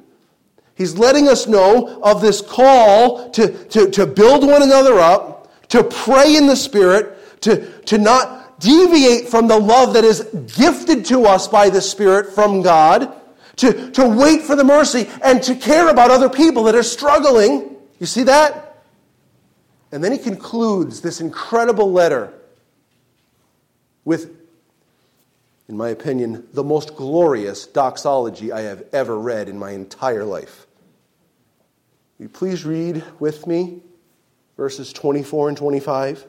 He's 0.80 0.96
letting 0.96 1.28
us 1.28 1.46
know 1.46 2.00
of 2.02 2.22
this 2.22 2.40
call 2.40 3.28
to, 3.32 3.52
to, 3.66 3.90
to 3.90 4.06
build 4.06 4.46
one 4.46 4.62
another 4.62 4.98
up, 4.98 5.52
to 5.68 5.84
pray 5.84 6.36
in 6.36 6.46
the 6.46 6.56
Spirit, 6.56 7.42
to, 7.42 7.70
to 7.82 7.98
not 7.98 8.58
deviate 8.60 9.28
from 9.28 9.46
the 9.46 9.58
love 9.58 9.92
that 9.92 10.04
is 10.04 10.22
gifted 10.56 11.04
to 11.04 11.26
us 11.26 11.46
by 11.46 11.68
the 11.68 11.82
Spirit 11.82 12.34
from 12.34 12.62
God, 12.62 13.14
to, 13.56 13.90
to 13.90 14.08
wait 14.08 14.40
for 14.40 14.56
the 14.56 14.64
mercy, 14.64 15.06
and 15.22 15.42
to 15.42 15.54
care 15.54 15.90
about 15.90 16.10
other 16.10 16.30
people 16.30 16.62
that 16.62 16.74
are 16.74 16.82
struggling. 16.82 17.76
You 17.98 18.06
see 18.06 18.22
that? 18.22 18.82
And 19.92 20.02
then 20.02 20.12
he 20.12 20.18
concludes 20.18 21.02
this 21.02 21.20
incredible 21.20 21.92
letter 21.92 22.32
with, 24.06 24.34
in 25.68 25.76
my 25.76 25.90
opinion, 25.90 26.48
the 26.54 26.64
most 26.64 26.96
glorious 26.96 27.66
doxology 27.66 28.50
I 28.50 28.62
have 28.62 28.82
ever 28.94 29.18
read 29.18 29.50
in 29.50 29.58
my 29.58 29.72
entire 29.72 30.24
life. 30.24 30.66
Will 32.20 32.24
you 32.24 32.28
please 32.28 32.66
read 32.66 33.02
with 33.18 33.46
me 33.46 33.80
verses 34.58 34.92
24 34.92 35.48
and 35.48 35.56
25? 35.56 36.18
It 36.18 36.28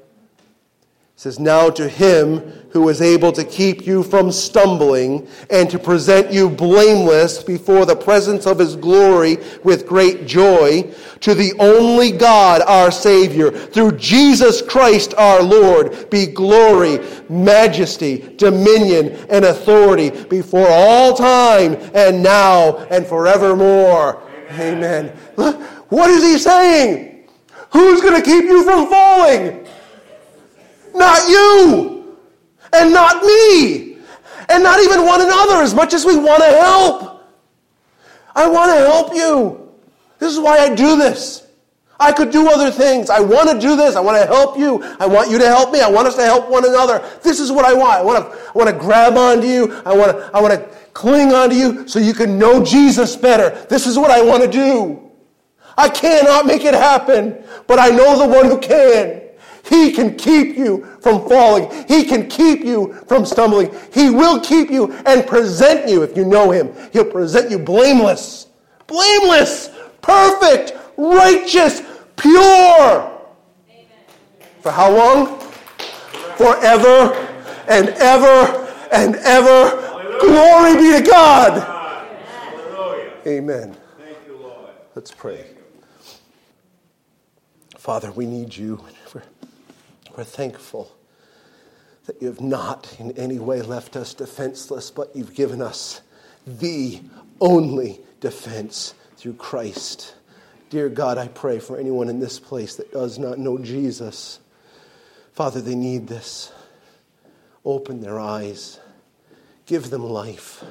says, 1.17 1.37
Now 1.37 1.69
to 1.69 1.89
him 1.89 2.37
who 2.69 2.87
is 2.87 3.01
able 3.01 3.33
to 3.33 3.43
keep 3.43 3.85
you 3.85 4.01
from 4.01 4.31
stumbling 4.31 5.27
and 5.49 5.69
to 5.69 5.77
present 5.77 6.31
you 6.31 6.49
blameless 6.49 7.43
before 7.43 7.85
the 7.85 7.97
presence 7.97 8.47
of 8.47 8.57
his 8.57 8.77
glory 8.77 9.39
with 9.65 9.85
great 9.85 10.25
joy, 10.25 10.89
to 11.19 11.35
the 11.35 11.51
only 11.59 12.13
God 12.13 12.61
our 12.61 12.89
Savior, 12.89 13.51
through 13.51 13.97
Jesus 13.97 14.61
Christ 14.61 15.13
our 15.17 15.43
Lord, 15.43 16.09
be 16.09 16.25
glory, 16.25 17.05
majesty, 17.27 18.33
dominion, 18.37 19.09
and 19.29 19.43
authority 19.43 20.09
before 20.27 20.69
all 20.69 21.13
time 21.17 21.75
and 21.93 22.23
now 22.23 22.77
and 22.77 23.05
forevermore. 23.05 24.23
Amen. 24.51 25.17
Amen. 25.37 25.67
What 25.91 26.09
is 26.09 26.23
he 26.23 26.37
saying? 26.37 27.27
Who's 27.73 27.99
going 27.99 28.15
to 28.15 28.21
keep 28.21 28.45
you 28.45 28.63
from 28.63 28.87
falling? 28.87 29.67
Not 30.95 31.27
you. 31.27 32.17
And 32.71 32.93
not 32.93 33.21
me. 33.25 33.97
And 34.47 34.63
not 34.63 34.81
even 34.81 35.05
one 35.05 35.19
another, 35.19 35.55
as 35.55 35.75
much 35.75 35.93
as 35.93 36.05
we 36.05 36.15
want 36.15 36.43
to 36.43 36.49
help. 36.49 37.27
I 38.33 38.47
want 38.47 38.71
to 38.71 38.77
help 38.77 39.13
you. 39.13 39.69
This 40.17 40.31
is 40.31 40.39
why 40.39 40.59
I 40.59 40.73
do 40.73 40.95
this. 40.95 41.45
I 41.99 42.13
could 42.13 42.31
do 42.31 42.49
other 42.49 42.71
things. 42.71 43.09
I 43.09 43.19
want 43.19 43.49
to 43.49 43.59
do 43.59 43.75
this. 43.75 43.97
I 43.97 43.99
want 43.99 44.17
to 44.17 44.25
help 44.25 44.57
you. 44.57 44.81
I 44.97 45.05
want 45.05 45.29
you 45.29 45.37
to 45.39 45.45
help 45.45 45.73
me. 45.73 45.81
I 45.81 45.89
want 45.89 46.07
us 46.07 46.15
to 46.15 46.23
help 46.23 46.49
one 46.49 46.65
another. 46.65 47.05
This 47.21 47.41
is 47.41 47.51
what 47.51 47.65
I 47.65 47.73
want. 47.73 47.99
I 47.99 48.01
want 48.01 48.31
to, 48.31 48.39
I 48.39 48.51
want 48.53 48.69
to 48.69 48.75
grab 48.77 49.17
onto 49.17 49.45
you. 49.45 49.73
I 49.85 49.93
want 49.93 50.13
to, 50.13 50.31
I 50.33 50.41
want 50.41 50.53
to 50.53 50.69
cling 50.93 51.33
onto 51.33 51.55
you 51.57 51.85
so 51.85 51.99
you 51.99 52.13
can 52.13 52.39
know 52.39 52.63
Jesus 52.63 53.17
better. 53.17 53.65
This 53.65 53.85
is 53.85 53.99
what 53.99 54.09
I 54.09 54.21
want 54.21 54.41
to 54.41 54.49
do. 54.49 55.10
I 55.81 55.89
cannot 55.89 56.45
make 56.45 56.63
it 56.63 56.75
happen, 56.75 57.43
but 57.65 57.79
I 57.79 57.89
know 57.89 58.19
the 58.19 58.27
one 58.27 58.45
who 58.45 58.59
can. 58.59 59.19
He 59.67 59.91
can 59.91 60.15
keep 60.15 60.55
you 60.55 60.85
from 61.01 61.27
falling. 61.27 61.71
He 61.87 62.03
can 62.03 62.27
keep 62.29 62.61
you 62.61 62.93
from 63.07 63.25
stumbling. 63.25 63.75
He 63.91 64.11
will 64.11 64.39
keep 64.39 64.69
you 64.69 64.93
and 65.07 65.25
present 65.25 65.89
you, 65.89 66.03
if 66.03 66.15
you 66.15 66.23
know 66.23 66.51
Him, 66.51 66.71
He'll 66.93 67.11
present 67.11 67.49
you 67.49 67.57
blameless, 67.57 68.47
blameless, 68.85 69.71
perfect, 70.01 70.73
righteous, 70.97 71.81
pure. 72.15 72.39
Amen. 72.39 73.87
For 74.61 74.71
how 74.71 74.95
long? 74.95 75.39
Forever 76.37 77.13
and 77.67 77.89
ever 77.89 78.67
and 78.91 79.15
ever. 79.15 79.87
Glory 80.19 80.75
be 80.75 81.01
to 81.01 81.09
God. 81.09 81.79
Amen. 83.25 83.75
Thank 83.97 84.17
you, 84.27 84.37
Lord. 84.37 84.69
Let's 84.93 85.11
pray. 85.11 85.50
Father, 87.81 88.11
we 88.11 88.27
need 88.27 88.55
you. 88.55 88.79
We're, 89.11 89.23
we're 90.15 90.23
thankful 90.23 90.95
that 92.05 92.21
you 92.21 92.27
have 92.27 92.39
not 92.39 92.95
in 92.99 93.11
any 93.17 93.39
way 93.39 93.63
left 93.63 93.95
us 93.95 94.13
defenseless, 94.13 94.91
but 94.91 95.15
you've 95.15 95.33
given 95.33 95.63
us 95.63 96.01
the 96.45 97.01
only 97.39 97.99
defense 98.19 98.93
through 99.17 99.33
Christ. 99.33 100.13
Dear 100.69 100.89
God, 100.89 101.17
I 101.17 101.27
pray 101.29 101.57
for 101.57 101.75
anyone 101.75 102.07
in 102.07 102.19
this 102.19 102.39
place 102.39 102.75
that 102.75 102.91
does 102.91 103.17
not 103.17 103.39
know 103.39 103.57
Jesus. 103.57 104.39
Father, 105.33 105.59
they 105.59 105.73
need 105.73 106.05
this. 106.05 106.53
Open 107.65 107.99
their 107.99 108.19
eyes, 108.19 108.79
give 109.65 109.89
them 109.89 110.03
life. 110.03 110.63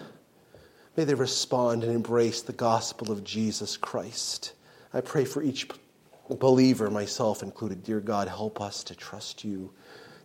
May 0.96 1.02
they 1.02 1.14
respond 1.14 1.82
and 1.82 1.92
embrace 1.92 2.40
the 2.42 2.52
gospel 2.52 3.10
of 3.10 3.24
Jesus 3.24 3.76
Christ. 3.76 4.52
I 4.94 5.00
pray 5.00 5.24
for 5.24 5.42
each 5.42 5.66
believer, 6.36 6.90
myself 6.90 7.42
included. 7.42 7.82
Dear 7.82 8.00
God, 8.00 8.28
help 8.28 8.60
us 8.60 8.84
to 8.84 8.94
trust 8.94 9.44
you, 9.44 9.72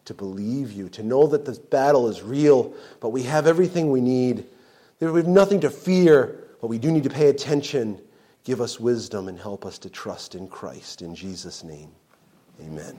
to 0.05 0.13
believe 0.13 0.71
you, 0.71 0.89
to 0.89 1.03
know 1.03 1.27
that 1.27 1.45
this 1.45 1.57
battle 1.57 2.07
is 2.07 2.21
real, 2.21 2.73
but 2.99 3.09
we 3.09 3.23
have 3.23 3.47
everything 3.47 3.91
we 3.91 4.01
need. 4.01 4.45
We 4.99 5.07
have 5.07 5.27
nothing 5.27 5.61
to 5.61 5.69
fear, 5.69 6.43
but 6.61 6.67
we 6.67 6.77
do 6.77 6.91
need 6.91 7.03
to 7.03 7.09
pay 7.09 7.29
attention 7.29 8.01
Give 8.45 8.61
us 8.61 8.79
wisdom 8.79 9.27
and 9.27 9.39
help 9.39 9.65
us 9.65 9.79
to 9.79 9.89
trust 9.89 10.35
in 10.35 10.47
Christ. 10.47 11.01
In 11.01 11.15
Jesus' 11.15 11.63
name, 11.63 11.89
amen. 12.61 12.93